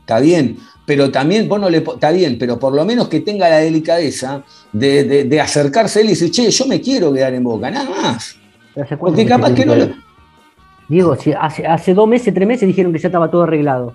Está 0.01 0.19
bien, 0.19 0.57
pero 0.85 1.09
también 1.11 1.47
vos 1.47 1.59
no 1.59 1.69
le 1.69 1.77
está 1.77 2.11
bien, 2.11 2.37
pero 2.39 2.57
por 2.59 2.73
lo 2.73 2.83
menos 2.83 3.07
que 3.07 3.21
tenga 3.21 3.47
la 3.47 3.57
delicadeza 3.57 4.43
de, 4.73 5.03
de- 5.05 5.23
de 5.25 5.39
acercarse 5.41 5.99
a 5.99 6.01
él 6.01 6.07
y 6.07 6.11
decir, 6.11 6.31
che, 6.31 6.49
yo 6.49 6.65
me 6.65 6.81
quiero 6.81 7.13
quedar 7.13 7.33
en 7.33 7.43
boca, 7.43 7.69
nada 7.71 7.89
más. 7.89 8.35
¿Hace 8.75 8.97
cuánto 8.97 8.99
Porque 8.99 9.23
que 9.23 9.29
capaz 9.29 9.53
que 9.53 9.65
no 9.65 9.75
lo. 9.75 9.87
Diego, 10.89 11.15
si 11.15 11.31
hace, 11.31 11.65
hace 11.65 11.93
dos 11.93 12.07
meses, 12.07 12.33
tres 12.33 12.47
meses 12.47 12.67
dijeron 12.67 12.91
que 12.91 12.99
ya 12.99 13.07
estaba 13.07 13.29
todo 13.31 13.43
arreglado. 13.43 13.93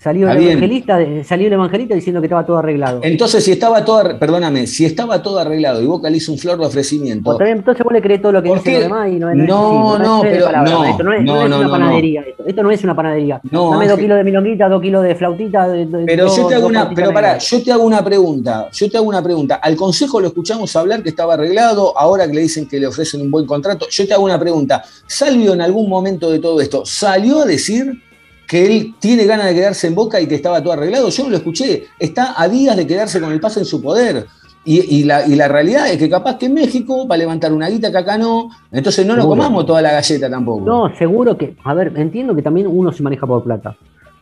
Salió 0.00 0.30
el, 0.30 0.38
evangelista, 0.40 0.96
salió 1.24 1.48
el 1.48 1.52
evangelista 1.54 1.92
diciendo 1.96 2.20
que 2.20 2.26
estaba 2.28 2.46
todo 2.46 2.58
arreglado. 2.58 3.00
Entonces, 3.02 3.44
si 3.44 3.50
estaba 3.50 3.84
todo, 3.84 4.16
perdóname, 4.16 4.68
si 4.68 4.84
estaba 4.84 5.20
todo 5.20 5.40
arreglado 5.40 5.82
y 5.82 5.86
Boca 5.86 6.08
le 6.08 6.18
hizo 6.18 6.30
un 6.30 6.38
flor 6.38 6.56
de 6.56 6.66
ofrecimiento, 6.66 7.36
también, 7.36 7.58
entonces 7.58 7.82
vos 7.82 7.92
le 7.92 8.00
crees 8.00 8.22
todo 8.22 8.30
lo 8.30 8.40
que 8.40 8.48
¿Por 8.48 8.58
dicen 8.58 8.74
qué? 8.74 8.78
los 8.78 8.88
demás 8.88 9.08
y 9.10 9.18
no, 9.18 9.34
no, 9.34 9.44
No, 9.44 9.98
no, 9.98 10.20
pero 10.22 10.44
palabra, 10.46 10.70
no, 10.70 10.84
esto 10.84 11.02
no 11.02 11.12
es, 11.12 11.24
no 11.24 11.34
no, 11.34 11.42
es 11.42 11.50
no, 11.50 11.58
una 11.58 11.68
panadería. 11.70 12.20
Esto. 12.22 12.44
Esto 12.46 12.62
no 12.62 12.70
es 12.70 12.84
una 12.84 12.94
panadería. 12.94 13.40
No, 13.50 13.72
Dame 13.72 13.88
dos 13.88 13.98
kilos 13.98 14.18
de 14.18 14.22
milonguita, 14.24 14.68
dos 14.68 14.80
kilos 14.80 15.02
de 15.02 15.14
flautita. 15.16 15.68
de- 15.68 15.86
de- 15.86 16.04
Pero 16.06 16.24
dos- 16.26 16.36
yo 16.36 16.46
te 16.46 16.54
hago 16.54 16.66
una, 16.68 16.90
pero 16.94 17.12
pará, 17.12 17.38
yo 17.38 17.62
te 17.64 17.72
hago 17.72 17.82
una 17.82 18.04
pregunta, 18.04 18.68
yo 18.72 18.88
te 18.88 18.96
hago 18.98 19.06
una 19.08 19.20
pregunta. 19.22 19.56
Al 19.56 19.74
consejo 19.74 20.20
lo 20.20 20.28
escuchamos 20.28 20.76
hablar 20.76 21.02
que 21.02 21.08
estaba 21.08 21.34
arreglado, 21.34 21.98
ahora 21.98 22.28
que 22.28 22.34
le 22.34 22.42
dicen 22.42 22.68
que 22.68 22.78
le 22.78 22.86
ofrecen 22.86 23.20
un 23.20 23.32
buen 23.32 23.46
contrato. 23.46 23.86
Yo 23.90 24.06
te 24.06 24.14
hago 24.14 24.24
una 24.24 24.38
pregunta. 24.38 24.84
¿Salvio 25.08 25.54
en 25.54 25.60
algún 25.60 25.88
momento 25.88 26.30
de 26.30 26.38
todo 26.38 26.60
esto 26.60 26.82
salió 26.86 27.40
a 27.40 27.44
decir 27.46 28.00
que 28.48 28.66
él 28.66 28.94
tiene 28.98 29.26
ganas 29.26 29.46
de 29.46 29.54
quedarse 29.54 29.86
en 29.86 29.94
Boca 29.94 30.20
y 30.20 30.26
que 30.26 30.34
estaba 30.34 30.62
todo 30.62 30.72
arreglado? 30.72 31.10
Yo 31.10 31.24
no 31.24 31.30
lo 31.30 31.36
escuché. 31.36 31.84
Está 31.98 32.34
a 32.40 32.48
días 32.48 32.76
de 32.76 32.86
quedarse 32.86 33.20
con 33.20 33.30
el 33.30 33.40
pase 33.40 33.60
en 33.60 33.66
su 33.66 33.82
poder. 33.82 34.26
Y, 34.64 34.96
y 34.96 35.04
la, 35.04 35.26
y 35.26 35.36
la 35.36 35.48
realidad 35.48 35.88
es 35.88 35.98
que 35.98 36.08
capaz 36.10 36.36
que 36.38 36.46
en 36.46 36.54
México, 36.54 37.06
para 37.06 37.18
levantar 37.18 37.52
una 37.52 37.68
guita 37.68 37.90
que 37.90 37.98
acá 37.98 38.18
no, 38.18 38.50
entonces 38.72 39.06
no 39.06 39.16
nos 39.16 39.26
comamos 39.26 39.64
toda 39.66 39.82
la 39.82 39.92
galleta 39.92 40.28
tampoco. 40.28 40.64
No, 40.64 40.94
seguro 40.96 41.36
que, 41.36 41.56
a 41.62 41.74
ver, 41.74 41.92
entiendo 41.96 42.34
que 42.34 42.42
también 42.42 42.66
uno 42.66 42.90
se 42.90 43.02
maneja 43.02 43.26
por 43.26 43.44
plata. 43.44 43.76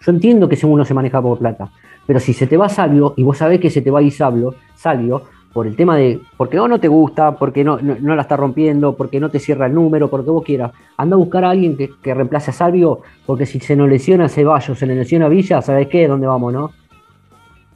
Yo 0.05 0.13
entiendo 0.13 0.49
que 0.49 0.59
uno 0.67 0.85
se 0.85 0.95
maneja 0.95 1.23
por 1.23 1.39
plata. 1.39 1.71
Pero 2.07 2.21
si 2.21 2.33
se 2.33 2.47
te 2.47 2.57
va 2.57 2.69
Salvio 2.69 3.15
y 3.17 3.23
vos 3.23 3.39
sabés 3.39 3.61
que 3.61 3.71
se 3.71 3.81
te 3.81 3.91
va 3.91 4.01
a 4.01 4.03
ir 4.03 4.13
Salvio, 4.13 4.55
Salvio 4.77 5.23
por 5.57 5.67
el 5.67 5.75
tema 5.75 5.97
de, 5.97 6.21
porque 6.37 6.59
no, 6.59 6.69
no 6.69 6.79
te 6.79 6.87
gusta, 6.87 7.33
porque 7.39 7.65
no, 7.65 7.79
no, 7.81 7.97
no 7.99 8.15
la 8.15 8.21
está 8.21 8.37
rompiendo, 8.37 8.95
porque 8.95 9.19
no 9.19 9.31
te 9.31 9.39
cierra 9.39 9.65
el 9.65 9.73
número, 9.75 10.11
porque 10.11 10.29
vos 10.29 10.45
quieras, 10.45 10.71
anda 10.99 11.15
a 11.15 11.19
buscar 11.19 11.47
a 11.47 11.51
alguien 11.51 11.79
que, 11.79 11.93
que 12.03 12.13
reemplace 12.13 12.51
a 12.51 12.53
Salvio, 12.53 13.01
porque 13.25 13.47
si 13.47 13.59
se 13.61 13.75
nos 13.75 13.89
lesiona 13.89 14.29
Ceballos, 14.29 14.79
se 14.79 14.85
le 14.85 14.95
lesiona 14.95 15.29
Villa, 15.31 15.63
¿sabés 15.63 15.89
qué? 15.89 16.07
¿Dónde 16.09 16.27
vamos, 16.27 16.53
no? 16.53 16.73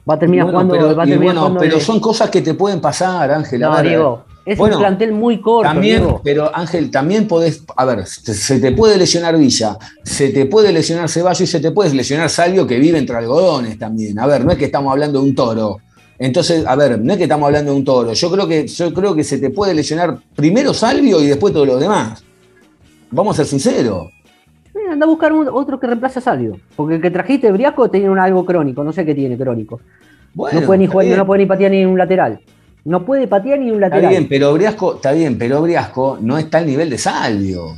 Va 0.07 0.13
a 0.13 0.19
terminar 0.19 0.45
Bueno, 0.45 0.59
jugando, 0.59 0.73
pero, 0.75 0.95
va 0.95 1.03
a 1.03 1.05
terminar 1.07 1.23
bueno, 1.25 1.39
jugando 1.41 1.59
pero 1.59 1.75
de- 1.77 1.81
son 1.81 1.99
cosas 1.99 2.29
que 2.29 2.41
te 2.43 2.53
pueden 2.53 2.79
pasar, 2.79 3.31
Ángel. 3.31 3.61
No, 3.61 3.81
Diego, 3.81 4.25
es 4.45 4.59
Bueno, 4.59 4.75
un 4.75 4.81
plantel 4.83 5.11
muy 5.13 5.41
corto, 5.41 5.67
También, 5.71 6.01
Diego. 6.03 6.21
pero 6.23 6.55
Ángel, 6.55 6.91
también 6.91 7.27
podés, 7.27 7.63
a 7.75 7.85
ver, 7.85 8.05
se 8.05 8.59
te 8.59 8.71
puede 8.73 8.95
lesionar 8.99 9.35
Villa, 9.39 9.75
se 10.03 10.29
te 10.29 10.45
puede 10.45 10.71
lesionar 10.71 11.09
Ceballos 11.09 11.41
y 11.41 11.47
se 11.47 11.59
te 11.59 11.71
puede 11.71 11.95
lesionar 11.95 12.29
Salvio 12.29 12.67
que 12.67 12.77
vive 12.77 12.99
entre 12.99 13.15
algodones 13.17 13.79
también. 13.79 14.19
A 14.19 14.27
ver, 14.27 14.45
no 14.45 14.51
es 14.51 14.59
que 14.59 14.65
estamos 14.65 14.91
hablando 14.91 15.19
de 15.19 15.25
un 15.29 15.33
toro. 15.33 15.77
Entonces, 16.23 16.63
a 16.67 16.75
ver, 16.75 16.99
no 16.99 17.13
es 17.13 17.17
que 17.17 17.23
estamos 17.23 17.47
hablando 17.47 17.71
de 17.71 17.77
un 17.79 17.83
toro. 17.83 18.13
Yo 18.13 18.29
creo 18.31 18.47
que, 18.47 18.67
yo 18.67 18.93
creo 18.93 19.15
que 19.15 19.23
se 19.23 19.39
te 19.39 19.49
puede 19.49 19.73
lesionar 19.73 20.19
primero 20.35 20.71
Salvio 20.71 21.19
y 21.19 21.25
después 21.25 21.51
todos 21.51 21.65
los 21.65 21.79
demás. 21.79 22.23
Vamos 23.09 23.33
a 23.33 23.37
ser 23.37 23.47
sinceros. 23.47 24.07
Eh, 24.75 24.91
anda 24.91 25.07
a 25.07 25.09
buscar 25.09 25.33
un- 25.33 25.49
otro 25.51 25.79
que 25.79 25.87
reemplace 25.87 26.19
a 26.19 26.21
Salvio. 26.21 26.59
Porque 26.75 26.95
el 26.95 27.01
que 27.01 27.09
trajiste, 27.09 27.51
Briasco, 27.51 27.89
tenía 27.89 28.11
un 28.11 28.19
algo 28.19 28.45
crónico, 28.45 28.83
no 28.83 28.93
sé 28.93 29.03
qué 29.03 29.15
tiene 29.15 29.35
crónico. 29.35 29.81
Bueno, 30.35 30.61
no 30.61 30.67
puede 30.67 30.77
ni 30.77 30.83
está 30.85 30.93
jugar, 30.93 31.17
no 31.17 31.25
puede 31.25 31.39
ni 31.39 31.45
patear 31.47 31.71
ni 31.71 31.85
un 31.85 31.97
lateral. 31.97 32.39
No 32.85 33.03
puede 33.03 33.27
patear 33.27 33.57
ni 33.59 33.71
un 33.71 33.75
Está 33.83 33.87
lateral. 33.89 34.09
bien, 34.11 34.27
pero 34.29 34.53
Briasco, 34.53 34.95
está 34.95 35.13
bien, 35.13 35.39
pero 35.39 35.59
Briasco 35.63 36.19
no 36.21 36.37
está 36.37 36.59
al 36.59 36.67
nivel 36.67 36.89
de 36.91 36.99
Salvio. 36.99 37.73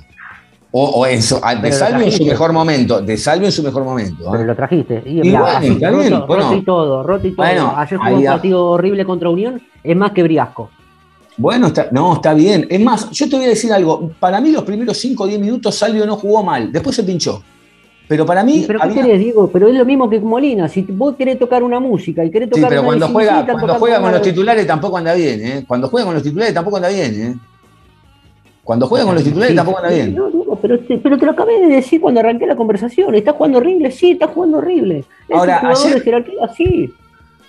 O, 0.76 0.86
o 0.86 1.06
en 1.06 1.22
su- 1.22 1.36
de 1.36 1.42
Pero 1.62 1.68
lo 1.70 1.72
Salvio 1.72 2.06
en 2.08 2.12
su 2.12 2.26
mejor 2.26 2.52
momento. 2.52 3.00
De 3.02 3.16
Salvio 3.16 3.46
en 3.46 3.52
su 3.52 3.62
mejor 3.62 3.84
momento. 3.84 4.24
¿eh? 4.24 4.30
Pero 4.32 4.44
lo 4.44 4.56
trajiste. 4.56 5.04
Y, 5.06 5.20
Y 5.20 5.22
mirá, 5.22 5.42
bueno, 5.42 5.58
así, 5.60 5.68
está 5.68 5.92
bien, 5.92 6.12
roto, 6.14 6.26
bueno. 6.28 6.44
roto 6.44 6.56
y 6.56 6.62
todo, 6.66 7.04
roto 7.04 7.28
y 7.28 7.32
todo. 7.36 7.46
Bueno, 7.46 7.74
Ayer 7.78 8.00
jugó 8.00 8.16
un 8.18 8.26
partido 8.26 8.66
horrible 8.72 9.06
contra 9.06 9.30
Unión, 9.30 9.62
es 9.84 9.96
más 9.96 10.12
que 10.14 10.24
Briasco. 10.24 10.72
Bueno, 11.38 11.68
está, 11.68 11.88
no, 11.92 12.14
está 12.16 12.34
bien. 12.34 12.66
Es 12.70 12.80
más, 12.82 13.10
yo 13.12 13.30
te 13.30 13.36
voy 13.36 13.46
a 13.46 13.50
decir 13.50 13.72
algo. 13.72 14.12
Para 14.20 14.42
mí 14.42 14.52
los 14.52 14.64
primeros 14.64 14.98
5 14.98 15.24
o 15.24 15.28
10 15.28 15.40
minutos 15.40 15.76
Salvio 15.76 16.06
no 16.08 16.16
jugó 16.16 16.44
mal. 16.44 16.72
Después 16.72 16.96
se 16.96 17.04
pinchó. 17.04 17.44
Pero 18.08 18.26
para 18.26 18.44
mí... 18.44 18.64
¿Pero 18.68 18.80
qué 18.80 18.86
había- 18.86 19.04
querés, 19.04 19.20
Diego? 19.20 19.50
Pero 19.52 19.68
es 19.68 19.76
lo 19.76 19.86
mismo 19.86 20.10
que 20.10 20.20
Molina. 20.20 20.68
Si 20.68 20.82
vos 20.82 21.16
querés 21.16 21.38
tocar 21.40 21.64
una 21.64 21.80
música 21.80 22.24
y 22.26 22.30
querés 22.32 22.50
Sí, 22.52 22.56
tocar 22.56 22.70
pero 22.70 22.82
una 22.82 22.88
cuando 22.88 23.08
de 23.08 23.14
juega, 23.14 23.46
cuando 23.46 23.74
juega 23.76 24.02
con 24.02 24.12
los 24.12 24.22
de- 24.22 24.30
titulares 24.32 24.68
tampoco 24.68 24.98
anda 24.98 25.14
bien, 25.14 25.42
¿eh? 25.46 25.66
Cuando 25.68 25.88
juega 25.88 26.06
con 26.06 26.14
los 26.16 26.24
titulares 26.24 26.54
tampoco 26.54 26.78
anda 26.78 26.90
bien, 26.90 27.22
¿eh? 27.22 27.36
Cuando 28.64 28.88
juega 28.88 29.06
con 29.06 29.16
los 29.16 29.24
titulares 29.24 29.52
Sí, 29.52 29.56
tampoco 29.58 29.78
anda 29.80 29.90
bien. 29.90 30.16
no, 30.16 30.30
Diego, 30.30 30.53
pero, 30.64 30.80
te, 30.80 30.98
pero 30.98 31.18
te 31.18 31.26
lo 31.26 31.34
acabé 31.34 31.60
de 31.60 31.68
decir 31.68 32.00
cuando 32.00 32.22
arranqué 32.22 32.48
la 32.48 32.56
conversación. 32.56 33.14
¿Está 33.16 33.34
jugando 33.34 33.58
horrible? 33.58 33.92
Sí, 33.92 34.12
está 34.12 34.28
jugando 34.28 34.60
horrible. 34.60 35.00
Es 35.28 35.36
Ahora, 35.38 35.60
un 35.62 35.68
ayer- 35.72 35.94
de 35.96 36.00
jerarquía, 36.00 36.48
sí. 36.56 36.90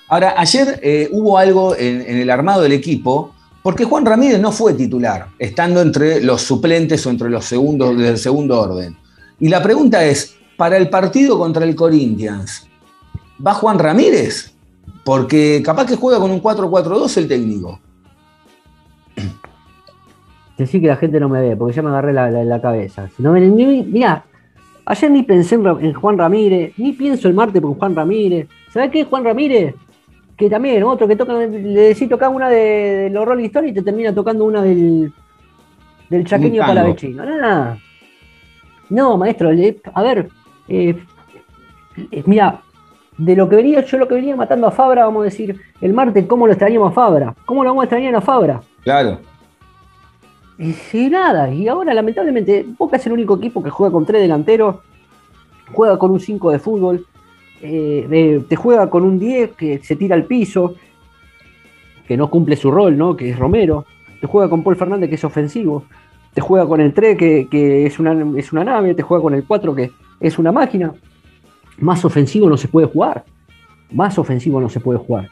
Ahora, 0.09 0.35
ayer 0.37 0.81
eh, 0.83 1.09
hubo 1.13 1.39
algo 1.39 1.77
en, 1.77 2.03
en 2.03 2.17
el 2.19 2.29
armado 2.29 2.63
del 2.63 2.73
equipo, 2.73 3.33
porque 3.63 3.85
Juan 3.85 4.05
Ramírez 4.05 4.41
no 4.41 4.51
fue 4.53 4.75
titular, 4.75 5.29
estando 5.39 5.81
entre 5.81 6.21
los 6.23 6.43
suplentes 6.43 7.07
o 7.07 7.11
entre 7.11 7.31
los 7.31 7.45
segundos 7.45 7.97
del 7.97 8.19
segundo 8.19 8.61
orden. 8.61 8.97
Y 9.41 9.49
la 9.49 9.63
pregunta 9.63 10.05
es, 10.05 10.37
para 10.57 10.77
el 10.77 10.91
partido 10.91 11.39
contra 11.39 11.65
el 11.65 11.75
Corinthians, 11.77 12.69
¿va 13.45 13.55
Juan 13.55 13.79
Ramírez? 13.79 14.53
Porque 15.05 15.63
capaz 15.65 15.87
que 15.87 15.97
juega 15.97 16.19
con 16.19 16.31
un 16.31 16.43
4-4-2 16.43 17.17
el 17.19 17.29
técnico. 17.29 17.81
Decí 20.59 20.81
que 20.81 20.87
la 20.87 20.97
gente 20.97 21.19
no 21.19 21.29
me 21.29 21.41
ve, 21.41 21.57
porque 21.57 21.75
ya 21.75 21.83
me 21.83 21.89
agarré 21.89 22.13
la, 22.13 22.31
la- 22.31 22.45
la 22.45 22.61
cabeza. 22.61 23.09
Si 23.17 23.23
no 23.23 23.33
me, 23.33 23.41
ni, 23.41 23.83
mirá, 23.83 24.25
ayer 24.87 25.11
ni 25.11 25.23
pensé 25.25 25.57
en, 25.57 25.93
Juan 25.95 26.17
Ramírez, 26.19 26.73
ni 26.79 26.93
pienso 26.93 27.27
el 27.29 27.35
martes 27.35 27.61
con 27.61 27.75
Juan 27.75 27.95
Ramírez. 27.97 28.47
¿Sabés 28.73 28.91
qué, 28.91 29.05
Juan 29.05 29.25
Ramírez? 29.25 29.75
Que 30.37 30.49
también, 30.51 30.83
otro 30.85 31.07
que 31.09 31.17
toca, 31.17 31.33
le 31.35 31.49
decís 31.49 32.09
tocar 32.09 32.29
una 32.29 32.49
de, 32.49 32.57
de 32.57 33.11
los 33.11 33.25
Rolling 33.25 33.45
Stones 33.47 33.71
y 33.71 33.75
te 33.75 33.83
termina 33.83 34.13
tocando 34.15 34.45
una 34.45 34.63
del, 34.63 35.13
del 36.11 36.25
chaqueño 36.25 36.63
palavecino. 36.67 37.25
Nada. 37.25 37.79
No, 38.91 39.17
maestro, 39.17 39.51
le- 39.53 39.81
a 39.93 40.03
ver, 40.03 40.29
eh, 40.69 40.95
eh, 42.11 42.23
mira, 42.27 42.61
de 43.17 43.37
lo 43.37 43.49
que 43.49 43.57
venía, 43.57 43.81
yo 43.85 43.99
lo 43.99 44.07
que 44.09 44.15
venía 44.15 44.37
matando 44.37 44.67
a 44.67 44.71
Fabra, 44.73 45.05
vamos 45.05 45.23
a 45.23 45.25
decir, 45.25 45.61
el 45.81 45.93
martes, 45.93 46.27
¿cómo 46.27 46.47
lo 46.47 46.53
extrañamos 46.53 46.91
a 46.91 46.95
Fabra? 46.95 47.35
¿Cómo 47.45 47.63
lo 47.65 47.71
vamos 47.71 47.83
a 47.83 47.85
extrañar 47.87 48.15
a 48.17 48.21
Fabra? 48.21 48.61
Claro. 48.83 49.19
Y 50.59 51.11
nada, 51.11 51.53
y 51.53 51.67
ahora 51.67 51.93
lamentablemente 51.95 52.65
Boca 52.79 52.97
es 52.97 53.07
el 53.07 53.13
único 53.13 53.37
equipo 53.37 53.63
que 53.63 53.71
juega 53.71 53.93
con 53.93 54.07
tres 54.07 54.23
delanteros, 54.23 54.77
juega 55.73 55.99
con 55.99 56.13
un 56.13 56.21
5 56.21 56.53
de 56.53 56.59
fútbol, 56.61 57.07
eh, 57.61 58.45
te 58.49 58.57
juega 58.57 58.89
con 58.89 59.03
un 59.03 59.19
10 59.19 59.53
que 59.53 59.79
se 59.83 59.97
tira 59.97 60.15
al 60.15 60.25
piso, 60.25 60.75
que 62.07 62.17
no 62.17 62.31
cumple 62.31 62.55
su 62.57 62.71
rol, 62.71 62.97
¿no? 62.97 63.17
Que 63.17 63.31
es 63.31 63.39
Romero, 63.39 63.85
te 64.21 64.29
juega 64.29 64.49
con 64.49 64.63
Paul 64.63 64.77
Fernández 64.77 65.09
que 65.09 65.17
es 65.17 65.25
ofensivo, 65.25 65.85
te 66.35 66.41
juega 66.41 66.67
con 66.67 66.81
el 66.81 66.95
3 66.95 67.19
que, 67.19 67.49
que 67.51 67.87
es, 67.87 67.99
una, 67.99 68.39
es 68.39 68.53
una 68.53 68.63
nave, 68.65 68.95
te 68.95 69.03
juega 69.03 69.23
con 69.23 69.35
el 69.35 69.45
4 69.45 69.75
que 69.75 69.91
es 70.21 70.39
una 70.39 70.53
máquina. 70.53 70.93
Más 71.79 72.05
ofensivo 72.05 72.49
no 72.49 72.57
se 72.57 72.69
puede 72.69 72.87
jugar, 72.87 73.25
más 73.91 74.19
ofensivo 74.19 74.61
no 74.61 74.69
se 74.69 74.79
puede 74.79 75.01
jugar. 75.01 75.31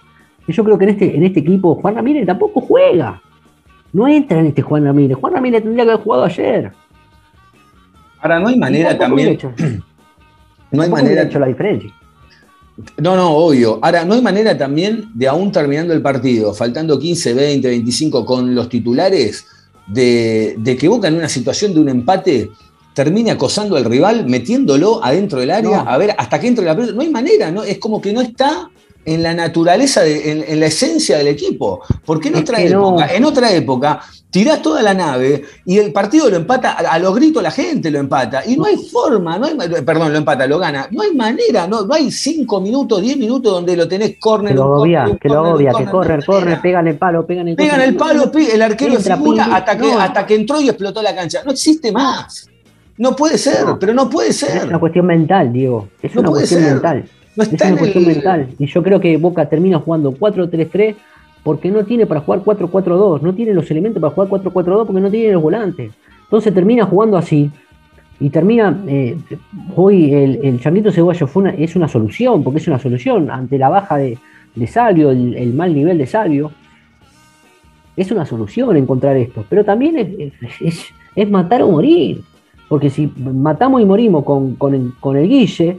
Y 0.48 0.52
yo 0.52 0.64
creo 0.64 0.76
que 0.76 0.84
en 0.84 0.90
este, 0.90 1.16
en 1.16 1.22
este 1.22 1.40
equipo 1.40 1.76
Juan 1.76 1.94
Ramírez 1.94 2.26
tampoco 2.26 2.60
juega. 2.60 3.22
No 3.92 4.08
entra 4.08 4.40
en 4.40 4.46
este 4.46 4.62
Juan 4.62 4.84
Ramírez. 4.84 5.18
Juan 5.18 5.34
Ramírez 5.34 5.62
tendría 5.62 5.84
que 5.84 5.90
haber 5.92 6.04
jugado 6.04 6.24
ayer. 6.24 6.72
Ahora, 8.20 8.40
no 8.40 8.48
hay 8.48 8.58
manera 8.58 8.96
también. 8.98 9.38
No 10.70 10.80
hay 10.82 10.88
manera. 10.88 11.24
hecho 11.24 11.38
la 11.38 11.48
diferencia. 11.48 11.92
No, 12.96 13.14
no, 13.14 13.28
obvio. 13.32 13.78
Ahora, 13.82 14.06
no 14.06 14.14
hay 14.14 14.22
manera 14.22 14.56
también 14.56 15.04
de 15.12 15.28
aún 15.28 15.52
terminando 15.52 15.92
el 15.92 16.00
partido, 16.00 16.54
faltando 16.54 16.98
15, 16.98 17.34
20, 17.34 17.68
25 17.68 18.24
con 18.24 18.54
los 18.54 18.70
titulares, 18.70 19.46
de, 19.86 20.54
de 20.56 20.76
que 20.78 20.88
Boca 20.88 21.08
en 21.08 21.16
una 21.16 21.28
situación 21.28 21.74
de 21.74 21.80
un 21.80 21.90
empate 21.90 22.50
termine 22.94 23.30
acosando 23.32 23.76
al 23.76 23.84
rival, 23.84 24.24
metiéndolo 24.26 25.04
adentro 25.04 25.40
del 25.40 25.50
área, 25.50 25.84
No. 25.84 25.90
a 25.90 25.98
ver 25.98 26.14
hasta 26.16 26.40
que 26.40 26.48
entre 26.48 26.64
la 26.64 26.74
pelota. 26.74 26.94
No 26.94 27.02
hay 27.02 27.10
manera, 27.10 27.50
¿no? 27.50 27.62
Es 27.64 27.76
como 27.78 28.00
que 28.00 28.14
no 28.14 28.22
está 28.22 28.70
en 29.04 29.22
la 29.22 29.34
naturaleza, 29.34 30.02
de- 30.02 30.30
en, 30.30 30.44
en 30.46 30.60
la 30.60 30.66
esencia 30.66 31.18
del 31.18 31.28
equipo. 31.28 31.80
Porque 32.04 32.28
en 32.28 32.36
Es 32.36 32.40
otra 32.42 32.58
que 32.58 32.70
no. 32.70 32.88
época, 32.90 33.14
en 33.14 33.24
otra 33.24 33.52
época, 33.52 34.00
tirás 34.30 34.62
toda 34.62 34.80
la 34.82 34.94
nave 34.94 35.42
y 35.66 35.78
el 35.78 35.92
partido 35.92 36.30
lo 36.30 36.36
empata, 36.36 36.72
a, 36.72 36.92
a 36.94 36.98
los 36.98 37.14
gritos 37.14 37.42
la 37.42 37.50
gente 37.50 37.90
lo 37.90 37.98
empata. 37.98 38.42
Y 38.46 38.56
no 38.56 38.64
hay 38.64 38.76
forma, 38.76 39.38
no 39.38 39.46
hay, 39.46 39.56
perdón, 39.84 40.12
lo 40.12 40.18
empata, 40.18 40.46
lo 40.46 40.58
gana. 40.58 40.86
No 40.90 41.02
hay 41.02 41.14
manera, 41.14 41.66
no, 41.66 41.82
no 41.84 41.94
hay 41.94 42.10
cinco 42.12 42.60
minutos, 42.60 43.02
diez 43.02 43.16
minutos 43.16 43.52
donde 43.52 43.76
lo 43.76 43.88
tenés 43.88 44.16
córner. 44.20 44.52
Que 44.52 44.56
lo 44.56 44.62
agobia, 44.64 45.18
que 45.20 45.28
lo 45.28 45.38
agobia, 45.46 45.70
que 45.70 45.84
córner, 45.84 45.86
no 45.86 45.92
corre, 45.92 46.14
hay 46.14 46.22
corre, 46.24 46.40
manera. 46.44 46.62
pegan 46.62 46.86
el 46.88 46.96
palo, 46.96 47.26
pegan 47.26 47.48
el 47.48 47.56
Pegan 47.56 47.80
el 47.80 47.96
palo, 47.96 48.30
el 48.32 48.62
arquero 48.62 48.94
Entra, 48.94 49.16
figura 49.16 49.44
pim, 49.44 49.52
hasta 49.54 49.76
que, 49.78 49.86
no. 49.92 49.98
hasta 49.98 50.26
que 50.26 50.34
entró 50.36 50.60
y 50.60 50.68
explotó 50.68 51.02
la 51.02 51.14
cancha. 51.14 51.40
No 51.44 51.50
existe 51.50 51.90
más. 51.92 52.48
No 52.98 53.16
puede 53.16 53.36
ser, 53.36 53.64
No. 53.66 53.78
pero 53.78 53.92
no 53.94 54.08
puede 54.08 54.28
Es 54.28 54.36
ser. 54.36 54.66
una 54.68 54.78
cuestión 54.78 55.06
mental, 55.06 55.52
Diego. 55.52 55.88
Es 56.00 56.14
una 56.14 56.28
cuestión 56.28 56.60
ser. 56.62 56.72
mental. 56.74 57.04
No 57.36 57.42
Es 57.44 57.52
está 57.52 57.64
una 57.66 57.72
en 57.74 57.78
cuestión 57.78 58.04
el- 58.04 58.10
mental. 58.14 58.48
Y 58.58 58.66
yo 58.66 58.82
creo 58.82 59.00
que 59.00 59.16
Boca 59.16 59.48
termina 59.48 59.78
jugando 59.78 60.12
4-3-3 60.12 60.94
porque 61.42 61.70
no 61.70 61.84
tiene 61.84 62.06
para 62.06 62.20
jugar 62.20 62.40
4-4-2. 62.44 63.22
No 63.22 63.34
tiene 63.34 63.54
los 63.54 63.70
elementos 63.70 64.00
para 64.00 64.12
jugar 64.14 64.28
4-4-2 64.28 64.86
porque 64.86 65.00
no 65.00 65.10
tiene 65.10 65.32
los 65.32 65.42
volantes. 65.42 65.92
Entonces 66.24 66.52
termina 66.54 66.84
jugando 66.84 67.16
así. 67.16 67.50
Y 68.20 68.30
termina, 68.30 68.82
eh, 68.86 69.16
hoy 69.74 70.12
el, 70.14 70.40
el 70.44 70.60
Changuito 70.60 70.92
Ceballos 70.92 71.28
fue 71.30 71.42
una- 71.42 71.54
es 71.54 71.74
una 71.74 71.88
solución, 71.88 72.44
porque 72.44 72.58
es 72.60 72.68
una 72.68 72.78
solución 72.78 73.30
ante 73.30 73.58
la 73.58 73.68
baja 73.68 73.96
de, 73.96 74.16
de 74.54 74.66
Salvio, 74.66 75.10
el, 75.10 75.34
el 75.34 75.52
mal 75.54 75.74
nivel 75.74 75.98
de 75.98 76.06
Salvio. 76.06 76.52
Es 77.96 78.10
una 78.10 78.24
solución 78.24 78.76
encontrar 78.76 79.16
esto, 79.16 79.44
pero 79.48 79.64
también 79.64 79.98
es, 79.98 80.32
es- 80.60 80.86
es 81.14 81.30
matar 81.30 81.62
o 81.62 81.70
morir. 81.70 82.20
Porque 82.68 82.88
si 82.88 83.10
matamos 83.16 83.82
y 83.82 83.84
morimos 83.84 84.24
con, 84.24 84.54
con 84.54 84.94
con 85.00 85.16
el 85.16 85.28
Guille, 85.28 85.78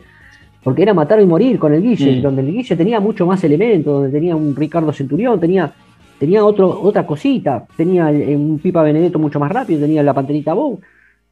porque 0.63 0.81
era 0.83 0.93
matar 0.93 1.19
y 1.21 1.25
morir 1.25 1.59
con 1.59 1.73
el 1.73 1.81
Guille, 1.81 2.19
Mm. 2.19 2.21
donde 2.21 2.41
el 2.41 2.51
Guille 2.53 2.75
tenía 2.75 2.99
mucho 2.99 3.25
más 3.25 3.43
elementos, 3.43 3.93
donde 3.93 4.09
tenía 4.09 4.35
un 4.35 4.55
Ricardo 4.55 4.93
Centurión, 4.93 5.39
tenía, 5.39 5.71
tenía 6.19 6.45
otro, 6.45 6.79
otra 6.81 7.05
cosita, 7.05 7.65
tenía 7.75 8.09
el- 8.09 8.35
un 8.37 8.59
Pipa 8.59 8.81
Benedetto 8.83 9.19
mucho 9.19 9.39
más 9.39 9.51
rápido, 9.51 9.81
tenía 9.81 10.01
la 10.03 10.13
Panterita 10.13 10.53
Bow, 10.53 10.79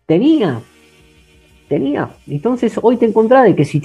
tenía, 0.05 0.59
tenía. 1.69 2.09
Entonces 2.27 2.77
hoy 2.81 2.97
te 2.97 3.05
encontrás 3.05 3.45
de 3.45 3.55
que 3.55 3.63
si 3.65 3.81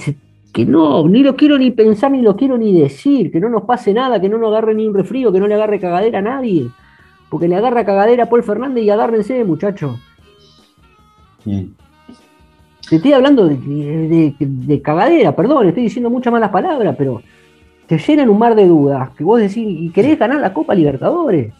que 0.53 0.65
no, 0.65 1.07
ni 1.07 1.21
lo 1.23 1.35
quiero 1.35 1.57
ni 1.57 1.71
pensar, 1.71 2.09
ni 2.11 2.21
lo 2.21 2.35
quiero 2.35 2.57
ni 2.57 2.73
decir, 2.79 3.31
que 3.31 3.39
no 3.39 3.47
nos 3.47 3.63
pase 3.63 3.93
nada, 3.93 4.19
que 4.19 4.27
no 4.29 4.37
nos 4.39 4.49
agarre 4.49 4.73
ni 4.73 4.87
un 4.87 4.93
resfrío, 4.93 5.31
que 5.31 5.39
no 5.39 5.47
le 5.47 5.53
agarre 5.53 5.79
cagadera 5.79 6.19
a 6.19 6.21
nadie. 6.23 6.67
Porque 7.29 7.47
le 7.47 7.55
agarra 7.57 7.85
cagadera 7.85 8.23
a 8.23 8.29
Paul 8.29 8.41
Fernández 8.43 8.83
y 8.83 8.89
agárrense, 8.89 9.43
muchachos. 9.43 9.99
Mm. 11.45 11.63
Te 12.89 12.95
estoy 12.97 13.13
hablando 13.13 13.47
de, 13.47 13.55
de- 13.57 14.33
de 14.39 14.81
cagadera, 14.81 15.35
perdón, 15.35 15.67
estoy 15.67 15.83
diciendo 15.83 16.09
muchas 16.09 16.31
malas 16.31 16.51
palabras, 16.51 16.95
pero 16.97 17.21
te 17.85 17.97
llenan 17.97 18.29
un 18.29 18.39
mar 18.39 18.55
de 18.55 18.65
dudas. 18.67 19.09
Que 19.17 19.23
vos 19.23 19.39
decís, 19.39 19.65
y 19.67 19.89
querés 19.89 20.17
ganar 20.17 20.39
la 20.39 20.53
Copa 20.53 20.73
Libertadores. 20.73 21.53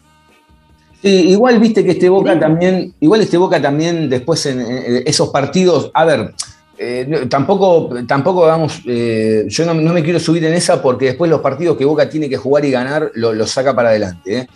Sí, 1.02 1.30
igual 1.30 1.60
viste 1.60 1.84
que 1.84 1.92
este 1.92 2.10
Boca 2.10 2.40
también, 2.40 2.94
igual 3.00 3.22
este 3.22 3.38
Boca 3.38 3.62
también 3.62 4.10
después 4.10 4.46
en, 4.48 4.60
en 4.62 5.04
esos 5.06 5.30
partidos, 5.30 5.92
a 5.94 6.06
ver, 6.06 6.34
eh, 6.78 7.28
tampoco, 7.30 7.90
tampoco 8.08 8.42
vamos, 8.42 8.82
eh, 8.86 9.46
yo 9.48 9.66
no, 9.66 9.74
no 9.76 9.94
me 9.94 10.02
quiero 10.04 10.20
subir 10.20 10.44
en 10.46 10.54
esa 10.54 10.82
porque 10.82 11.06
después 11.08 11.30
los 11.30 11.42
partidos 11.42 11.78
que 11.78 11.86
Boca 11.86 12.10
tiene 12.10 12.30
que 12.30 12.38
jugar 12.38 12.66
y 12.66 12.72
ganar 12.72 13.12
lo- 13.14 13.34
los 13.34 13.52
saca 13.52 13.76
para 13.76 13.90
adelante. 13.90 14.48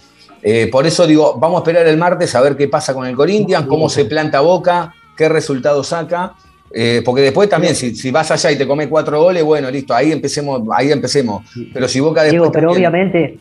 Eh, 0.41 0.67
por 0.71 0.87
eso 0.87 1.05
digo, 1.05 1.37
vamos 1.37 1.57
a 1.57 1.59
esperar 1.59 1.85
el 1.85 1.97
martes 1.97 2.33
a 2.33 2.41
ver 2.41 2.57
qué 2.57 2.67
pasa 2.67 2.93
con 2.95 3.05
el 3.05 3.15
Corinthians, 3.15 3.67
cómo 3.67 3.87
se 3.89 4.05
planta 4.05 4.39
Boca, 4.39 4.93
qué 5.15 5.29
resultado 5.29 5.83
saca. 5.83 6.33
Eh, 6.73 7.01
porque 7.05 7.21
después 7.21 7.47
también, 7.49 7.75
si, 7.75 7.93
si 7.95 8.11
vas 8.11 8.29
allá 8.31 8.51
y 8.51 8.57
te 8.57 8.67
comes 8.67 8.87
cuatro 8.87 9.21
goles, 9.21 9.43
bueno, 9.43 9.69
listo, 9.71 9.93
ahí 9.93 10.11
empecemos, 10.11 10.61
ahí 10.73 10.91
empecemos. 10.91 11.43
Pero 11.73 11.87
si 11.87 11.99
Boca 11.99 12.23
después. 12.23 12.31
Diego, 12.41 12.51
pero 12.51 12.67
también- 12.69 12.87
obviamente, 12.89 13.39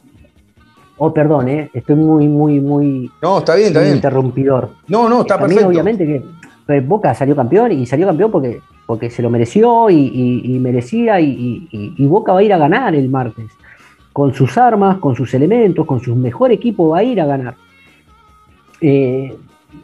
oh, 0.98 1.12
perdón, 1.14 1.48
eh, 1.48 1.70
estoy 1.74 1.94
muy, 1.96 2.26
muy, 2.28 2.60
muy, 2.60 3.10
No, 3.22 3.38
está 3.38 3.54
bien, 3.54 3.68
está 3.68 3.80
bien. 3.82 3.94
interrumpidor. 3.96 4.70
No, 4.88 5.08
no, 5.08 5.22
está 5.22 5.38
También 5.38 5.60
perfecto. 5.60 5.68
obviamente 5.68 6.06
que 6.06 6.80
Boca 6.80 7.12
salió 7.14 7.34
campeón 7.34 7.72
y 7.72 7.84
salió 7.86 8.06
campeón 8.06 8.30
porque, 8.30 8.60
porque 8.86 9.10
se 9.10 9.22
lo 9.22 9.30
mereció 9.30 9.90
y, 9.90 9.94
y- 9.96 10.54
y 10.54 10.58
merecía 10.60 11.20
y- 11.20 11.68
y 11.72 12.06
Boca 12.06 12.32
va 12.32 12.38
a 12.40 12.42
ir 12.42 12.52
a 12.52 12.58
ganar 12.58 12.94
el 12.94 13.08
martes. 13.08 13.46
Con 14.12 14.34
sus 14.34 14.56
armas, 14.58 14.98
con 14.98 15.14
sus 15.16 15.32
elementos, 15.34 15.86
con 15.86 16.00
su 16.00 16.14
mejor 16.16 16.50
equipo 16.52 16.88
va 16.90 16.98
a 16.98 17.02
ir 17.04 17.20
a 17.20 17.26
ganar. 17.26 17.54
Eh, 18.80 19.34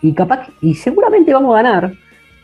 y 0.02 0.12
capaz, 0.12 0.48
y 0.60 0.74
seguramente 0.74 1.32
vamos 1.32 1.54
a 1.56 1.62
ganar, 1.62 1.92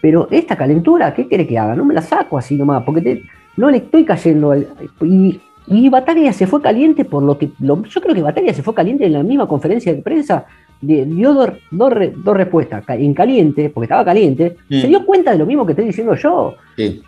pero 0.03 0.29
esta 0.31 0.57
calentura, 0.57 1.15
¿qué 1.15 1.27
quiere 1.29 1.47
que 1.47 1.57
haga? 1.59 1.75
No 1.77 1.85
me 1.87 1.95
la 1.95 2.03
saco 2.03 2.37
así 2.37 2.57
nomás, 2.57 2.83
porque 2.83 3.01
te- 3.01 3.23
no 3.57 3.71
le 3.71 3.79
estoy 3.79 4.05
cayendo. 4.05 4.51
al- 4.51 4.67
y, 5.03 5.41
y 5.69 5.89
Bataglia 5.89 6.33
se 6.33 6.47
fue 6.47 6.61
caliente 6.61 7.05
por 7.07 7.23
lo 7.23 7.39
que. 7.39 7.51
lo- 7.61 7.83
yo 7.85 8.01
creo 8.03 8.15
que 8.15 8.21
Bataglia 8.23 8.53
se 8.53 8.63
fue 8.63 8.75
caliente 8.75 9.07
en 9.07 9.13
la 9.15 9.23
misma 9.23 9.47
conferencia 9.49 9.95
de 9.95 10.03
prensa 10.03 10.45
de- 10.81 11.07
dio 11.07 11.33
dos, 11.33 11.51
dos 11.71 11.93
re- 11.93 12.13
dos 12.17 12.37
respuestas. 12.37 12.83
En 12.89 13.15
caliente, 13.15 13.71
porque 13.71 13.85
estaba 13.85 14.05
caliente, 14.05 14.57
Mm. 14.69 14.81
se 14.81 14.89
dio 14.89 15.07
cuenta 15.07 15.31
de 15.31 15.39
lo 15.39 15.47
mismo 15.47 15.65
que 15.65 15.73
estoy 15.73 15.87
diciendo 15.87 16.15
yo. 16.17 16.57
Sí. 16.77 17.01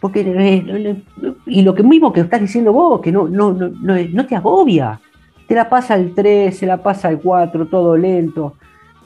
Porque, 0.00 0.20
eh, 0.20 1.02
no- 1.20 1.34
y 1.46 1.62
lo 1.62 1.74
que 1.74 1.82
mismo 1.82 2.12
que 2.12 2.20
estás 2.20 2.40
diciendo 2.40 2.72
vos, 2.72 3.00
que 3.00 3.10
no, 3.10 3.26
no, 3.28 3.52
no, 3.52 3.68
no, 3.68 3.94
no 4.12 4.26
te 4.26 4.36
agobia. 4.36 5.00
Te 5.48 5.54
la 5.56 5.68
pasa 5.68 5.94
el 5.96 6.14
3, 6.14 6.56
se 6.56 6.66
la 6.66 6.76
pasa 6.82 7.08
el 7.10 7.18
4, 7.18 7.66
todo 7.66 7.96
lento. 7.96 8.54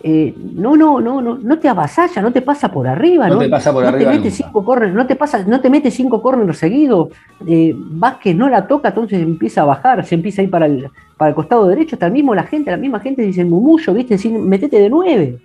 Eh, 0.03 0.34
no, 0.55 0.76
no, 0.76 0.98
no, 0.98 1.20
no, 1.20 1.36
no 1.36 1.59
te 1.59 1.68
avasalla, 1.68 2.22
no 2.22 2.32
te 2.32 2.40
pasa 2.40 2.72
por 2.72 2.88
arriba, 2.88 3.28
No 3.28 3.34
¿no? 3.34 3.40
te 3.40 3.48
pasa 3.51 3.70
por 3.70 3.82
no 3.82 3.88
arriba 3.90 4.12
te 4.12 4.16
mete 4.16 4.30
nunca. 4.30 4.36
cinco 4.44 4.64
corners, 4.64 4.94
no 4.94 5.07
te 5.07 5.14
pasa, 5.14 5.44
no 5.46 5.61
te 5.61 5.68
mete 5.68 5.90
cinco 5.90 6.22
corners 6.22 6.57
seguidos. 6.57 7.09
Eh, 7.46 7.74
Vázquez 7.76 8.34
no 8.34 8.48
la 8.48 8.66
toca, 8.66 8.88
entonces 8.88 9.20
empieza 9.20 9.61
a 9.61 9.66
bajar, 9.66 10.07
se 10.07 10.14
empieza 10.14 10.40
a 10.40 10.44
ir 10.44 10.51
para 10.51 10.64
el, 10.66 10.88
para 11.18 11.28
el 11.28 11.34
costado 11.34 11.66
derecho. 11.66 11.96
Hasta 11.96 12.07
el 12.07 12.12
mismo 12.12 12.34
la 12.34 12.44
gente, 12.44 12.70
la 12.70 12.78
misma 12.78 13.01
gente 13.01 13.20
dice 13.22 13.44
mumullo, 13.44 13.92
viste, 13.92 14.16
Sin- 14.16 14.48
metete 14.48 14.78
de 14.80 14.88
nueve. 14.88 15.38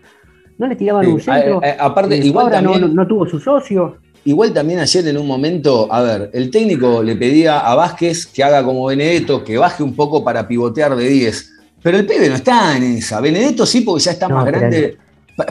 No 0.57 0.67
le 0.67 0.75
tiraban 0.77 1.03
Sí, 1.05 1.11
un 1.11 1.19
centro. 1.19 1.59
a- 1.61 1.83
a- 1.83 1.85
aparte, 1.87 2.15
Eh, 2.15 2.25
igual 2.25 2.49
también- 2.49 2.79
no, 2.79 2.87
no 2.87 3.05
tuvo 3.05 3.27
su 3.27 3.39
socio. 3.41 3.97
Igual 4.23 4.53
también 4.53 4.79
ayer 4.79 5.05
en 5.07 5.17
un 5.17 5.27
momento, 5.27 5.87
a 5.91 6.01
ver, 6.01 6.29
el 6.33 6.49
técnico 6.49 7.03
le 7.03 7.15
pedía 7.17 7.59
a 7.59 7.75
Vázquez 7.75 8.25
que 8.25 8.41
haga 8.43 8.63
como 8.63 8.85
Benedetto, 8.85 9.43
que 9.43 9.57
baje 9.57 9.83
un 9.83 9.93
poco 9.95 10.23
para 10.23 10.47
pivotear 10.47 10.95
de 10.95 11.07
10. 11.09 11.51
Pero 11.85 11.99
el 11.99 12.07
pibe 12.07 12.27
no 12.29 12.33
está 12.35 12.75
en 12.75 12.81
esa. 12.97 13.21
Benedetto 13.21 13.63
sí, 13.63 13.81
porque 13.81 14.03
ya 14.03 14.11
está 14.13 14.27
No, 14.27 14.37
más 14.37 14.45
grande. 14.47 14.97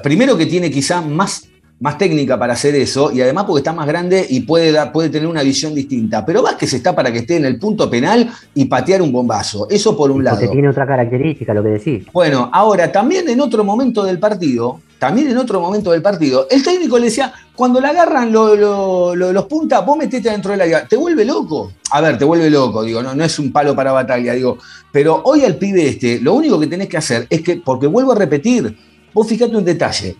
Primero 0.03 0.37
que 0.37 0.47
tiene 0.47 0.69
quizá 0.69 1.01
más, 1.01 1.47
más 1.79 1.97
técnica 1.97 2.37
para 2.37 2.55
hacer 2.55 2.75
eso, 2.75 3.13
y 3.13 3.21
además 3.21 3.45
porque 3.45 3.61
está 3.61 3.73
más 3.73 3.87
grande 3.87 4.27
y 4.29 4.41
puede, 4.41 4.73
dar- 4.73 4.91
puede 4.91 5.11
tener 5.11 5.29
una 5.29 5.45
visión 5.45 5.77
distinta. 5.77 6.27
Pero 6.27 6.43
Vázquez 6.43 6.73
está 6.75 6.93
para 6.93 7.13
que 7.13 7.19
esté 7.19 7.37
en 7.37 7.45
el 7.45 7.57
punto 7.61 7.89
penal 7.89 8.29
y 8.53 8.65
patear 8.65 9.01
un 9.01 9.13
bombazo. 9.13 9.69
Eso 9.71 9.97
por 9.97 10.11
un 10.11 10.25
lado. 10.25 10.39
Porque 10.41 10.51
tiene 10.53 10.69
otra 10.69 10.85
característica, 10.89 11.55
lo 11.55 11.63
que 11.63 11.69
decís. 11.69 12.05
Bueno, 12.13 12.51
ahora 12.53 12.91
también 12.91 13.29
en 13.29 13.41
otro 13.41 13.63
momento 13.63 14.03
del 14.03 14.19
partido, 14.19 14.81
también 14.99 15.29
en 15.31 15.39
otro 15.39 15.61
momento 15.61 15.91
del 15.91 16.01
partido, 16.03 16.47
el 16.51 16.63
técnico 16.63 16.99
le 16.99 17.07
decía, 17.07 17.33
cuando 17.55 17.81
le 17.81 17.89
agarran 17.89 18.33
lo- 18.33 18.55
lo- 18.55 19.15
lo- 19.15 19.33
los 19.33 19.45
puntas, 19.47 19.85
vos 19.85 19.97
metete 19.97 20.31
dentro 20.31 20.53
del 20.53 20.61
área, 20.63 20.87
¿te 20.87 20.97
vuelve 20.97 21.25
loco? 21.25 21.73
A 21.91 22.01
ver, 22.01 22.17
te 22.19 22.25
vuelve 22.25 22.49
loco, 22.51 22.83
digo, 22.83 23.03
no, 23.03 23.25
es 23.25 23.39
un 23.39 23.53
palo 23.53 23.75
para 23.75 23.93
batalla, 23.93 24.33
digo, 24.35 24.59
pero 24.93 25.21
hoy 25.25 25.45
al 25.45 25.57
pibe 25.57 25.87
este, 25.89 26.21
lo 26.21 26.35
único 26.35 26.59
que 26.59 26.67
tenés 26.67 26.89
que 26.89 26.97
hacer 26.97 27.27
es 27.29 27.43
que, 27.43 27.57
porque 27.57 27.87
vuelvo 27.87 28.13
a 28.13 28.17
repetir, 28.17 28.77
vos 29.13 29.27
fijate 29.27 29.57
un 29.57 29.65
detalle, 29.65 30.17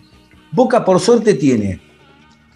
Boca 0.51 0.85
por 0.85 0.99
suerte 1.01 1.33
tiene 1.33 1.81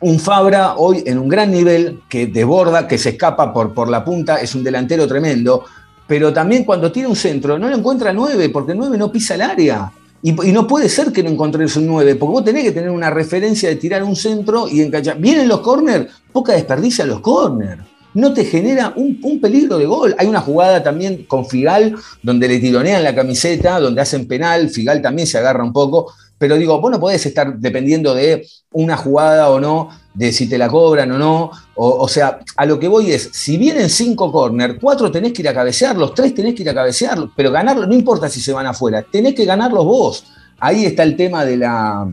un 0.02 0.20
Fabra 0.20 0.76
hoy 0.78 1.04
en 1.06 1.18
un 1.20 1.28
gran 1.28 1.52
nivel 1.52 2.00
que 2.08 2.28
desborda, 2.28 2.88
que 2.88 2.98
se 2.98 3.10
escapa 3.10 3.52
por, 3.52 3.74
por 3.74 3.90
la 3.90 4.06
punta, 4.06 4.38
es 4.38 4.56
un 4.56 4.64
delantero 4.64 5.06
tremendo, 5.06 5.66
pero 6.08 6.32
también 6.32 6.64
cuando 6.64 6.90
tiene 6.92 7.10
un 7.10 7.18
centro 7.18 7.60
no 7.60 7.68
lo 7.68 7.76
encuentra 7.76 8.14
nueve, 8.14 8.48
porque 8.50 8.74
nueve 8.74 8.98
no 8.98 9.12
pisa 9.12 9.36
el 9.36 9.42
área. 9.42 9.92
Y, 10.22 10.34
no 10.34 10.68
puede 10.68 10.90
ser 10.90 11.12
que 11.12 11.24
no 11.24 11.30
encontres 11.30 11.76
un 11.78 11.88
9, 11.88 12.16
porque 12.16 12.32
vos 12.32 12.44
tenés 12.44 12.64
que 12.64 12.72
tener 12.72 12.90
una 12.90 13.10
referencia 13.10 13.70
de 13.70 13.76
tirar 13.78 14.04
un 14.04 14.16
centro 14.16 14.68
y 14.68 14.82
enganchar. 14.82 15.18
Vienen 15.18 15.48
los 15.48 15.62
corners, 15.62 16.12
poca 16.32 16.54
desperdicia 16.54 17.06
los 17.06 17.22
corners. 17.22 17.82
No 18.14 18.34
te 18.34 18.44
genera 18.44 18.94
un, 18.96 19.20
un 19.24 19.40
peligro 19.40 19.78
de 19.78 19.86
gol. 19.86 20.16
Hay 20.18 20.28
una 20.28 20.42
jugada 20.42 20.84
también 20.84 21.26
con 21.26 21.46
Figal, 21.46 21.96
donde 22.24 22.48
le 22.48 22.60
tironean 22.60 23.04
la 23.04 23.16
camiseta, 23.16 23.80
donde 23.80 24.02
hacen 24.02 24.28
penal, 24.28 24.70
Figal 24.70 25.02
también 25.02 25.28
se 25.28 25.38
agarra 25.38 25.64
un 25.64 25.72
poco, 25.72 26.12
pero 26.40 26.56
digo, 26.56 26.80
vos 26.82 26.90
no 26.90 27.00
podés 27.00 27.26
estar 27.26 27.60
dependiendo 27.60 28.16
de 28.16 28.48
una 28.72 28.98
jugada 28.98 29.50
o 29.50 29.60
no, 29.60 29.90
de 30.14 30.32
si 30.32 30.50
te 30.50 30.58
la 30.58 30.68
cobran 30.68 31.12
o 31.12 31.18
no. 31.18 31.52
O, 31.76 32.08
sea, 32.08 32.40
a 32.58 32.66
lo 32.66 32.78
que 32.80 32.88
voy 32.88 33.12
es, 33.12 33.30
si 33.32 33.58
vienen 33.58 33.90
cinco 33.90 34.32
corners, 34.32 34.76
cuatro 34.82 35.10
tenés 35.12 35.32
que 35.34 35.42
ir 35.42 35.50
a 35.50 35.54
cabecearlos, 35.54 36.14
tres 36.14 36.34
tenés 36.36 36.56
que 36.56 36.64
ir 36.64 36.70
a 36.70 36.74
cabecearlos, 36.74 37.30
pero 37.36 37.52
ganarlos, 37.52 37.88
no 37.88 37.94
importa 37.94 38.28
si 38.28 38.42
se 38.42 38.52
van 38.52 38.68
afuera, 38.68 39.06
tenés 39.10 39.34
que 39.34 39.46
ganarlos 39.46 39.86
vos. 39.86 40.26
Ahí 40.60 40.86
está 40.86 41.04
el 41.04 41.16
tema 41.16 41.46
de 41.46 41.56
la, 41.56 42.06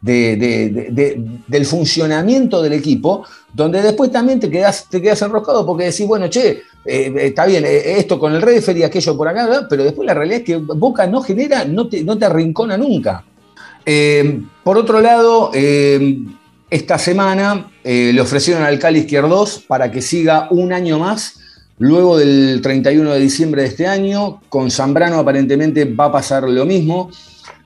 de- 0.00 0.36
de- 0.36 0.68
de- 0.70 0.90
de- 0.90 1.24
del 1.46 1.64
funcionamiento 1.66 2.60
del 2.60 2.72
equipo, 2.72 3.24
donde 3.52 3.80
después 3.80 4.10
también 4.10 4.40
te 4.40 4.50
quedas, 4.50 4.86
te 4.90 5.00
quedas 5.00 5.22
enroscado 5.22 5.64
porque 5.64 5.84
decís, 5.84 6.06
bueno, 6.08 6.26
che, 6.28 6.48
eh, 6.50 6.62
eh, 6.84 7.12
está 7.26 7.46
bien, 7.46 7.64
eh, 7.64 7.98
esto 7.98 8.18
con 8.18 8.34
el 8.34 8.42
referee, 8.42 8.84
aquello 8.84 9.16
por 9.16 9.28
acá, 9.28 9.66
pero 9.70 9.84
después 9.84 10.04
la 10.04 10.14
realidad 10.14 10.40
es 10.40 10.44
que 10.46 10.56
Boca 10.56 11.06
no 11.06 11.22
genera, 11.22 11.64
no 11.64 11.86
te, 11.88 12.02
no 12.02 12.18
te 12.18 12.24
arrincona 12.24 12.76
nunca. 12.76 13.24
Por 14.64 14.78
otro 14.78 15.00
lado, 15.00 15.50
esta 16.72 16.98
semana 16.98 17.70
eh, 17.84 18.12
le 18.14 18.20
ofrecieron 18.22 18.62
al 18.62 18.78
Cali 18.78 19.00
Izquierdos 19.00 19.62
para 19.68 19.90
que 19.90 20.00
siga 20.00 20.48
un 20.50 20.72
año 20.72 20.98
más, 20.98 21.38
luego 21.78 22.16
del 22.16 22.60
31 22.62 23.12
de 23.12 23.20
diciembre 23.20 23.62
de 23.62 23.68
este 23.68 23.86
año. 23.86 24.40
Con 24.48 24.70
Zambrano 24.70 25.18
aparentemente 25.18 25.84
va 25.84 26.06
a 26.06 26.12
pasar 26.12 26.48
lo 26.48 26.64
mismo. 26.64 27.10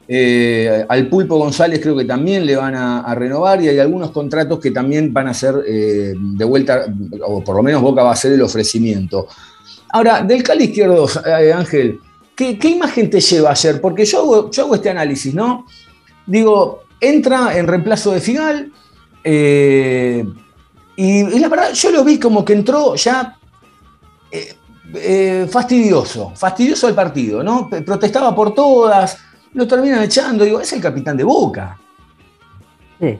Eh, 0.08 0.84
al 0.88 1.08
Pulpo 1.08 1.38
González 1.38 1.78
creo 1.80 1.96
que 1.96 2.04
también 2.04 2.44
le 2.44 2.56
van 2.56 2.74
a, 2.74 3.00
a 3.00 3.14
renovar 3.14 3.62
y 3.62 3.68
hay 3.68 3.78
algunos 3.78 4.10
contratos 4.10 4.58
que 4.58 4.72
también 4.72 5.12
van 5.12 5.28
a 5.28 5.34
ser 5.34 5.54
eh, 5.66 6.12
de 6.16 6.44
vuelta, 6.44 6.86
o 7.24 7.44
por 7.44 7.54
lo 7.54 7.62
menos 7.62 7.82
Boca 7.82 8.02
va 8.02 8.10
a 8.10 8.14
hacer 8.14 8.32
el 8.32 8.42
ofrecimiento. 8.42 9.28
Ahora, 9.90 10.20
del 10.22 10.42
Cali 10.42 10.64
Izquierdos, 10.64 11.20
eh, 11.24 11.52
Ángel, 11.52 12.00
¿qué, 12.34 12.58
imagen 12.68 13.08
te 13.08 13.20
lleva 13.20 13.52
ayer? 13.52 13.80
Porque 13.80 14.04
yo 14.04 14.18
hago, 14.18 14.50
yo 14.50 14.74
este 14.74 14.90
análisis, 14.90 15.32
¿no? 15.32 15.64
Digo, 16.26 16.82
entra 17.00 17.56
en 17.56 17.68
reemplazo 17.68 18.10
de 18.10 18.20
Figal. 18.20 18.72
Eh, 19.28 20.24
y, 20.94 21.36
y 21.36 21.38
la 21.40 21.48
verdad, 21.48 21.72
yo 21.72 21.90
lo 21.90 22.04
vi 22.04 22.18
como 22.18 22.44
que 22.44 22.52
entró 22.52 22.94
ya 22.94 23.36
eh, 24.30 24.54
eh, 24.94 25.46
fastidioso, 25.50 26.30
fastidioso 26.36 26.88
el 26.88 26.94
partido, 26.94 27.42
¿no? 27.42 27.68
Protestaba 27.68 28.32
por 28.34 28.54
todas, 28.54 29.18
lo 29.52 29.66
terminan 29.66 30.04
echando. 30.04 30.44
Digo, 30.44 30.60
es 30.60 30.72
el 30.72 30.80
capitán 30.80 31.16
de 31.16 31.24
Boca. 31.24 31.76
Sí. 33.00 33.18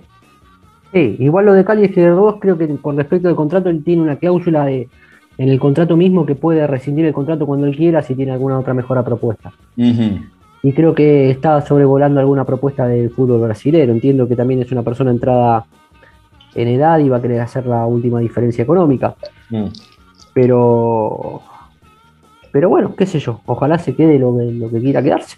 Sí, 0.93 1.17
igual 1.19 1.47
lo 1.47 1.53
de 1.53 1.65
Cali 1.65 1.87
Izquierdos, 1.87 2.37
creo 2.41 2.57
que 2.57 2.69
con 2.77 2.97
respecto 2.97 3.29
al 3.29 3.35
contrato, 3.35 3.69
él 3.69 3.83
tiene 3.83 4.03
una 4.03 4.17
cláusula 4.17 4.65
de, 4.65 4.89
en 5.37 5.49
el 5.49 5.59
contrato 5.59 5.97
mismo 5.97 6.25
que 6.25 6.37
puede 6.37 6.67
rescindir 6.69 7.05
el 7.05 7.13
contrato 7.13 7.47
cuando 7.47 7.67
él 7.67 7.77
quiera 7.77 8.01
si 8.01 8.15
tiene 8.15 8.33
alguna 8.33 8.61
otra 8.61 8.73
mejora 8.73 9.05
propuesta. 9.05 9.53
Y 9.77 10.73
creo 10.73 10.95
que 10.95 11.31
está 11.31 11.61
sobrevolando 11.67 12.21
alguna 12.21 12.45
propuesta 12.45 12.87
del 12.87 13.11
fútbol 13.11 13.41
brasileño. 13.41 13.93
Entiendo 13.93 14.27
que 14.27 14.37
también 14.37 14.63
es 14.63 14.73
una 14.73 14.83
persona 14.83 15.11
entrada 15.11 15.67
en 16.57 16.69
edad 16.69 16.99
y 16.99 17.09
va 17.09 17.19
a 17.19 17.23
querer 17.23 17.41
hacer 17.41 17.67
la 17.67 17.87
última 17.87 18.21
diferencia 18.21 18.63
económica. 18.65 19.15
Mm. 19.51 19.67
Pero. 20.35 21.43
Pero 22.53 22.69
bueno, 22.69 22.95
qué 22.97 23.07
sé 23.07 23.19
yo. 23.21 23.41
Ojalá 23.47 23.79
se 23.79 23.95
quede 23.95 24.19
lo 24.19 24.37
que, 24.37 24.45
lo 24.45 24.71
que 24.71 24.81
quiera 24.81 25.03
quedarse. 25.03 25.37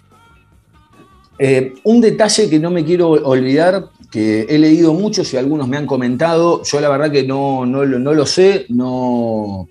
Eh, 1.37 1.73
un 1.83 2.01
detalle 2.01 2.49
que 2.49 2.59
no 2.59 2.69
me 2.69 2.83
quiero 2.83 3.09
olvidar, 3.11 3.85
que 4.11 4.41
he 4.49 4.57
leído 4.57 4.93
muchos 4.93 5.33
y 5.33 5.37
algunos 5.37 5.67
me 5.69 5.77
han 5.77 5.85
comentado, 5.85 6.63
yo 6.63 6.81
la 6.81 6.89
verdad 6.89 7.11
que 7.11 7.23
no, 7.25 7.65
no, 7.65 7.85
lo- 7.85 7.99
no 7.99 8.13
lo 8.13 8.25
sé, 8.25 8.65
no, 8.69 9.69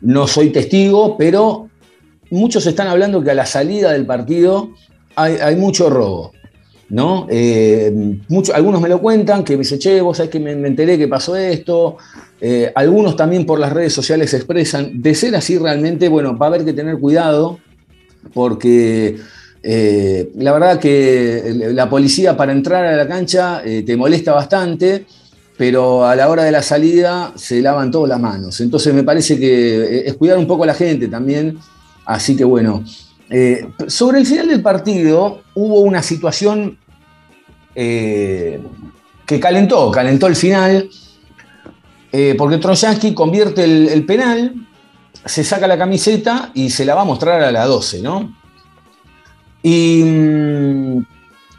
no 0.00 0.26
soy 0.26 0.50
testigo, 0.50 1.16
pero 1.18 1.68
muchos 2.30 2.66
están 2.66 2.88
hablando 2.88 3.22
que 3.22 3.30
a 3.30 3.34
la 3.34 3.44
salida 3.44 3.92
del 3.92 4.06
partido 4.06 4.70
hay, 5.16 5.34
hay 5.34 5.56
mucho 5.56 5.90
robo. 5.90 6.32
¿No? 6.90 7.26
Eh, 7.30 8.18
algunos 8.52 8.80
me 8.80 8.88
lo 8.88 9.00
cuentan, 9.00 9.44
que 9.44 9.54
me 9.54 9.60
dicen, 9.60 9.78
che, 9.78 10.00
vos 10.00 10.16
sabés 10.16 10.30
que 10.30 10.40
me, 10.40 10.52
enteré 10.52 10.98
que 10.98 11.08
pasó 11.08 11.36
esto. 11.36 11.96
Eh, 12.40 12.70
algunos 12.74 13.16
también 13.16 13.46
por 13.46 13.58
las 13.58 13.72
redes 13.72 13.92
sociales 13.92 14.34
expresan. 14.34 15.00
De 15.00 15.14
ser 15.14 15.34
así 15.36 15.56
realmente, 15.56 16.08
bueno, 16.08 16.36
va 16.36 16.46
a 16.46 16.48
haber 16.48 16.64
que 16.64 16.72
tener 16.72 16.98
cuidado, 16.98 17.58
porque 18.34 19.16
eh, 19.62 20.32
la 20.36 20.52
verdad 20.52 20.78
que 20.78 21.70
la 21.72 21.88
policía 21.88 22.36
para 22.36 22.52
entrar 22.52 22.84
a 22.84 22.96
la 22.96 23.06
cancha 23.06 23.62
eh, 23.64 23.82
te 23.84 23.96
molesta 23.96 24.32
bastante, 24.32 25.06
pero 25.56 26.04
a 26.06 26.16
la 26.16 26.28
hora 26.28 26.42
de 26.44 26.50
la 26.50 26.62
salida 26.62 27.32
se 27.36 27.60
lavan 27.60 27.90
todas 27.90 28.08
las 28.08 28.20
manos. 28.20 28.60
Entonces 28.60 28.92
me 28.94 29.04
parece 29.04 29.38
que 29.38 30.06
es 30.06 30.14
cuidar 30.14 30.38
un 30.38 30.46
poco 30.46 30.64
a 30.64 30.66
la 30.66 30.74
gente 30.74 31.06
también. 31.06 31.58
Así 32.04 32.36
que 32.36 32.44
bueno, 32.44 32.82
eh, 33.30 33.68
sobre 33.86 34.18
el 34.18 34.26
final 34.26 34.48
del 34.48 34.60
partido 34.60 35.42
hubo 35.54 35.80
una 35.80 36.02
situación 36.02 36.78
eh, 37.74 38.60
que 39.24 39.38
calentó, 39.38 39.90
calentó 39.90 40.26
el 40.26 40.34
final, 40.34 40.90
eh, 42.12 42.34
porque 42.36 42.58
Trojansky 42.58 43.14
convierte 43.14 43.62
el, 43.62 43.88
el 43.88 44.04
penal, 44.04 44.54
se 45.24 45.44
saca 45.44 45.68
la 45.68 45.78
camiseta 45.78 46.50
y 46.54 46.70
se 46.70 46.84
la 46.84 46.94
va 46.96 47.02
a 47.02 47.04
mostrar 47.04 47.40
a 47.40 47.52
la 47.52 47.64
12, 47.66 48.02
¿no? 48.02 48.36
Y, 49.62 50.02
mm, 50.02 51.06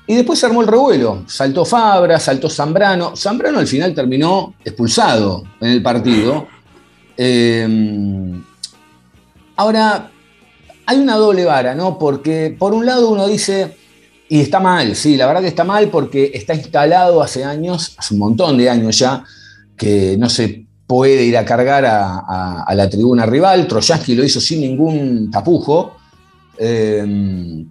y 0.07 0.15
después 0.15 0.39
se 0.39 0.45
armó 0.45 0.61
el 0.61 0.67
revuelo. 0.67 1.23
Saltó 1.27 1.63
Fabra, 1.63 2.19
saltó 2.19 2.49
Zambrano. 2.49 3.15
Zambrano 3.15 3.59
al 3.59 3.67
final 3.67 3.93
terminó 3.93 4.55
expulsado 4.65 5.43
en 5.61 5.69
el 5.69 5.81
partido. 5.81 6.47
Eh, 7.15 7.65
ahora, 9.55 10.11
hay 10.91 10.99
una 10.99 11.15
doble 11.15 11.45
vara, 11.45 11.73
¿no? 11.73 11.97
Porque 11.97 12.53
por 12.57 12.73
un 12.73 12.85
lado 12.85 13.09
uno 13.09 13.25
dice, 13.25 13.77
y 14.27 14.41
está 14.41 14.59
mal, 14.59 14.93
sí, 14.95 15.15
la 15.15 15.25
verdad 15.25 15.41
que 15.41 15.47
está 15.47 15.63
mal 15.63 15.87
porque 15.87 16.31
está 16.33 16.53
instalado 16.53 17.21
hace 17.21 17.45
años, 17.45 17.95
hace 17.97 18.13
un 18.13 18.19
montón 18.19 18.57
de 18.57 18.69
años 18.69 18.99
ya, 18.99 19.23
que 19.77 20.17
no 20.17 20.29
se 20.29 20.65
puede 20.85 21.23
ir 21.23 21.37
a 21.37 21.45
cargar 21.45 21.85
a, 21.85 22.65
la 22.75 22.89
tribuna 22.89 23.25
rival. 23.25 23.67
Trojansky 23.67 24.15
lo 24.15 24.25
hizo 24.25 24.41
sin 24.41 24.59
ningún 24.59 25.31
tapujo. 25.31 25.95
Eh, 26.57 27.65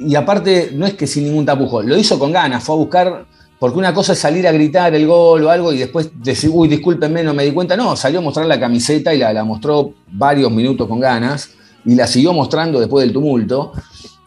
y 0.00 0.14
aparte, 0.16 0.72
no 0.74 0.84
es 0.84 0.94
que 0.94 1.06
sin 1.06 1.24
ningún 1.24 1.46
tapujo, 1.46 1.82
lo 1.82 1.96
hizo 1.96 2.18
con 2.18 2.32
ganas, 2.32 2.64
fue 2.64 2.74
a 2.74 2.78
buscar, 2.78 3.26
porque 3.60 3.78
una 3.78 3.94
cosa 3.94 4.14
es 4.14 4.18
salir 4.18 4.48
a 4.48 4.52
gritar 4.52 4.94
el 4.96 5.06
gol 5.06 5.44
o 5.44 5.50
algo 5.50 5.72
y 5.72 5.78
después 5.78 6.10
decir, 6.20 6.50
uy, 6.52 6.66
discúlpenme, 6.66 7.22
no 7.22 7.34
me 7.34 7.44
di 7.44 7.52
cuenta. 7.52 7.76
No, 7.76 7.94
salió 7.94 8.18
a 8.18 8.22
mostrar 8.22 8.46
la 8.46 8.58
camiseta 8.58 9.14
y 9.14 9.18
la 9.18 9.44
mostró 9.44 9.94
varios 10.08 10.50
minutos 10.50 10.88
con 10.88 10.98
ganas 10.98 11.50
y 11.84 11.94
la 11.94 12.06
siguió 12.06 12.32
mostrando 12.32 12.80
después 12.80 13.04
del 13.04 13.12
tumulto. 13.12 13.72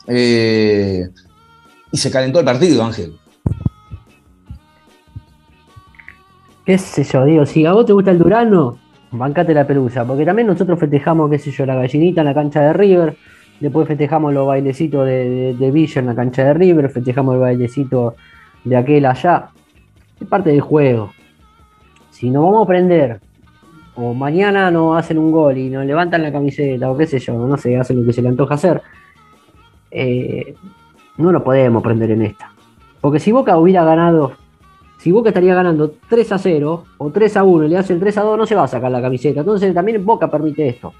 Eh, 0.07 1.07
y 1.91 1.97
se 1.97 2.11
calentó 2.11 2.39
el 2.39 2.45
partido, 2.45 2.83
Ángel. 2.83 3.13
qué 6.65 6.77
sé 6.77 7.03
yo, 7.03 7.25
digo, 7.25 7.45
si 7.45 7.65
a 7.65 7.73
vos 7.73 7.85
te 7.85 7.93
gusta 7.93 8.11
el 8.11 8.19
Durano, 8.19 8.77
bancate 9.11 9.53
la 9.53 9.67
pelusa, 9.67 10.05
porque 10.05 10.25
también 10.25 10.47
nosotros 10.47 10.79
festejamos, 10.79 11.29
qué 11.29 11.39
sé 11.39 11.51
yo, 11.51 11.65
la 11.65 11.75
gallinita 11.75 12.21
en 12.21 12.27
la 12.27 12.33
cancha 12.33 12.61
de 12.61 12.73
River, 12.73 13.17
después 13.59 13.87
festejamos 13.87 14.33
los 14.33 14.47
bailecitos 14.47 15.05
de, 15.05 15.29
de, 15.29 15.53
de 15.55 15.71
Villa 15.71 15.99
en 15.99 16.05
la 16.05 16.15
cancha 16.15 16.45
de 16.45 16.53
River, 16.53 16.89
festejamos 16.89 17.35
el 17.35 17.41
bailecito 17.41 18.15
de 18.63 18.77
aquel 18.77 19.05
allá, 19.05 19.49
es 20.19 20.27
parte 20.27 20.51
del 20.51 20.61
juego. 20.61 21.11
Si 22.11 22.29
nos 22.29 22.45
vamos 22.45 22.63
a 22.63 22.67
prender, 22.67 23.19
o 23.95 24.13
mañana 24.13 24.71
nos 24.71 24.97
hacen 24.97 25.17
un 25.17 25.31
gol 25.31 25.57
y 25.57 25.69
nos 25.69 25.85
levantan 25.85 26.23
la 26.23 26.31
camiseta, 26.31 26.89
o 26.89 26.97
qué 26.97 27.07
sé 27.07 27.19
yo, 27.19 27.33
no 27.33 27.57
sé, 27.57 27.77
hacen 27.77 27.99
lo 27.99 28.05
que 28.05 28.13
se 28.13 28.21
le 28.21 28.29
antoja 28.29 28.55
hacer, 28.55 28.81
eh, 29.91 30.55
no 31.17 31.31
nos 31.31 31.43
podemos 31.43 31.83
prender 31.83 32.11
en 32.11 32.23
esta. 32.23 32.51
Porque 32.99 33.19
si 33.19 33.31
Boca 33.31 33.57
hubiera 33.57 33.83
ganado 33.83 34.33
si 35.01 35.11
Boca 35.11 35.29
estaría 35.29 35.55
ganando 35.55 35.95
3 36.09 36.31
a 36.31 36.37
0 36.37 36.83
o 36.99 37.09
3 37.09 37.37
a 37.37 37.43
1 37.43 37.65
y 37.65 37.69
le 37.69 37.77
hace 37.77 37.93
el 37.93 37.99
3 37.99 38.19
a 38.19 38.21
2, 38.21 38.37
no 38.37 38.45
se 38.45 38.53
va 38.53 38.65
a 38.65 38.67
sacar 38.67 38.91
la 38.91 39.01
camiseta. 39.01 39.39
Entonces 39.39 39.73
también 39.73 40.05
Boca 40.05 40.29
permite 40.29 40.67
esto. 40.67 40.93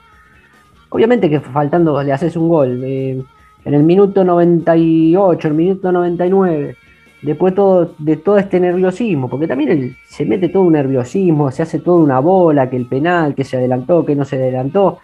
Obviamente 0.89 1.29
que 1.29 1.39
faltando 1.39 2.01
le 2.01 2.11
haces 2.11 2.35
un 2.35 2.49
gol 2.49 2.81
eh, 2.83 3.21
en 3.63 3.73
el 3.75 3.83
minuto 3.83 4.23
98, 4.23 5.47
el 5.47 5.53
minuto 5.53 5.91
99, 5.91 6.77
después 7.21 7.53
todo, 7.55 7.93
de 7.99 8.17
todo 8.17 8.37
este 8.37 8.59
nerviosismo, 8.59 9.29
porque 9.29 9.47
también 9.47 9.69
el- 9.71 9.95
se 10.07 10.25
mete 10.25 10.49
todo 10.49 10.63
un 10.63 10.73
nerviosismo, 10.73 11.51
se 11.51 11.63
hace 11.63 11.79
toda 11.79 12.03
una 12.03 12.19
bola, 12.19 12.69
que 12.69 12.77
el 12.77 12.85
penal, 12.87 13.35
que 13.35 13.43
se 13.43 13.57
adelantó, 13.57 14.05
que 14.05 14.15
no 14.15 14.25
se 14.25 14.37
adelantó, 14.37 14.99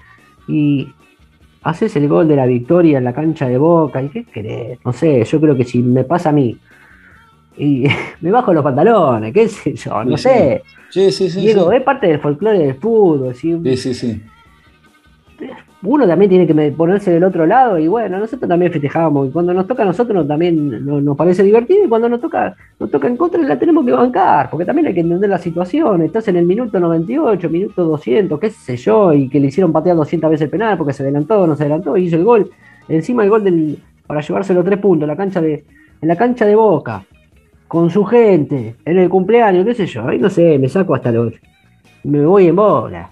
y 0.48 0.88
haces 1.64 1.96
el 1.96 2.08
gol 2.08 2.28
de 2.28 2.36
la 2.36 2.46
victoria 2.46 2.98
en 2.98 3.04
la 3.04 3.14
cancha 3.14 3.48
de 3.48 3.58
Boca, 3.58 4.02
y 4.02 4.10
qué 4.10 4.24
querés, 4.26 4.80
no 4.86 4.94
sé, 4.94 5.24
yo 5.24 5.40
creo 5.42 5.56
que 5.56 5.64
si 5.64 5.82
me 5.84 6.04
pasa 6.04 6.30
a 6.30 6.34
mí, 6.34 6.58
y 7.58 7.86
me 8.22 8.32
bajo 8.32 8.54
los 8.54 8.64
pantalones, 8.64 9.34
qué 9.34 9.48
sé 9.48 9.74
yo, 9.76 10.04
no 10.04 10.18
Sí, 10.18 10.24
sé. 10.24 10.62
Sí, 10.90 11.12
sí, 11.12 11.30
sí. 11.30 11.42
Diego, 11.42 11.70
sí. 11.70 11.76
es 11.78 11.84
parte 11.84 12.08
del 12.08 12.20
folclore 12.20 12.60
del 12.60 12.76
fútbol. 12.76 13.36
¿sí? 13.36 13.58
Sí, 13.64 13.78
sí, 13.78 13.94
sí. 13.94 14.22
Uno 15.84 16.08
también 16.08 16.30
tiene 16.30 16.48
que 16.48 16.72
ponerse 16.72 17.12
del 17.12 17.24
otro 17.24 17.46
lado 17.46 17.78
y 17.78 17.88
bueno, 17.88 18.18
nosotros 18.20 18.50
también 18.50 18.72
festejamos. 18.72 19.28
Y 19.28 19.32
cuando 19.32 19.54
nos 19.54 19.68
toca 19.68 19.84
a 19.84 19.86
nosotros 19.86 20.28
también 20.28 20.84
no- 20.86 21.00
nos 21.00 21.16
parece 21.16 21.44
divertido 21.44 21.86
y 21.86 21.88
cuando 21.88 22.10
nos 22.10 22.20
toca, 22.20 22.56
nos 22.80 22.90
toca 22.90 23.08
en 23.08 23.16
contra 23.16 23.40
la 23.44 23.60
tenemos 23.60 23.86
que 23.86 23.92
bancar, 23.92 24.50
porque 24.50 24.66
también 24.66 24.88
hay 24.88 24.96
que 24.96 25.02
entender 25.02 25.30
la 25.30 25.38
situación. 25.38 26.02
Estás 26.02 26.28
en 26.30 26.38
el 26.38 26.46
minuto 26.48 26.80
98, 26.80 27.48
minuto 27.52 27.84
200, 27.84 28.40
qué 28.40 28.50
sé 28.50 28.76
yo, 28.76 29.14
y 29.14 29.30
que 29.30 29.40
le 29.40 29.48
hicieron 29.48 29.72
patear 29.72 29.96
200 29.96 30.32
veces 30.32 30.46
el 30.46 30.50
penal 30.50 30.78
porque 30.80 30.94
se 30.94 31.04
adelantó, 31.04 31.46
no 31.46 31.56
se 31.56 31.64
adelantó, 31.64 31.96
y 31.96 32.06
hizo 32.06 32.16
el 32.16 32.24
gol. 32.24 32.50
Encima 32.90 33.24
el 33.24 33.30
gol 33.30 33.44
para 34.08 34.22
llevarse 34.22 34.56
los 34.56 34.66
tres 34.66 34.80
puntos, 34.80 35.08
la 35.08 35.16
cancha 35.16 35.42
de, 35.42 35.64
en 36.02 36.08
la 36.08 36.16
cancha 36.16 36.46
de 36.48 36.56
Boca, 36.56 37.04
con 37.68 37.92
su 37.92 38.04
gente, 38.04 38.76
en 38.84 38.98
el 38.98 39.10
cumpleaños, 39.10 39.64
qué 39.66 39.76
sé 39.76 39.86
yo. 39.86 40.08
Ahí 40.08 40.18
no 40.18 40.30
sé, 40.32 40.58
me 40.58 40.70
saco 40.70 40.96
hasta 40.96 41.12
los. 41.12 41.34
Me 42.04 42.26
voy 42.26 42.48
en 42.48 42.56
bola. 42.56 43.10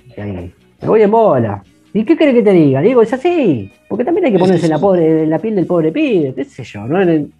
Me 0.81 0.87
voy 0.87 1.01
en 1.03 1.11
bola. 1.11 1.61
¿Y 1.95 2.03
qué 2.03 2.15
crees 2.17 2.33
que 2.35 2.43
te 2.43 2.51
diga? 2.51 2.81
Digo, 2.81 3.01
es 3.01 3.11
así. 3.13 3.71
Porque 3.87 4.03
también 4.03 4.25
hay 4.25 4.31
que 4.33 4.37
ponerse 4.39 4.65
en 4.65 4.71
la, 4.71 4.79
pobre, 4.79 5.23
en 5.23 5.29
la 5.29 5.39
piel 5.39 5.55
del 5.55 5.65
pobre 5.65 5.91
pibe, 5.91 6.33
qué 6.35 6.43
sé 6.43 6.63
yo, 6.63 6.85
¿no? 6.85 7.01
En, 7.01 7.09
el- 7.09 7.31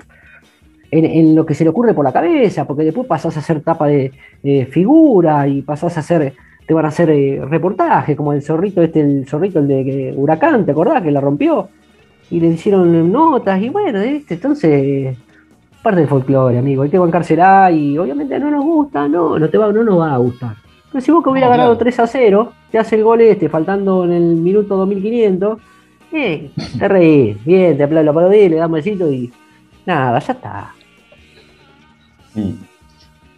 en- 0.91 1.05
en 1.05 1.35
lo 1.35 1.45
que 1.45 1.53
se 1.53 1.63
le 1.65 1.69
ocurre 1.71 1.93
por 1.93 2.05
la 2.05 2.13
cabeza, 2.13 2.65
porque 2.65 2.83
después 2.85 3.05
pasás 3.05 3.35
a 3.35 3.39
hacer 3.41 3.59
tapa 3.61 3.87
de 3.87 4.11
eh, 4.43 4.65
figura 4.65 5.45
y 5.47 5.61
pasás 5.61 5.97
a 5.97 5.99
hacer, 5.99 6.33
te 6.65 6.73
van 6.73 6.85
a 6.85 6.87
hacer 6.87 7.09
eh, 7.09 7.41
reportajes, 7.49 8.15
como 8.15 8.31
el 8.33 8.41
zorrito 8.41 8.81
este, 8.81 9.01
el 9.01 9.27
zorrito 9.27 9.59
el 9.59 9.67
de 9.67 10.13
Huracán, 10.15 10.65
¿te 10.65 10.71
acordás? 10.71 11.01
Que 11.03 11.11
la 11.11 11.19
rompió. 11.21 11.67
Y 12.31 12.39
le 12.39 12.47
hicieron 12.47 13.11
notas, 13.11 13.61
y 13.61 13.69
bueno, 13.69 14.01
¿viste? 14.01 14.35
entonces, 14.35 15.17
parte 15.83 15.99
del 15.99 16.09
folclore, 16.09 16.57
amigo, 16.57 16.83
hay 16.83 16.89
que 16.89 16.97
bancársela 16.97 17.69
y 17.71 17.97
obviamente 17.97 18.39
no 18.39 18.49
nos 18.49 18.63
gusta, 18.63 19.07
no, 19.07 19.37
no 19.37 19.49
te 19.49 19.57
va, 19.57 19.71
no 19.71 19.83
nos 19.83 19.99
va 19.99 20.13
a 20.15 20.17
gustar. 20.17 20.55
Pero 20.95 21.03
si 21.03 21.11
Boca 21.11 21.29
hubiera 21.29 21.47
No, 21.47 21.51
ganado 21.51 21.69
claro. 21.71 21.91
3 21.91 21.99
a 21.99 22.07
0, 22.07 22.53
te 22.71 22.79
hace 22.79 22.95
el 22.95 23.03
gol 23.03 23.19
este, 23.19 23.49
faltando 23.49 24.05
en 24.05 24.13
el 24.13 24.37
minuto 24.37 24.77
2500, 24.77 25.59
eh, 26.13 26.51
te 26.79 26.87
reís, 26.87 27.43
bien, 27.43 27.75
te 27.75 27.83
aplaudo, 27.83 28.11
aplaudí, 28.11 28.47
le 28.47 28.55
damos 28.55 28.75
besito 28.81 29.11
y 29.11 29.29
nada, 29.85 30.17
ya 30.19 30.31
está. 30.31 30.73
Mm. 32.33 32.49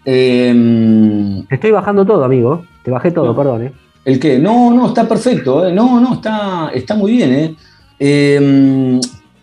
Eh, 0.05 1.43
Te 1.49 1.55
estoy 1.55 1.71
bajando 1.71 2.05
todo, 2.05 2.23
amigo. 2.25 2.63
Te 2.83 2.91
bajé 2.91 3.09
todo, 3.09 3.25
No. 3.25 3.35
perdón. 3.35 3.63
¿eh? 3.63 3.71
¿El 4.05 4.19
qué? 4.19 4.37
No, 4.37 4.71
no, 4.71 4.85
está 4.89 5.07
perfecto. 5.07 5.67
¿eh? 5.67 5.73
No, 5.73 5.99
no, 5.99 6.13
está, 6.13 6.69
está 6.75 6.93
muy 6.93 7.13
bien. 7.13 7.33
¿eh? 7.33 7.55
Eh, 7.99 8.99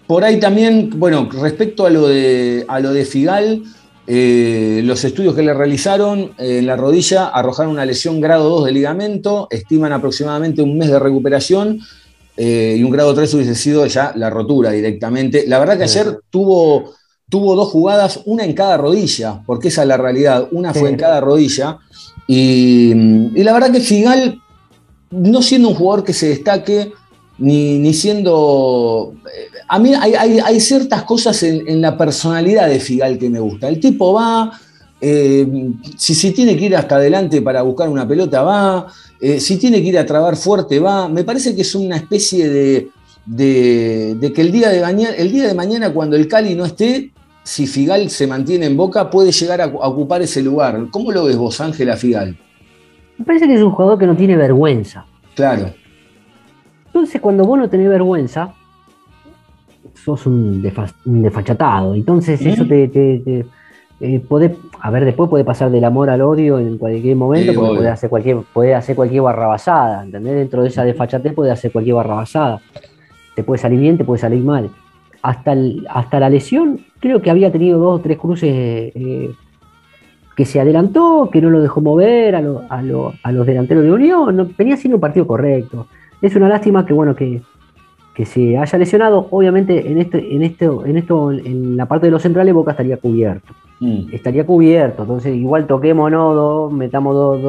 por 0.07 0.23
ahí 0.23 0.39
también, 0.39 0.89
bueno, 0.95 1.29
respecto 1.43 1.85
a 1.85 1.91
lo 1.91 2.07
de, 2.07 2.65
a 2.69 2.79
lo 2.79 2.93
de 2.93 3.05
Figal, 3.07 3.65
eh, 4.07 4.83
los 4.85 5.03
estudios 5.05 5.35
que 5.35 5.43
le 5.43 5.55
realizaron 5.55 6.33
eh, 6.39 6.59
en 6.59 6.67
la 6.67 6.77
rodilla 6.77 7.29
arrojaron 7.29 7.73
una 7.73 7.87
lesión 7.87 8.21
grado 8.21 8.49
2 8.51 8.67
de 8.67 8.73
ligamento, 8.73 9.49
estiman 9.51 9.93
aproximadamente 9.93 10.61
un 10.63 10.77
mes 10.77 10.91
de 10.91 10.99
recuperación 10.99 11.81
eh, 12.37 12.77
y 12.79 12.83
un 12.83 12.91
grado 12.91 13.15
3 13.15 13.33
hubiese 13.35 13.55
sido 13.55 13.87
ya 13.87 14.13
la 14.17 14.29
rotura 14.29 14.73
directamente. 14.73 15.45
La 15.47 15.59
verdad 15.59 15.79
que 15.79 15.89
Sí. 15.89 15.99
ayer 16.01 16.19
tuvo, 16.31 16.93
tuvo 17.31 17.55
dos 17.57 17.69
jugadas, 17.71 18.21
una 18.27 18.45
en 18.45 18.53
cada 18.53 18.77
rodilla, 18.77 19.43
porque 19.47 19.69
esa 19.69 19.83
es 19.83 19.89
la 19.89 19.97
realidad, 19.97 20.49
una 20.53 20.73
fue 20.75 20.89
Sí. 20.89 20.95
en 20.95 20.97
cada 20.97 21.21
rodilla. 21.21 21.79
Y, 22.27 22.93
y 23.35 23.43
la 23.45 23.53
verdad 23.53 23.71
que 23.73 23.81
Figal, 23.81 24.41
no 25.11 25.41
siendo 25.43 25.69
un 25.69 25.75
jugador 25.75 26.05
que 26.05 26.13
se 26.13 26.29
destaque, 26.29 26.93
ni, 27.39 27.79
ni 27.79 27.93
siendo... 27.93 29.15
eh, 29.27 29.49
A 29.69 29.79
mí 29.79 29.93
hay, 29.95 30.15
hay- 30.15 30.39
hay 30.39 30.61
ciertas 30.61 31.03
cosas 31.05 31.43
en, 31.43 31.67
en 31.69 31.81
la 31.81 31.97
personalidad 31.99 32.69
de 32.69 32.79
Figal 32.81 33.19
que 33.19 33.29
me 33.31 33.41
gusta. 33.41 33.69
El 33.69 33.81
tipo 33.81 34.13
va, 34.13 34.53
eh, 35.01 35.47
si, 35.97 36.15
si 36.15 36.31
tiene 36.33 36.57
que 36.57 36.67
ir 36.67 36.77
hasta 36.77 36.97
adelante 36.97 37.43
para 37.43 37.63
buscar 37.63 37.89
una 37.89 38.07
pelota, 38.07 38.43
va, 38.43 38.87
eh, 39.21 39.41
si 39.41 39.57
tiene 39.59 39.83
que 39.83 39.89
ir 39.89 39.99
a 39.99 40.07
trabar 40.07 40.37
fuerte, 40.37 40.79
va. 40.79 41.09
Me 41.09 41.25
parece 41.25 41.55
que 41.55 41.63
es 41.63 41.75
una 41.75 41.97
especie 41.97 42.49
de, 42.49 42.89
de- 43.27 44.15
de 44.21 44.33
que 44.33 44.41
el 44.43 44.53
día 44.53 44.69
de, 44.69 44.81
mañana, 44.81 45.15
el 45.17 45.33
día 45.33 45.47
de 45.49 45.55
mañana, 45.55 45.93
cuando 45.93 46.15
el 46.17 46.29
Cali 46.29 46.55
no 46.55 46.65
esté, 46.65 47.11
si 47.43 47.67
Figal 47.67 48.09
se 48.11 48.27
mantiene 48.27 48.67
en 48.67 48.77
boca, 48.77 49.11
puede 49.11 49.31
llegar 49.33 49.61
a, 49.61 49.65
a 49.65 49.89
ocupar 49.89 50.23
ese 50.23 50.43
lugar. 50.43 50.87
¿Cómo 50.91 51.11
lo 51.13 51.25
ves 51.25 51.37
vos, 51.37 51.61
Ángela 51.61 51.97
Figal? 51.97 52.37
Me 53.19 53.25
parece 53.25 53.47
que 53.47 53.55
es 53.55 53.61
un 53.63 53.71
jugador 53.71 53.99
que 53.99 54.07
no 54.07 54.17
tiene 54.17 54.37
vergüenza. 54.37 55.05
Claro. 55.35 55.75
Entonces, 56.95 57.21
cuando 57.21 57.43
vos 57.45 57.59
no 57.59 57.69
tenés 57.69 57.89
vergüenza, 57.89 58.55
sos 59.95 60.27
un, 60.27 60.63
defa- 60.63 60.95
un 61.07 61.23
desfachatado. 61.23 61.93
Entonces, 61.95 62.41
eso 62.47 62.65
te. 62.65 62.87
te- 62.87 63.19
te- 63.19 63.47
eh, 64.01 64.21
podés- 64.29 64.57
a 64.81 64.91
ver, 64.91 65.05
después 65.05 65.29
puede 65.29 65.45
pasar 65.45 65.71
del 65.73 65.85
amor 65.85 66.09
al 66.09 66.21
odio 66.23 66.59
en 66.61 66.79
cualquier 66.79 67.17
momento, 67.17 67.51
Sí, 67.53 67.59
porque 67.59 67.75
puede 67.77 67.89
hacer 67.89 68.11
cualquier, 68.11 68.37
puede 68.53 68.75
hacer 68.77 68.95
cualquier 68.95 69.23
barrabasada, 69.23 70.05
¿entendés? 70.05 70.35
Dentro 70.37 70.63
de 70.63 70.69
esa 70.69 70.85
desfachatez 70.85 71.33
puede 71.33 71.51
hacer 71.51 71.73
cualquier 71.73 71.97
barrabasada. 71.97 72.61
Te 73.35 73.43
puede 73.43 73.59
salir 73.59 73.81
bien, 73.81 73.97
te 73.99 74.05
puede 74.05 74.21
salir 74.21 74.43
mal. 74.45 74.71
Hasta, 75.23 75.53
el- 75.53 75.85
hasta 75.91 76.21
la 76.21 76.29
lesión, 76.31 76.81
creo 77.01 77.21
que 77.23 77.31
había 77.31 77.51
tenido 77.51 77.79
dos 77.81 77.99
o 77.99 78.03
tres 78.03 78.19
cruces 78.19 78.51
eh, 78.53 79.31
que 80.37 80.45
se 80.45 80.61
adelantó, 80.61 81.29
que 81.33 81.41
no 81.41 81.51
lo 81.51 81.61
dejó 81.61 81.81
mover 81.81 82.35
a, 82.37 82.41
lo- 82.41 82.63
a 82.69 82.83
lo- 82.83 83.15
a 83.23 83.33
los 83.33 83.47
delanteros 83.47 83.83
de 83.85 83.91
Unión. 83.93 84.37
No, 84.37 84.47
venía 84.57 84.77
siendo 84.77 84.97
un 84.97 85.01
partido 85.01 85.27
correcto. 85.27 85.87
Es 86.25 86.35
una 86.37 86.49
lástima 86.49 86.87
que, 86.87 86.95
bueno, 86.95 87.15
que, 87.15 87.43
que 88.15 88.25
se 88.25 88.57
haya 88.57 88.79
lesionado. 88.79 89.29
Obviamente, 89.31 89.91
en 89.91 89.99
este, 89.99 90.35
en 90.35 90.43
este, 90.43 90.65
en 90.65 90.97
esto, 90.97 91.31
en 91.31 91.77
la 91.77 91.85
parte 91.85 92.07
de 92.07 92.13
los 92.13 92.23
centrales, 92.23 92.55
Boca 92.55 92.71
estaría 92.71 92.97
cubierto. 92.97 93.53
Mm. 93.81 94.07
Estaría 94.11 94.47
cubierto. 94.47 95.03
Entonces, 95.03 95.37
igual 95.37 95.67
toquémonos, 95.67 96.35
dos, 96.35 96.73
metamos 96.73 97.43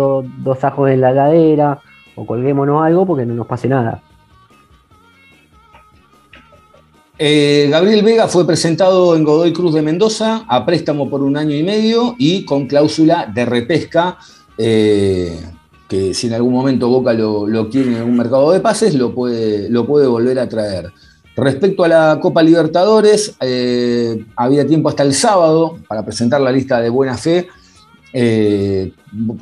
dos 0.44 0.64
ajos 0.66 0.90
en 0.90 1.00
la 1.00 1.14
ladera, 1.14 1.80
o 2.16 2.26
colguémonos 2.26 2.84
algo 2.84 3.06
porque 3.06 3.26
no 3.26 3.34
nos 3.34 3.48
pase 3.48 3.70
nada. 3.70 4.04
Eh, 7.18 7.70
Gabriel 7.72 8.04
Vega 8.04 8.28
fue 8.28 8.46
presentado 8.46 9.16
en 9.16 9.24
Godoy 9.24 9.54
Cruz 9.54 9.74
de 9.74 9.82
Mendoza 9.82 10.44
a 10.50 10.66
préstamo 10.66 11.10
por 11.10 11.24
un 11.24 11.38
año 11.38 11.56
y 11.56 11.64
medio 11.64 12.16
y 12.18 12.44
con 12.44 12.68
cláusula 12.68 13.32
de 13.34 13.46
repesca, 13.46 14.18
eh, 14.58 15.40
que 15.88 16.14
si 16.14 16.28
en 16.28 16.34
algún 16.34 16.54
momento 16.54 16.90
Boca 16.90 17.14
lo, 17.14 17.48
lo 17.48 17.70
quiere 17.70 17.92
en 17.92 17.98
algún 17.98 18.18
mercado 18.18 18.52
de 18.52 18.60
pases, 18.60 18.96
lo 18.96 19.14
puede, 19.14 19.70
lo 19.70 19.86
puede 19.86 20.08
volver 20.08 20.40
a 20.40 20.50
traer. 20.50 20.92
Respecto 21.36 21.84
a 21.84 21.88
la 21.90 22.20
Copa 22.22 22.42
Libertadores, 22.42 23.36
eh, 23.42 24.26
había 24.38 24.66
tiempo 24.66 24.88
hasta 24.88 25.04
el 25.04 25.14
sábado 25.14 25.78
para 25.88 26.04
presentar 26.04 26.40
la 26.40 26.52
lista 26.52 26.80
de 26.80 26.90
buena 26.90 27.18
fe, 27.18 27.48
eh, 28.14 28.94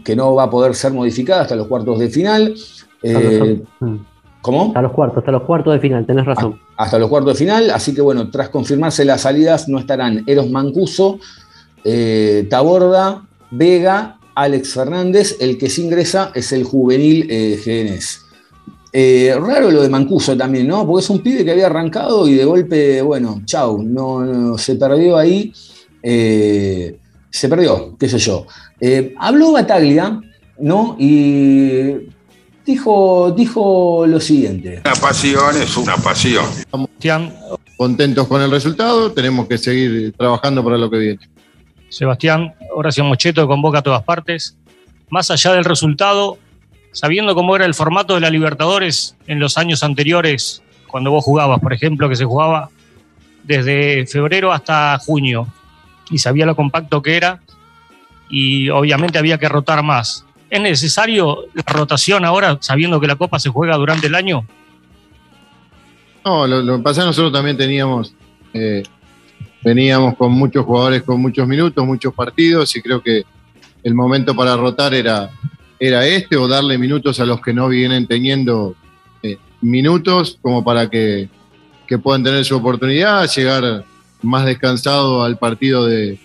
que 0.04 0.16
no 0.16 0.34
va 0.34 0.44
a 0.44 0.50
poder 0.50 0.74
ser 0.74 0.91
modificada 0.91 1.44
hasta 1.44 1.56
los 1.56 1.68
cuartos 1.68 2.00
de 2.00 2.10
final. 2.10 2.56
Eh, 3.04 3.62
mm, 3.80 3.96
¿Cómo? 4.41 4.68
hasta 4.68 4.82
los 4.82 4.91
cuartos, 4.91 5.18
hasta 5.20 5.32
los 5.32 5.44
cuartos 5.44 5.74
de 5.74 5.80
final, 5.80 6.06
tenés 6.06 6.26
razón. 6.26 6.60
hasta 6.76 6.98
los 6.98 7.10
cuartos 7.10 7.34
de 7.34 7.38
final. 7.38 7.70
Así 7.70 7.94
que 7.94 8.02
bueno, 8.02 8.30
tras 8.32 8.50
confirmarse 8.50 9.06
las 9.06 9.22
salidas, 9.22 9.70
no 9.70 9.78
estarán 9.78 10.24
Eros 10.26 10.50
Mancuso, 10.50 11.20
Taborda, 12.50 13.22
Vega, 13.52 14.18
Alex 14.36 14.74
Fernández. 14.74 15.38
El 15.40 15.58
que 15.58 15.70
sí 15.70 15.84
ingresa 15.84 16.32
es 16.34 16.52
el 16.52 16.64
juvenil 16.64 17.28
eh, 17.30 17.60
GNS. 17.64 18.22
Eh, 18.96 19.36
raro 19.40 19.72
lo 19.72 19.82
de 19.82 19.90
Mancuso 19.90 20.38
también, 20.38 20.68
¿no? 20.68 20.86
Porque 20.86 21.04
es 21.04 21.10
un 21.10 21.22
pibe 21.22 21.44
que 21.44 21.52
había 21.52 21.66
arrancado 21.66 22.28
y 22.28 22.36
de 22.36 22.46
golpe, 22.46 23.02
bueno, 23.02 23.42
chau, 23.46 23.82
no, 23.82 24.24
no, 24.24 24.58
se 24.58 24.76
perdió 24.76 25.18
ahí. 25.18 25.52
eh, 26.04 26.98
se 27.34 27.50
perdió, 27.50 27.96
qué 27.98 28.08
sé 28.08 28.20
yo. 28.20 28.46
Eh, 28.80 29.16
habló 29.18 29.54
Bataglia, 29.54 30.22
¿no? 30.60 30.96
Y 31.00 31.94
dijo, 32.64 33.34
dijo 33.36 34.06
lo 34.06 34.20
siguiente. 34.20 34.82
Una 34.86 34.94
pasión 34.94 35.58
es 35.60 35.76
una 35.76 35.98
pasión. 35.98 36.46
Sebastián, 36.70 37.34
contentos 37.76 38.28
con 38.28 38.40
el 38.40 38.52
resultado, 38.52 39.12
tenemos 39.12 39.48
que 39.48 39.58
seguir 39.58 40.14
trabajando 40.16 40.64
para 40.64 40.78
lo 40.78 40.92
que 40.92 40.98
viene. 40.98 41.20
Sebastián, 41.90 42.54
Horacio 42.74 43.03
Mocheto 43.03 43.47
convoca 43.47 43.80
a 43.80 43.82
todas 43.82 44.03
partes. 44.03 44.57
Más 45.09 45.30
allá 45.32 45.53
del 45.53 45.65
resultado, 45.65 46.38
sabiendo 46.91 47.36
cómo 47.36 47.55
era 47.55 47.65
el 47.65 47.74
formato 47.74 48.15
de 48.15 48.21
la 48.21 48.30
Libertadores 48.30 49.15
en 49.28 49.39
los 49.39 49.57
años 49.57 49.84
anteriores, 49.84 50.63
cuando 50.88 51.11
vos 51.11 51.24
jugabas, 51.24 51.59
por 51.59 51.74
ejemplo, 51.74 52.09
que 52.09 52.15
se 52.15 52.26
jugaba 52.26 52.69
desde 53.43 54.05
febrero 54.07 54.51
hasta 54.53 54.97
junio, 54.99 55.47
y 56.09 56.17
sabía 56.17 56.45
lo 56.45 56.55
compacto 56.55 57.01
que 57.01 57.17
era, 57.17 57.41
y 58.30 58.69
obviamente 58.69 59.17
había 59.17 59.38
que 59.38 59.49
rotar 59.49 59.84
más. 59.84 60.26
¿Es 60.49 60.61
necesario 60.61 61.45
la 61.53 61.63
rotación 61.65 62.26
ahora, 62.26 62.57
sabiendo 62.61 62.99
que 62.99 63.07
la 63.07 63.15
Copa 63.15 63.39
se 63.39 63.49
juega 63.49 63.76
durante 63.76 64.07
el 64.07 64.15
año? 64.15 64.45
No, 66.24 66.47
lo, 66.47 66.78
que 66.78 66.84
pasa 66.84 67.03
nosotros 67.03 67.34
también 67.34 67.57
teníamos, 67.57 68.13
eh, 68.53 68.84
veníamos 69.64 70.16
con 70.18 70.32
muchos 70.32 70.66
jugadores 70.66 71.03
con 71.03 71.22
muchos 71.22 71.47
minutos, 71.47 71.86
muchos 71.86 72.14
partidos, 72.14 72.76
y 72.76 72.82
creo 72.82 73.01
que 73.01 73.24
el 73.84 73.93
momento 73.93 74.36
para 74.36 74.55
rotar 74.55 74.93
era, 74.93 75.30
era 75.80 76.05
este, 76.05 76.38
o 76.38 76.47
darle 76.47 76.78
minutos 76.78 77.20
a 77.20 77.26
los 77.26 77.41
que 77.41 77.53
no 77.53 77.68
vienen 77.68 78.07
teniendo 78.07 78.76
eh, 79.22 79.38
minutos, 79.61 80.38
como 80.41 80.64
para 80.64 80.89
que, 80.89 81.30
que 81.88 81.97
puedan 81.97 82.24
tener 82.24 82.43
su 82.45 82.57
oportunidad, 82.57 83.30
llegar 83.30 83.86
más 84.22 84.45
descansado 84.45 85.24
al 85.24 85.38
partido 85.38 85.86
de, 85.86 86.18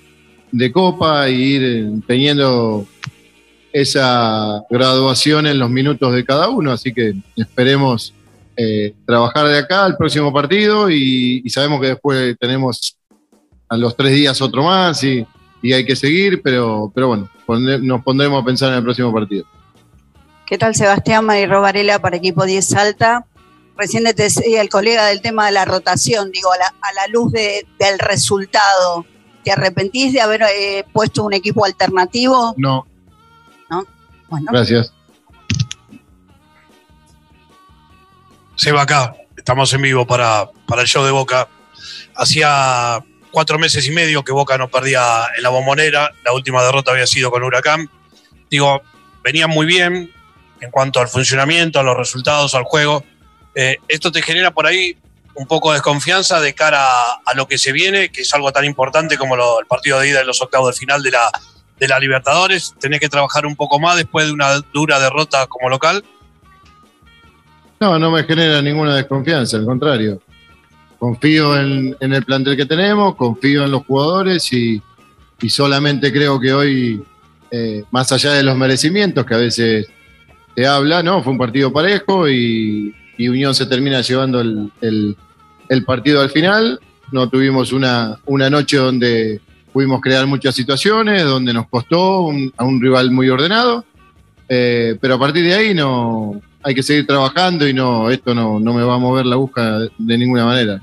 de 0.52 0.72
Copa 0.72 1.28
e 1.28 1.32
ir 1.32 1.62
eh, 1.64 2.00
teniendo 2.06 2.86
esa 3.72 4.62
graduación 4.70 5.46
en 5.46 5.58
los 5.58 5.70
minutos 5.70 6.12
de 6.12 6.24
cada 6.24 6.48
uno, 6.48 6.72
así 6.72 6.92
que 6.92 7.14
esperemos 7.36 8.14
eh, 8.56 8.94
trabajar 9.06 9.46
de 9.46 9.58
acá 9.58 9.84
al 9.84 9.96
próximo 9.96 10.32
partido 10.32 10.90
y, 10.90 11.42
y 11.44 11.50
sabemos 11.50 11.80
que 11.80 11.88
después 11.88 12.36
tenemos 12.40 12.96
a 13.68 13.76
los 13.76 13.96
tres 13.96 14.12
días 14.12 14.40
otro 14.40 14.62
más 14.64 15.02
y, 15.04 15.26
y 15.62 15.72
hay 15.72 15.84
que 15.84 15.94
seguir, 15.96 16.40
pero, 16.42 16.90
pero 16.94 17.08
bueno, 17.08 17.28
nos 17.82 18.02
pondremos 18.02 18.42
a 18.42 18.44
pensar 18.44 18.70
en 18.70 18.76
el 18.76 18.82
próximo 18.82 19.12
partido. 19.12 19.44
¿Qué 20.46 20.56
tal 20.56 20.74
Sebastián 20.74 21.24
Mario 21.26 21.60
Varela 21.60 21.98
para 21.98 22.16
equipo 22.16 22.44
10 22.46 22.66
Salta? 22.66 23.26
Recién 23.76 24.02
te 24.04 24.14
decía 24.14 24.60
el 24.62 24.68
colega 24.70 25.06
del 25.06 25.20
tema 25.20 25.46
de 25.46 25.52
la 25.52 25.64
rotación, 25.64 26.30
digo, 26.32 26.50
a 26.52 26.56
la, 26.58 26.66
a 26.66 26.92
la 26.94 27.06
luz 27.08 27.30
de- 27.32 27.66
del 27.78 27.98
resultado. 27.98 29.04
¿Te 29.44 29.52
arrepentís 29.52 30.12
de 30.12 30.20
haber 30.20 30.42
eh, 30.42 30.84
puesto 30.92 31.22
un 31.24 31.32
equipo 31.32 31.64
alternativo? 31.64 32.54
No, 32.56 32.86
Bueno, 34.28 34.46
gracias. 34.50 34.92
Seba 38.56 38.82
acá, 38.82 39.14
estamos 39.36 39.72
en 39.72 39.82
vivo 39.82 40.06
para, 40.06 40.48
para 40.66 40.82
el 40.82 40.88
show 40.88 41.04
de 41.04 41.12
Boca. 41.12 41.48
Hacía 42.16 43.02
cuatro 43.30 43.58
meses 43.58 43.86
y 43.86 43.90
medio 43.90 44.22
que 44.24 44.32
Boca 44.32 44.58
no 44.58 44.68
perdía 44.68 45.26
en 45.36 45.42
la 45.42 45.48
bombonera, 45.48 46.12
la 46.24 46.32
última 46.32 46.62
derrota 46.62 46.92
había 46.92 47.06
sido 47.06 47.30
con 47.30 47.42
Huracán. 47.42 47.88
Digo, 48.50 48.82
venía 49.22 49.46
muy 49.46 49.66
bien 49.66 50.12
en 50.60 50.70
cuanto 50.70 51.00
al 51.00 51.08
funcionamiento, 51.08 51.78
a 51.78 51.82
los 51.82 51.96
resultados, 51.96 52.54
al 52.54 52.64
juego. 52.64 53.04
Eh, 53.54 53.76
esto 53.88 54.10
te 54.10 54.22
genera 54.22 54.50
por 54.50 54.66
ahí 54.66 54.96
un 55.34 55.46
poco 55.46 55.70
de 55.70 55.76
desconfianza 55.76 56.40
de 56.40 56.54
cara 56.54 56.84
a, 57.24 57.34
lo 57.34 57.46
que 57.46 57.58
se 57.58 57.70
viene, 57.72 58.10
que 58.10 58.22
es 58.22 58.34
algo 58.34 58.50
tan 58.50 58.64
importante 58.64 59.16
como 59.16 59.36
lo- 59.36 59.60
el 59.60 59.66
partido 59.66 60.00
de 60.00 60.08
ida 60.08 60.20
en 60.22 60.26
los 60.26 60.42
octavos 60.42 60.74
de 60.74 60.78
final 60.78 61.02
de 61.02 61.12
la, 61.12 61.30
de 61.78 61.86
la 61.88 61.98
Libertadores. 62.00 62.74
Tenés 62.80 62.98
que 62.98 63.08
trabajar 63.08 63.46
un 63.46 63.54
poco 63.54 63.78
más 63.78 63.96
después 63.96 64.26
de 64.26 64.32
una 64.32 64.60
dura 64.72 64.98
derrota 64.98 65.46
como 65.46 65.68
local. 65.68 66.04
No, 67.80 67.98
no 67.98 68.10
me 68.10 68.24
genera 68.24 68.60
ninguna 68.60 68.96
desconfianza, 68.96 69.56
al 69.56 69.64
contrario. 69.64 70.20
Confío 70.98 71.56
en, 71.58 71.96
el 72.00 72.24
plantel 72.24 72.56
que 72.56 72.66
tenemos, 72.66 73.14
confío 73.14 73.64
en 73.64 73.70
los 73.70 73.84
jugadores 73.84 74.52
y, 74.52 74.82
y 75.40 75.48
solamente 75.48 76.12
creo 76.12 76.40
que 76.40 76.52
hoy, 76.52 77.02
eh, 77.52 77.84
más 77.92 78.10
allá 78.10 78.32
de 78.32 78.42
los 78.42 78.56
merecimientos 78.56 79.24
que 79.24 79.34
a 79.34 79.38
veces 79.38 79.86
se 80.56 80.66
habla, 80.66 81.02
¿no? 81.04 81.22
Fue 81.22 81.32
un 81.32 81.38
partido 81.38 81.72
parejo 81.72 82.28
y, 82.28 82.92
y 83.16 83.28
Unión 83.28 83.54
se 83.54 83.66
termina 83.66 84.00
llevando 84.00 84.40
el, 84.40 84.72
el- 84.80 85.16
el 85.68 85.84
partido 85.84 86.20
al 86.22 86.30
final. 86.30 86.80
No 87.12 87.28
tuvimos 87.28 87.72
una, 87.72 88.18
una 88.26 88.48
noche 88.50 88.78
donde 88.78 89.40
pudimos 89.72 90.00
crear 90.00 90.26
muchas 90.26 90.54
situaciones, 90.54 91.24
donde 91.24 91.52
nos 91.52 91.68
costó 91.68 92.22
un- 92.22 92.52
a 92.56 92.64
un 92.64 92.80
rival 92.80 93.10
muy 93.12 93.28
ordenado. 93.28 93.84
Eh, 94.48 94.96
pero 95.00 95.14
a 95.14 95.18
partir 95.18 95.44
de 95.44 95.54
ahí 95.54 95.74
no 95.74 96.40
hay 96.62 96.74
que 96.74 96.82
seguir 96.82 97.06
trabajando 97.06 97.68
y 97.68 97.72
no 97.74 98.10
esto 98.10 98.34
no, 98.34 98.58
no 98.58 98.72
me 98.74 98.82
va 98.82 98.94
a 98.94 98.98
mover 98.98 99.26
la 99.26 99.36
busca 99.36 99.78
de 99.98 100.18
ninguna 100.18 100.44
manera. 100.46 100.82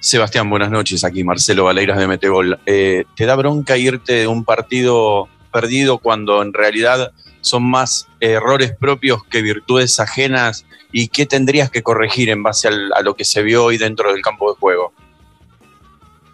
Sebastián, 0.00 0.48
buenas 0.48 0.70
noches. 0.70 1.04
Aquí 1.04 1.24
Marcelo 1.24 1.64
Valeiras 1.64 1.98
de 1.98 2.08
Metegol. 2.08 2.58
Eh, 2.64 3.04
¿Te 3.14 3.26
da 3.26 3.36
bronca 3.36 3.76
irte 3.76 4.14
de 4.14 4.26
un 4.26 4.44
partido 4.46 5.28
perdido 5.52 5.98
cuando 5.98 6.40
en 6.40 6.54
realidad 6.54 7.12
son 7.42 7.64
más 7.64 8.08
errores 8.18 8.72
propios 8.80 9.22
que 9.24 9.42
virtudes 9.42 10.00
ajenas? 10.00 10.64
¿Y 10.90 11.08
qué 11.08 11.26
tendrías 11.26 11.70
que 11.70 11.82
corregir 11.82 12.30
en 12.30 12.42
base 12.42 12.68
a 12.68 13.02
lo 13.02 13.14
que 13.14 13.26
se 13.26 13.42
vio 13.42 13.64
hoy 13.64 13.76
dentro 13.76 14.10
del 14.10 14.22
campo 14.22 14.50
de 14.50 14.58
juego? 14.58 14.94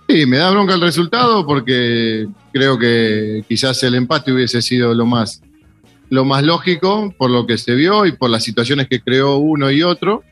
Sí, 0.09 0.27
me 0.27 0.37
da 0.37 0.53
bronca 0.53 0.75
el 0.75 0.81
resultado 0.81 1.45
porque 1.45 2.29
creo 2.53 2.79
que 2.79 3.43
quizás 3.49 3.83
el 3.83 3.97
empate 3.97 4.33
hubiese 4.33 4.63
sido 4.63 4.95
lo 4.95 5.07
más, 5.07 5.43
lo 6.09 6.25
más 6.25 6.45
lógico 6.45 7.13
por 7.19 7.31
lo 7.31 7.45
que 7.45 7.59
se 7.59 7.75
vio 7.75 8.07
y 8.07 8.13
por 8.13 8.31
las 8.31 8.45
situaciones 8.45 8.87
que 8.87 9.01
creó 9.01 9.39
uno 9.39 9.73
y 9.73 9.83
otro. 9.83 10.23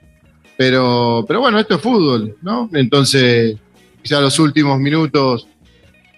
Pero, 0.56 1.24
pero 1.26 1.40
bueno, 1.40 1.58
esto 1.58 1.74
es 1.74 1.80
fútbol, 1.80 2.36
¿no? 2.42 2.70
Entonces, 2.72 3.56
quizás 4.02 4.22
los 4.22 4.38
últimos 4.38 4.78
minutos 4.78 5.48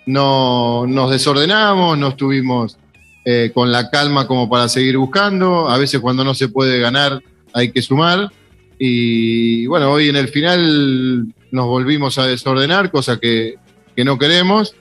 no 0.07 0.87
nos 0.87 1.11
desordenamos, 1.11 1.97
no 1.99 2.09
estuvimos 2.09 2.77
eh, 3.25 3.51
con 3.53 3.73
la 3.73 3.91
calma 3.91 4.27
como 4.27 4.49
para 4.49 4.69
seguir 4.69 4.99
buscando. 4.99 5.69
A 5.69 5.79
veces 5.79 6.01
cuando 6.01 6.25
no 6.25 6.35
se 6.35 6.49
puede 6.49 6.79
ganar 6.79 7.23
hay 7.53 7.73
que 7.73 7.83
sumar. 7.83 8.31
Y 8.79 9.67
bueno, 9.67 9.91
hoy 9.91 10.11
en 10.11 10.17
el 10.17 10.29
final 10.29 11.27
nos 11.51 11.67
volvimos 11.67 12.19
a 12.19 12.27
desordenar, 12.27 12.91
cosa 12.91 13.19
que, 13.19 13.57
que 13.97 14.05
no 14.05 14.19
queremos. 14.19 14.75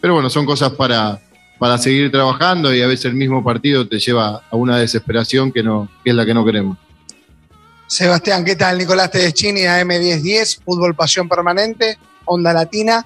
Pero 0.00 0.14
bueno, 0.14 0.30
son 0.30 0.46
cosas 0.46 0.72
para, 0.72 1.20
para 1.58 1.76
seguir 1.76 2.10
trabajando 2.10 2.74
y 2.74 2.80
a 2.80 2.86
veces 2.86 3.06
el 3.06 3.14
mismo 3.14 3.44
partido 3.44 3.86
te 3.86 3.98
lleva 3.98 4.42
a 4.50 4.56
una 4.56 4.78
desesperación 4.78 5.52
que, 5.52 5.62
no, 5.62 5.90
que 6.02 6.10
es 6.10 6.16
la 6.16 6.24
que 6.24 6.32
no 6.32 6.44
queremos. 6.44 6.78
Sebastián, 7.90 8.44
¿qué 8.44 8.54
tal? 8.54 8.78
Nicolás 8.78 9.10
Tedeschini, 9.10 9.62
AM1010, 9.62 10.62
Fútbol 10.64 10.94
Pasión 10.94 11.28
Permanente, 11.28 11.98
Onda 12.24 12.52
Latina. 12.52 13.04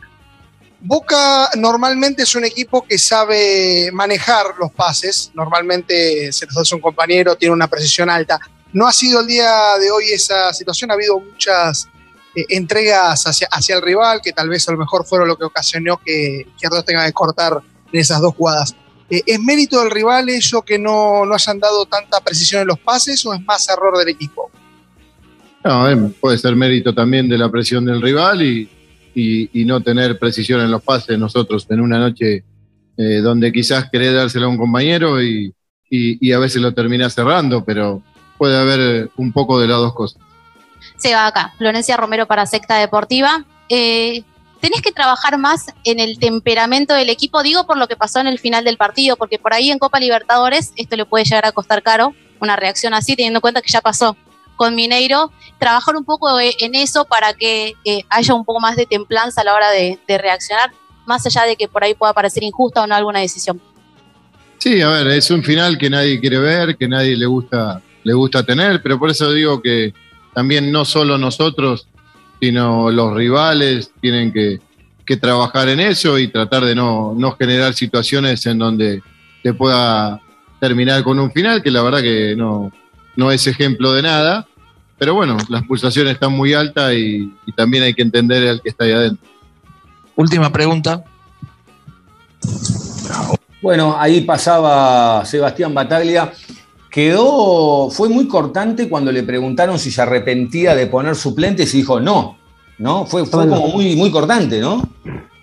Boca 0.78 1.48
normalmente 1.56 2.24
es 2.24 2.34
un 2.34 2.44
equipo 2.44 2.82
que 2.82 2.98
sabe 2.98 3.88
manejar 3.94 4.44
los 4.60 4.70
pases, 4.72 5.30
normalmente 5.32 6.30
se 6.34 6.44
los 6.44 6.58
hace 6.58 6.74
un 6.74 6.82
compañero, 6.82 7.34
tiene 7.34 7.54
una 7.54 7.66
precisión 7.66 8.10
alta. 8.10 8.38
No 8.74 8.86
ha 8.86 8.92
sido 8.92 9.20
el 9.20 9.26
día 9.26 9.78
de 9.80 9.90
hoy 9.90 10.10
esa 10.10 10.52
situación, 10.52 10.90
ha 10.90 10.94
habido 10.94 11.18
muchas 11.18 11.88
eh, 12.34 12.44
entregas 12.50 13.26
hacia, 13.26 13.48
hacia 13.50 13.76
el 13.76 13.80
rival, 13.80 14.20
que 14.22 14.34
tal 14.34 14.50
vez 14.50 14.68
a 14.68 14.72
lo 14.72 14.76
mejor 14.76 15.06
fueron 15.06 15.28
lo 15.28 15.38
que 15.38 15.46
ocasionó 15.46 15.96
que 15.96 16.46
Izquierdos 16.56 16.84
tenga 16.84 17.06
que 17.06 17.12
cortar 17.14 17.58
en 17.90 18.00
esas 18.00 18.20
dos 18.20 18.34
jugadas. 18.34 18.76
Eh, 19.08 19.22
¿Es 19.24 19.40
mérito 19.40 19.80
del 19.80 19.90
rival 19.90 20.28
eso 20.28 20.60
que 20.60 20.78
no, 20.78 21.24
no 21.24 21.34
hayan 21.34 21.58
dado 21.58 21.86
tanta 21.86 22.20
precisión 22.20 22.60
en 22.60 22.68
los 22.68 22.78
pases 22.78 23.24
o 23.24 23.32
es 23.32 23.40
más 23.46 23.66
error 23.70 23.96
del 23.96 24.10
equipo? 24.10 24.50
No, 25.64 25.88
eh, 25.88 25.96
puede 26.20 26.36
ser 26.38 26.54
mérito 26.54 26.94
también 26.94 27.28
de 27.28 27.38
la 27.38 27.48
presión 27.50 27.84
del 27.84 28.02
rival 28.02 28.42
y, 28.42 28.70
no 29.66 29.80
tener 29.80 30.18
precisión 30.18 30.60
en 30.60 30.70
los 30.70 30.82
pases 30.82 31.18
nosotros 31.18 31.66
en 31.70 31.80
una 31.80 31.98
noche 31.98 32.44
eh, 32.96 33.18
donde 33.22 33.52
quizás 33.52 33.88
querés 33.90 34.12
dárselo 34.12 34.46
a 34.46 34.48
un 34.48 34.58
compañero 34.58 35.22
y, 35.22 35.54
y- 35.88 36.18
y 36.28 36.32
a 36.32 36.38
veces 36.38 36.60
lo 36.60 36.74
terminás 36.74 37.14
cerrando, 37.14 37.64
pero 37.64 38.02
puede 38.36 38.56
haber 38.58 39.10
un 39.16 39.32
poco 39.32 39.58
de 39.60 39.68
las 39.68 39.78
dos 39.78 39.94
cosas. 39.94 40.20
Se 40.96 41.14
va 41.14 41.26
acá, 41.26 41.54
Florencia 41.56 41.96
Romero 41.96 42.26
para 42.26 42.44
Secta 42.46 42.76
Deportiva. 42.78 43.44
Eh, 43.68 44.22
tenés 44.60 44.82
que 44.82 44.92
trabajar 44.92 45.38
más 45.38 45.66
en 45.84 46.00
el 46.00 46.18
temperamento 46.18 46.92
del 46.94 47.08
equipo, 47.08 47.42
digo 47.42 47.66
por 47.66 47.76
lo 47.78 47.86
que 47.86 47.96
pasó 47.96 48.20
en 48.20 48.26
el 48.26 48.38
final 48.38 48.64
del 48.64 48.76
partido, 48.76 49.16
porque 49.16 49.38
por 49.38 49.54
ahí 49.54 49.70
en 49.70 49.78
Copa 49.78 50.00
Libertadores 50.00 50.72
esto 50.76 50.96
le 50.96 51.06
puede 51.06 51.24
llegar 51.24 51.46
a 51.46 51.52
costar 51.52 51.82
caro, 51.82 52.14
una 52.40 52.56
reacción 52.56 52.94
así, 52.94 53.14
teniendo 53.16 53.38
en 53.38 53.42
cuenta 53.42 53.62
que 53.62 53.70
ya 53.70 53.80
pasó 53.80 54.16
con 54.56 54.74
Mineiro, 54.74 55.32
trabajar 55.58 55.96
un 55.96 56.04
poco 56.04 56.38
eh, 56.38 56.54
en 56.60 56.74
eso 56.74 57.04
para 57.04 57.34
que 57.34 57.74
eh, 57.84 58.04
haya 58.08 58.34
un 58.34 58.44
poco 58.44 58.60
más 58.60 58.76
de 58.76 58.86
templanza 58.86 59.40
a 59.40 59.44
la 59.44 59.54
hora 59.54 59.70
de, 59.70 59.98
reaccionar, 60.06 60.72
más 61.06 61.26
allá 61.26 61.44
de 61.44 61.56
que 61.56 61.68
por 61.68 61.84
ahí 61.84 61.94
pueda 61.94 62.12
parecer 62.12 62.42
injusta 62.42 62.82
o 62.82 62.86
no 62.86 62.94
alguna 62.94 63.20
decisión. 63.20 63.60
Sí, 64.58 64.80
a 64.80 64.88
ver, 64.88 65.08
es 65.08 65.30
un 65.30 65.42
final 65.42 65.76
que 65.76 65.90
nadie 65.90 66.20
quiere 66.20 66.38
ver, 66.38 66.76
que 66.76 66.88
nadie 66.88 67.16
le 67.16 67.26
gusta, 67.26 67.82
le 68.02 68.14
gusta 68.14 68.44
tener, 68.44 68.82
pero 68.82 68.98
por 68.98 69.10
eso 69.10 69.30
digo 69.32 69.60
que 69.60 69.92
también 70.32 70.72
no 70.72 70.84
solo 70.84 71.18
nosotros, 71.18 71.86
sino 72.40 72.90
los 72.90 73.14
rivales 73.14 73.92
tienen 74.00 74.32
que, 74.32 74.60
trabajar 75.20 75.68
en 75.68 75.80
eso 75.80 76.18
y 76.18 76.28
tratar 76.28 76.64
de 76.64 76.74
no, 76.74 77.14
no 77.14 77.36
generar 77.36 77.74
situaciones 77.74 78.46
en 78.46 78.58
donde 78.58 79.02
se 79.42 79.52
pueda 79.52 80.18
terminar 80.58 81.04
con 81.04 81.18
un 81.18 81.30
final, 81.30 81.62
que 81.62 81.70
la 81.70 81.82
verdad 81.82 82.00
que 82.00 82.34
no, 82.34 82.72
no 83.16 83.30
es 83.30 83.46
ejemplo 83.46 83.92
de 83.92 84.02
nada. 84.02 84.46
Pero 84.98 85.14
bueno, 85.14 85.36
las 85.48 85.62
pulsaciones 85.64 86.14
están 86.14 86.32
muy 86.32 86.54
altas 86.54 86.92
y, 86.94 87.32
y 87.46 87.52
también 87.52 87.82
hay 87.84 87.94
que 87.94 88.02
entender 88.02 88.46
al 88.48 88.62
que 88.62 88.68
está 88.68 88.84
ahí 88.84 88.92
adentro. 88.92 89.28
Última 90.16 90.50
pregunta. 90.52 91.02
Bueno, 93.60 93.96
ahí 93.98 94.20
pasaba 94.22 95.24
Sebastián 95.24 95.72
Bataglia. 95.74 96.32
Quedó, 96.90 97.90
fue 97.90 98.08
muy 98.08 98.28
cortante 98.28 98.88
cuando 98.88 99.10
le 99.10 99.24
preguntaron 99.24 99.78
si 99.78 99.90
se 99.90 100.00
arrepentía 100.02 100.74
de 100.76 100.86
poner 100.86 101.16
suplentes 101.16 101.74
y 101.74 101.78
dijo 101.78 101.98
no, 101.98 102.36
¿no? 102.78 103.04
Fue, 103.06 103.28
como 103.28 103.66
muy, 103.68 103.96
muy 103.96 104.12
cortante, 104.12 104.60
¿no? 104.60 104.80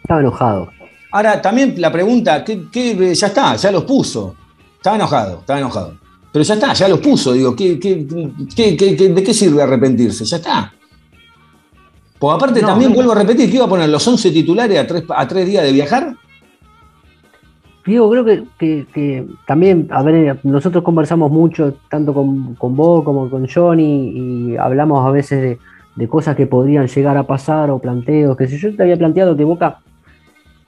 Estaba 0.02 0.22
enojado. 0.22 0.70
Ahora, 1.12 1.42
también 1.42 1.76
la 1.78 1.92
pregunta, 1.92 2.42
¿qué, 2.46 2.68
qué- 2.72 3.14
ya 3.14 3.28
está, 3.28 3.56
ya 3.58 3.70
los 3.70 3.84
puso. 3.84 4.34
Estaba 4.78 4.96
enojado, 4.96 5.40
estaba 5.42 5.60
enojado. 5.60 5.98
Pero 6.32 6.44
ya 6.44 6.54
está, 6.54 6.74
ya 6.74 6.88
los 6.88 7.00
puso, 7.00 7.34
digo, 7.34 7.56
¿qué, 7.56 7.78
qué- 7.80 8.08
qué- 8.56 8.78
qué- 8.78 9.10
de 9.10 9.24
qué 9.24 9.34
sirve 9.34 9.62
arrepentirse? 9.62 10.24
Ya 10.26 10.38
está. 10.38 10.74
Pues 12.20 12.36
aparte 12.36 12.62
No, 12.62 12.68
también 12.68 12.92
no. 12.92 12.96
vuelvo 12.96 13.12
a 13.12 13.16
repetir, 13.16 13.50
¿qué 13.50 13.56
iba 13.58 13.66
a 13.66 13.70
poner 13.70 13.90
los 13.90 14.08
11 14.08 14.32
titulares 14.32 14.78
a 14.80 14.88
tres, 14.88 15.04
a 15.10 15.28
tres 15.28 15.48
días 15.48 15.64
de 15.64 15.72
viajar? 15.74 16.16
Diego, 17.86 18.10
creo 18.12 18.24
que, 18.24 18.44
que- 18.60 18.86
que 18.94 19.28
también, 19.48 19.88
a 19.92 20.04
ver, 20.04 20.40
nosotros 20.44 20.84
conversamos 20.84 21.32
mucho, 21.32 21.74
tanto 21.90 22.14
con, 22.14 22.54
con 22.56 22.76
vos 22.76 23.04
como 23.04 23.30
con 23.30 23.48
Johnny, 23.48 24.52
y 24.54 24.58
hablamos 24.58 25.06
a 25.06 25.10
veces 25.12 25.42
de, 25.42 25.58
de 25.96 26.08
cosas 26.08 26.36
que 26.36 26.46
podrían 26.46 26.88
llegar 26.88 27.18
a 27.18 27.24
pasar 27.24 27.72
o 27.72 27.80
planteos, 27.80 28.38
que 28.38 28.48
si 28.48 28.58
yo 28.60 28.76
te 28.76 28.84
había 28.84 28.98
planteado 28.98 29.36
que 29.36 29.44
Boca, 29.44 29.80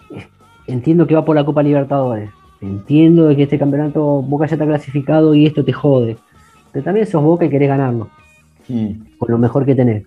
eh, 0.10 0.28
entiendo 0.66 1.06
que 1.06 1.14
va 1.16 1.24
por 1.24 1.36
la 1.36 1.46
Copa 1.46 1.62
Libertadores, 1.62 2.32
entiendo 2.64 3.28
de 3.28 3.36
que 3.36 3.44
este 3.44 3.60
campeonato 3.60 4.22
Boca 4.22 4.46
ya 4.46 4.56
está 4.56 4.66
clasificado 4.66 5.34
y 5.34 5.46
esto 5.46 5.64
te 5.64 5.74
jode, 5.74 6.18
pero 6.72 6.84
también 6.84 7.06
sos 7.06 7.24
Boca 7.24 7.46
y 7.46 7.50
querés 7.50 7.70
ganarlo, 7.70 8.10
con 9.18 9.32
lo 9.32 9.38
mejor 9.38 9.66
que 9.66 9.76
tenés. 9.76 10.04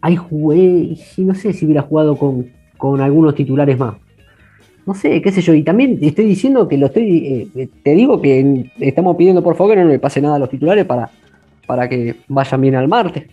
Ahí 0.00 0.16
jugué, 0.16 0.96
y 1.16 1.24
no 1.24 1.34
sé 1.34 1.52
si 1.52 1.66
hubiera 1.66 1.82
jugado 1.82 2.16
con, 2.16 2.46
con 2.78 3.00
algunos 3.00 3.34
titulares 3.34 3.78
más. 3.78 3.96
No 4.86 4.94
sé, 4.94 5.20
qué 5.20 5.30
sé 5.30 5.42
yo. 5.42 5.52
Y 5.52 5.62
también 5.62 6.00
te 6.00 6.06
estoy 6.06 6.24
diciendo 6.24 6.66
que 6.66 6.78
lo 6.78 6.86
estoy. 6.86 7.50
eh, 7.54 7.68
te 7.82 7.94
digo 7.94 8.20
que 8.20 8.70
estamos 8.80 9.14
pidiendo 9.16 9.42
por 9.42 9.54
favor 9.54 9.74
que 9.74 9.82
no 9.82 9.88
le 9.88 9.98
pase 9.98 10.22
nada 10.22 10.36
a 10.36 10.38
los 10.38 10.48
titulares 10.48 10.86
para, 10.86 11.10
para 11.66 11.86
que 11.88 12.16
vayan 12.28 12.60
bien 12.62 12.74
al 12.74 12.88
martes. 12.88 13.24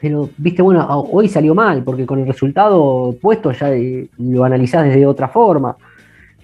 Pero, 0.00 0.30
viste, 0.38 0.62
bueno, 0.62 0.86
hoy 1.12 1.28
salió 1.28 1.54
mal, 1.54 1.82
porque 1.84 2.06
con 2.06 2.18
el 2.20 2.26
resultado 2.26 3.14
puesto 3.20 3.52
ya 3.52 3.70
eh, 3.74 4.08
lo 4.18 4.44
analizás 4.44 4.84
desde 4.84 5.06
otra 5.06 5.28
forma. 5.28 5.76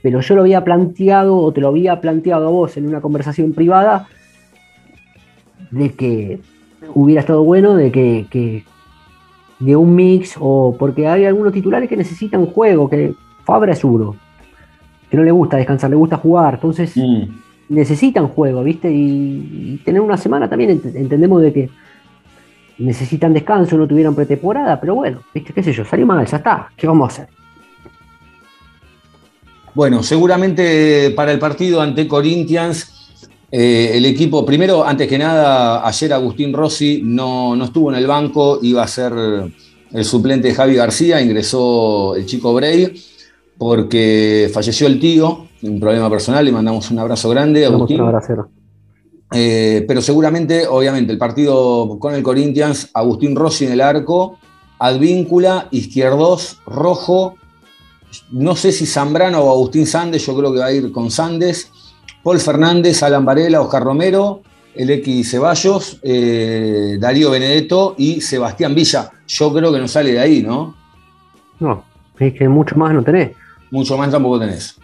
Pero 0.02 0.20
yo 0.20 0.34
lo 0.34 0.42
había 0.42 0.62
planteado, 0.62 1.36
o 1.38 1.52
te 1.52 1.60
lo 1.62 1.68
había 1.68 2.00
planteado 2.00 2.46
a 2.46 2.50
vos 2.50 2.76
en 2.76 2.86
una 2.86 3.00
conversación 3.00 3.52
privada, 3.54 4.08
de 5.70 5.92
que 5.94 6.38
hubiera 6.94 7.20
estado 7.20 7.42
bueno 7.44 7.74
de 7.74 7.90
que, 7.90 8.26
que- 8.30 8.64
de 9.58 9.74
un 9.74 9.94
mix, 9.96 10.36
o 10.38 10.76
porque 10.78 11.06
hay 11.08 11.24
algunos 11.24 11.52
titulares 11.52 11.88
que 11.88 11.96
necesitan 11.96 12.44
juego, 12.44 12.90
que 12.90 13.14
Fabra 13.44 13.72
es 13.72 13.82
uno, 13.84 14.14
que 15.10 15.16
no 15.16 15.22
le 15.22 15.30
gusta 15.30 15.56
descansar, 15.56 15.88
le 15.88 15.96
gusta 15.96 16.18
jugar, 16.18 16.54
entonces 16.54 16.94
necesitan 17.70 18.28
juego, 18.28 18.62
¿viste? 18.62 18.92
Y, 18.92 19.76
y 19.78 19.82
tener 19.82 20.02
una 20.02 20.18
semana 20.18 20.48
también 20.48 20.78
ent- 20.78 20.94
entendemos 20.94 21.40
de 21.40 21.52
que 21.54 21.70
necesitan 22.78 23.32
descanso, 23.32 23.76
no 23.76 23.86
tuvieron 23.86 24.14
pretemporada, 24.14 24.80
pero 24.80 24.94
bueno, 24.94 25.22
¿viste? 25.34 25.52
¿Qué 25.52 25.62
sé 25.62 25.72
yo? 25.72 25.84
Salió 25.84 26.06
mal, 26.06 26.26
ya 26.26 26.36
está, 26.36 26.68
¿qué 26.76 26.86
vamos 26.86 27.08
a 27.08 27.12
hacer? 27.12 27.28
Bueno, 29.74 30.02
seguramente 30.02 31.10
para 31.10 31.32
el 31.32 31.38
partido 31.38 31.80
ante 31.80 32.08
Corinthians, 32.08 32.92
eh, 33.50 33.92
el 33.94 34.06
equipo, 34.06 34.44
primero, 34.44 34.84
antes 34.84 35.06
que 35.06 35.18
nada, 35.18 35.86
ayer 35.86 36.12
Agustín 36.12 36.52
Rossi 36.52 37.02
no, 37.04 37.54
no 37.54 37.64
estuvo 37.64 37.90
en 37.90 37.98
el 37.98 38.06
banco, 38.06 38.58
iba 38.62 38.82
a 38.82 38.88
ser 38.88 39.12
el 39.92 40.04
suplente 40.04 40.48
de 40.48 40.54
Javi 40.54 40.74
García, 40.74 41.20
ingresó 41.20 42.16
el 42.16 42.26
chico 42.26 42.54
Bray, 42.54 42.92
porque 43.58 44.50
falleció 44.52 44.86
el 44.86 44.98
tío, 44.98 45.46
un 45.62 45.80
problema 45.80 46.10
personal, 46.10 46.44
le 46.44 46.52
mandamos 46.52 46.90
un 46.90 46.98
abrazo 46.98 47.30
grande, 47.30 47.64
Agustín. 47.64 48.00
un 48.00 48.08
abracero. 48.08 48.48
Eh, 49.32 49.84
pero 49.88 50.00
seguramente, 50.00 50.66
obviamente, 50.66 51.12
el 51.12 51.18
partido 51.18 51.98
con 51.98 52.14
el 52.14 52.22
Corinthians, 52.22 52.90
Agustín 52.94 53.34
Rossi 53.34 53.66
en 53.66 53.72
el 53.72 53.80
arco, 53.80 54.38
Advíncula, 54.78 55.68
Izquierdos, 55.70 56.58
Rojo, 56.66 57.36
no 58.30 58.54
sé 58.56 58.72
si 58.72 58.86
Zambrano 58.86 59.40
o 59.40 59.50
Agustín 59.50 59.86
Sandes, 59.86 60.24
yo 60.26 60.36
creo 60.36 60.52
que 60.52 60.60
va 60.60 60.66
a 60.66 60.72
ir 60.72 60.92
con 60.92 61.10
Sandes, 61.10 61.70
Paul 62.22 62.40
Fernández, 62.40 63.02
Alan 63.02 63.24
Varela, 63.24 63.60
Oscar 63.60 63.82
Romero, 63.82 64.42
el 64.74 64.90
X 64.90 65.30
Ceballos, 65.30 65.98
eh, 66.02 66.96
Darío 67.00 67.30
Benedetto 67.30 67.94
y 67.98 68.20
Sebastián 68.20 68.74
Villa. 68.74 69.10
Yo 69.26 69.52
creo 69.52 69.72
que 69.72 69.78
no 69.78 69.88
sale 69.88 70.12
de 70.12 70.20
ahí, 70.20 70.42
¿no? 70.42 70.74
No, 71.58 71.84
es 72.18 72.34
que 72.34 72.48
mucho 72.48 72.76
más 72.76 72.92
no 72.92 73.02
tenés. 73.02 73.32
Mucho 73.70 73.96
más 73.96 74.10
tampoco 74.10 74.38
tenés. 74.38 74.76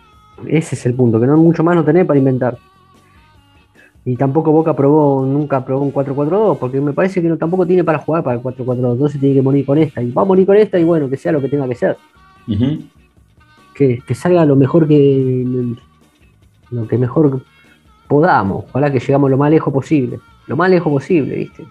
Ese 0.47 0.74
es 0.74 0.86
el 0.86 0.95
punto, 0.95 1.20
que 1.20 1.26
no 1.26 1.36
mucho 1.36 1.62
más 1.62 1.76
no 1.76 1.84
tenés 1.84 2.07
para 2.07 2.18
inventar. 2.18 2.59
Y 4.05 4.16
tampoco 4.16 4.50
Boca 4.50 4.74
probó, 4.74 5.24
nunca 5.24 5.64
probó 5.64 5.84
un 5.84 5.92
4-4-2, 5.92 6.59
porque 6.59 6.80
me 6.80 6.92
parece 6.92 7.22
que 7.22 7.28
no, 7.28 7.36
tampoco 7.36 7.64
tiene 7.66 7.84
para 7.84 7.98
jugar 7.98 8.24
para 8.24 8.36
el 8.36 8.42
4-4-2, 8.42 8.92
entonces 8.94 9.20
tiene 9.20 9.36
que 9.36 9.42
morir 9.42 9.64
con 9.64 9.78
esta. 9.78 10.03
Y 10.03 10.11
va 10.11 10.22
a 10.22 10.24
morir 10.24 10.44
con 10.44 10.57
esta 10.57 10.78
y 10.78 10.84
bueno, 10.84 11.09
que 11.09 11.16
sea 11.16 11.30
lo 11.32 11.40
que 11.40 11.48
tenga 11.48 11.68
que 11.68 11.76
ser. 11.76 11.96
Que, 13.74 14.00
que 14.07 14.14
salga 14.14 14.44
lo 14.44 14.57
mejor 14.57 14.88
que 14.88 15.46
lo 16.70 16.88
que 16.88 16.98
mejor 16.98 17.42
podamos. 18.09 18.64
Ojalá 18.70 18.90
que 18.90 18.98
llegamos 18.98 19.30
lo 19.30 19.36
más 19.38 19.50
lejos 19.50 19.72
posible. 19.72 20.18
Lo 20.48 20.57
más 20.57 20.68
lejos 20.68 20.92
posible, 20.92 21.36
¿viste? 21.36 21.64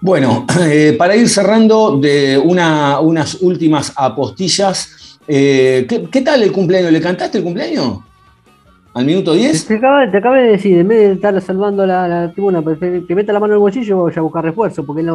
Bueno, 0.00 0.46
eh, 0.60 0.94
para 0.98 1.16
ir 1.16 1.28
cerrando 1.28 1.98
de 1.98 2.38
una- 2.38 3.00
unas 3.00 3.36
últimas 3.40 3.92
apostillas, 3.96 5.18
eh, 5.26 5.86
¿qué, 5.88 6.04
qué 6.10 6.20
tal 6.22 6.42
el 6.42 6.52
cumpleaños? 6.52 6.92
¿Le 6.92 7.00
cantaste 7.00 7.38
el 7.38 7.44
cumpleaños? 7.44 7.98
¿Al 8.94 9.04
minuto 9.04 9.32
10? 9.34 9.66
Te 9.66 9.76
acabé, 9.76 10.08
te 10.08 10.16
acabé 10.16 10.42
de 10.42 10.50
decir, 10.52 10.78
en 10.78 10.88
vez 10.88 10.98
de 10.98 11.12
estar 11.12 11.40
salvando 11.40 11.86
la, 11.86 12.08
la 12.08 12.32
tribuna, 12.32 12.62
pues, 12.62 12.78
que 12.78 13.04
que 13.06 13.14
meta 13.14 13.32
la 13.32 13.40
mano 13.40 13.52
en 13.52 13.56
el 13.56 13.60
bolsillo 13.60 14.04
vaya 14.04 14.18
a 14.18 14.22
buscar 14.22 14.44
refuerzo, 14.44 14.84
porque 14.84 15.06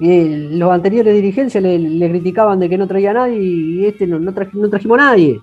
eh, 0.00 0.48
los 0.52 0.70
anteriores 0.70 1.14
dirigencias 1.14 1.62
le, 1.62 2.10
criticaban 2.10 2.58
de 2.58 2.68
que 2.68 2.76
no 2.76 2.86
traía 2.86 3.12
a 3.12 3.14
nadie 3.14 3.40
y 3.40 3.86
este 3.86 4.06
no, 4.06 4.18
no 4.18 4.32
trajimos 4.32 4.72
a 4.74 4.96
nadie. 4.96 5.40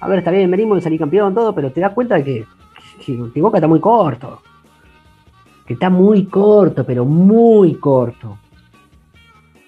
A 0.00 0.08
ver, 0.08 0.20
está 0.20 0.30
bien, 0.30 0.50
venimos 0.50 0.78
de 0.78 0.82
salir 0.82 0.98
campeón, 0.98 1.34
todo, 1.34 1.54
pero 1.54 1.70
te 1.70 1.80
das 1.80 1.92
cuenta 1.92 2.14
de 2.14 2.24
que, 2.24 2.46
que, 3.04 3.30
que 3.34 3.42
Boca 3.42 3.58
está 3.58 3.68
muy 3.68 3.80
corto. 3.80 4.40
Que 5.66 5.74
está 5.74 5.90
muy 5.90 6.24
corto, 6.24 6.84
pero 6.84 7.04
muy 7.04 7.74
corto. 7.74 8.38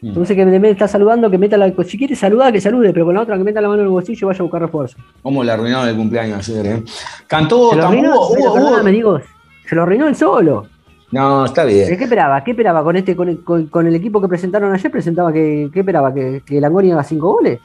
Entonces 0.02 0.36
que 0.36 0.44
de 0.44 0.70
estar 0.70 0.88
saludando, 0.88 1.30
que 1.30 1.38
meta 1.38 1.56
la. 1.56 1.72
Si 1.84 1.96
quiere 1.96 2.16
saludar, 2.16 2.52
que 2.52 2.60
salude, 2.60 2.92
pero 2.92 3.04
con 3.06 3.14
la 3.14 3.20
otra 3.20 3.38
que 3.38 3.44
meta 3.44 3.60
la 3.60 3.68
mano 3.68 3.82
en 3.82 3.86
el 3.86 3.92
bolsillo 3.92 4.26
vaya 4.26 4.40
a 4.40 4.42
buscar 4.42 4.60
refuerzo. 4.62 4.96
¿Cómo 5.22 5.44
le 5.44 5.52
arruinaron 5.52 5.88
el 5.88 5.96
cumpleaños 5.96 6.38
ayer? 6.48 6.66
eh? 6.66 6.82
Cantó, 7.28 7.70
Se 7.70 7.76
lo 7.76 7.86
arruinó, 7.86 8.14
hubo- 8.16 8.28
hubo- 8.30 9.20
se 9.68 9.74
lo 9.76 9.82
arruinó 9.82 10.08
él 10.08 10.16
solo. 10.16 10.66
No, 11.12 11.44
está 11.44 11.64
¿Qué 11.66 11.74
bien. 11.74 12.02
esperaba? 12.02 12.42
¿Qué 12.42 12.50
esperaba 12.50 12.82
con 12.82 12.96
este, 12.96 13.14
con 13.14 13.28
el, 13.28 13.44
con- 13.44 13.66
con 13.68 13.86
el 13.86 13.94
equipo 13.94 14.20
que 14.20 14.26
presentaron 14.28 14.72
ayer? 14.74 14.90
Presentaba 14.90 15.32
que, 15.32 15.70
¿qué 15.72 15.80
esperaba? 15.80 16.12
¿Que, 16.12 16.42
que 16.44 16.60
Langoni 16.60 16.90
haga 16.90 17.04
cinco 17.04 17.34
goles? 17.34 17.60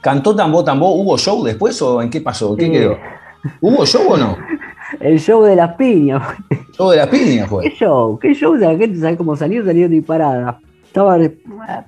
¿Cantó 0.00 0.34
Tambó 0.34 0.64
Tambó? 0.64 0.92
¿Hubo 0.94 1.18
show 1.18 1.42
después 1.44 1.80
o 1.82 2.00
en 2.00 2.08
qué 2.08 2.20
pasó? 2.20 2.56
¿Qué 2.56 2.66
Sí. 2.66 2.72
quedó? 2.72 2.96
¿Hubo 3.60 3.84
show 3.84 4.02
o 4.08 4.16
no? 4.16 4.36
El 5.00 5.20
show 5.20 5.42
de 5.44 5.54
las 5.56 5.74
piñas. 5.74 6.22
Show 6.76 6.90
de 6.90 6.96
las 6.96 7.06
piñas 7.08 7.48
fue. 7.48 7.64
¿Qué 7.64 7.70
show? 7.76 8.18
¿Qué 8.18 8.34
show 8.34 8.54
de 8.54 8.66
la 8.66 8.76
gente? 8.78 8.98
¿Sabe 8.98 9.16
cómo 9.16 9.36
salió? 9.36 9.64
Salió 9.64 9.88
disparada. 9.88 10.58
Estaba, 10.90 11.16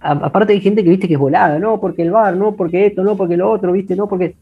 aparte 0.01 0.53
hay 0.53 0.61
gente 0.61 0.85
que 0.85 0.91
viste 0.91 1.09
que 1.09 1.15
es 1.15 1.19
volada, 1.21 1.59
no 1.59 1.81
porque 1.81 2.03
el 2.03 2.13
bar, 2.13 2.37
no 2.37 2.55
porque 2.55 2.87
esto, 2.87 3.03
no 3.03 3.17
porque 3.17 3.37
lo 3.37 3.51
otro, 3.51 3.73
viste, 3.73 3.97
no 3.97 4.09
porque. 4.09 4.37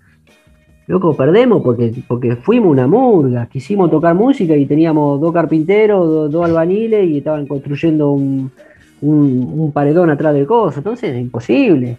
Loco, 0.86 1.16
perdemos 1.16 1.62
porque, 1.62 1.94
porque 2.06 2.36
fuimos 2.36 2.70
una 2.72 2.86
murga, 2.86 3.46
quisimos 3.46 3.90
tocar 3.90 4.14
música 4.14 4.54
y 4.56 4.66
teníamos 4.66 5.18
dos 5.20 5.32
carpinteros, 5.32 6.06
dos, 6.06 6.30
dos 6.30 6.44
albañiles 6.44 7.08
y 7.08 7.18
estaban 7.18 7.46
construyendo 7.46 8.10
un, 8.10 8.50
un- 9.00 9.50
un 9.56 9.72
paredón 9.72 10.10
atrás 10.10 10.34
del 10.34 10.46
coso. 10.46 10.78
Entonces, 10.80 11.16
imposible. 11.18 11.96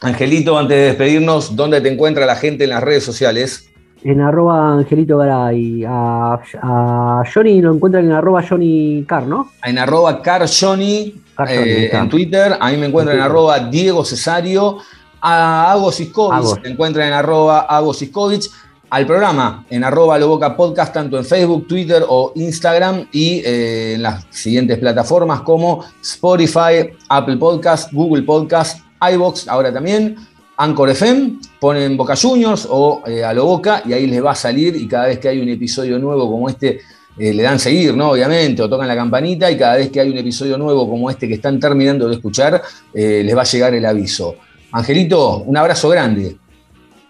Angelito, 0.00 0.56
antes 0.56 0.76
de 0.76 0.84
despedirnos, 0.84 1.56
¿dónde 1.56 1.80
te 1.80 1.92
encuentra 1.92 2.26
la 2.26 2.36
gente 2.36 2.64
en 2.64 2.70
las 2.70 2.82
redes 2.82 3.02
sociales? 3.04 3.68
En 4.06 4.20
arroba 4.20 4.74
Angelito 4.74 5.18
Garay. 5.18 5.84
A, 5.84 6.38
a 6.62 7.24
Johnny 7.34 7.60
lo 7.60 7.74
encuentran 7.74 8.04
en 8.04 8.12
arroba 8.12 8.40
Johnny 8.48 9.04
Car, 9.04 9.26
¿no? 9.26 9.50
En 9.64 9.78
arroba 9.78 10.22
Car 10.22 10.46
Johnny, 10.48 11.12
eh, 11.48 11.90
en 11.92 12.08
Twitter. 12.08 12.56
A 12.60 12.70
mí 12.70 12.76
me 12.76 12.86
encuentran 12.86 13.16
en 13.16 13.24
arroba 13.24 13.58
Diego 13.58 14.04
Cesario. 14.04 14.78
A 15.20 15.72
Agos 15.72 15.96
Siskovich 15.96 16.62
me 16.62 16.68
encuentran 16.68 17.08
en 17.08 17.14
arroba 17.14 17.62
Agos 17.62 17.98
Siskovich. 17.98 18.48
Al 18.90 19.04
programa 19.04 19.66
en 19.68 19.82
arroba 19.82 20.16
Loboca 20.16 20.56
Podcast, 20.56 20.94
tanto 20.94 21.18
en 21.18 21.24
Facebook, 21.24 21.66
Twitter 21.66 22.04
o 22.08 22.30
Instagram 22.36 23.08
y 23.10 23.42
eh, 23.44 23.94
en 23.94 24.02
las 24.02 24.24
siguientes 24.30 24.78
plataformas 24.78 25.40
como 25.40 25.84
Spotify, 26.00 26.90
Apple 27.08 27.38
Podcast, 27.38 27.92
Google 27.92 28.22
Podcast, 28.22 28.78
iBox, 29.12 29.48
ahora 29.48 29.72
también, 29.72 30.14
Anchor 30.58 30.90
FM, 30.90 31.32
ponen 31.60 31.96
Boca 31.96 32.14
Juniors 32.16 32.66
o 32.70 33.02
eh, 33.06 33.22
a 33.22 33.34
lo 33.34 33.44
Boca 33.44 33.82
y 33.84 33.92
ahí 33.92 34.06
les 34.06 34.24
va 34.24 34.30
a 34.30 34.34
salir 34.34 34.74
y 34.76 34.88
cada 34.88 35.06
vez 35.06 35.18
que 35.18 35.28
hay 35.28 35.40
un 35.40 35.48
episodio 35.48 35.98
nuevo 35.98 36.30
como 36.30 36.48
este, 36.48 36.80
eh, 37.18 37.34
le 37.34 37.42
dan 37.42 37.58
seguir, 37.58 37.94
¿no? 37.94 38.10
Obviamente, 38.10 38.62
o 38.62 38.68
tocan 38.68 38.88
la 38.88 38.94
campanita 38.94 39.50
y 39.50 39.58
cada 39.58 39.76
vez 39.76 39.90
que 39.90 40.00
hay 40.00 40.10
un 40.10 40.16
episodio 40.16 40.56
nuevo 40.56 40.88
como 40.88 41.10
este 41.10 41.28
que 41.28 41.34
están 41.34 41.60
terminando 41.60 42.08
de 42.08 42.14
escuchar, 42.14 42.62
eh, 42.94 43.22
les 43.24 43.36
va 43.36 43.42
a 43.42 43.44
llegar 43.44 43.74
el 43.74 43.84
aviso. 43.84 44.36
Angelito, 44.72 45.38
un 45.38 45.56
abrazo 45.56 45.90
grande. 45.90 46.36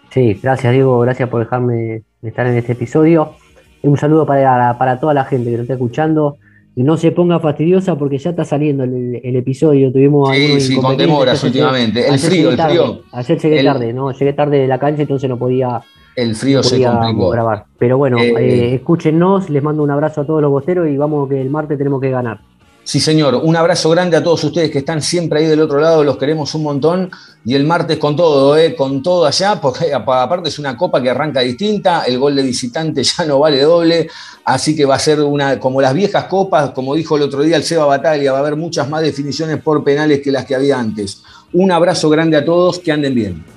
Sí, 0.09 0.39
gracias 0.41 0.73
Diego, 0.73 0.99
gracias 0.99 1.29
por 1.29 1.41
dejarme 1.41 2.03
estar 2.21 2.47
en 2.47 2.55
este 2.57 2.73
episodio. 2.73 3.35
Un 3.81 3.97
saludo 3.97 4.25
para, 4.25 4.77
para 4.77 4.99
toda 4.99 5.13
la 5.13 5.23
gente 5.23 5.51
que 5.51 5.57
nos 5.57 5.63
está 5.63 5.73
escuchando. 5.73 6.37
Y 6.79 6.83
no 6.83 6.95
se 6.95 7.11
ponga 7.11 7.39
fastidiosa 7.39 7.97
porque 7.97 8.19
ya 8.19 8.29
está 8.29 8.45
saliendo 8.45 8.83
el, 8.83 9.19
el 9.23 9.35
episodio. 9.35 9.91
Tuvimos 9.91 10.29
Sí, 10.35 10.61
sí, 10.61 10.75
con 10.75 10.95
demoras 10.95 11.43
últimamente. 11.43 12.01
llegué- 12.01 12.13
El 12.13 12.19
frío, 12.19 12.49
el 12.51 12.55
tarde. 12.55 12.69
frío. 12.77 12.99
Ayer 13.11 13.39
llegué 13.39 13.59
El- 13.61 13.65
tarde, 13.65 13.93
¿no? 13.93 14.11
Llegué 14.11 14.33
tarde 14.33 14.59
de 14.59 14.67
la 14.67 14.77
cancha, 14.77 15.01
entonces 15.01 15.27
no 15.27 15.37
podía, 15.37 15.81
El 16.15 16.35
frío 16.35 16.57
no 16.57 16.63
se 16.63 16.75
podía 16.75 16.91
complicó. 16.99 17.29
grabar. 17.31 17.65
Pero 17.79 17.97
bueno, 17.97 18.19
Eh, 18.19 18.31
eh, 18.37 18.75
escúchenos, 18.75 19.49
les 19.49 19.63
mando 19.63 19.81
un 19.81 19.89
abrazo 19.89 20.21
a 20.21 20.25
todos 20.25 20.39
los 20.39 20.51
bosteros 20.51 20.87
y 20.87 20.95
vamos 20.97 21.27
que 21.27 21.41
el 21.41 21.49
martes 21.49 21.79
tenemos 21.79 21.99
que 21.99 22.11
ganar. 22.11 22.41
Sí, 22.87 23.01
señor. 23.01 23.35
Un 23.35 23.53
abrazo 23.57 23.89
grande 23.89 24.15
a 24.15 24.23
todos 24.23 24.41
ustedes 24.45 24.71
que 24.71 24.77
están 24.77 25.01
siempre 25.01 25.41
ahí 25.41 25.45
del 25.45 25.59
otro 25.59 25.77
lado. 25.77 26.05
Los 26.05 26.17
queremos 26.17 26.55
un 26.55 26.63
montón. 26.63 27.11
Y 27.43 27.53
el 27.53 27.65
martes 27.65 27.97
con 27.97 28.15
todo, 28.15 28.55
¿eh? 28.55 28.77
con 28.77 29.03
todo 29.03 29.25
allá, 29.25 29.59
porque 29.59 29.93
aparte 29.93 30.47
es 30.47 30.57
una 30.57 30.77
copa 30.77 31.01
que 31.01 31.09
arranca 31.09 31.41
distinta. 31.41 32.03
El 32.03 32.17
gol 32.17 32.37
de 32.37 32.43
visitante 32.43 33.03
ya 33.17 33.25
no 33.25 33.39
vale 33.39 33.61
doble. 33.61 34.09
Así 34.45 34.73
que 34.73 34.85
va 34.85 34.95
a 34.95 34.99
ser 34.99 35.19
una, 35.19 35.59
como 35.59 35.81
las 35.81 35.93
viejas 35.93 36.27
copas, 36.29 36.69
como 36.69 36.95
dijo 36.95 37.17
el 37.17 37.23
otro 37.23 37.41
día 37.41 37.57
el 37.57 37.63
Seba 37.63 37.85
Bataglia, 37.85 38.31
va 38.31 38.37
a 38.37 38.41
haber 38.41 38.55
muchas 38.55 38.87
más 38.87 39.01
definiciones 39.01 39.61
por 39.61 39.83
penales 39.83 40.21
que 40.21 40.31
las 40.31 40.45
que 40.45 40.55
había 40.55 40.79
antes. 40.79 41.23
Un 41.51 41.73
abrazo 41.73 42.09
grande 42.09 42.37
a 42.37 42.45
todos, 42.45 42.79
que 42.79 42.93
anden 42.93 43.13
bien. 43.13 43.56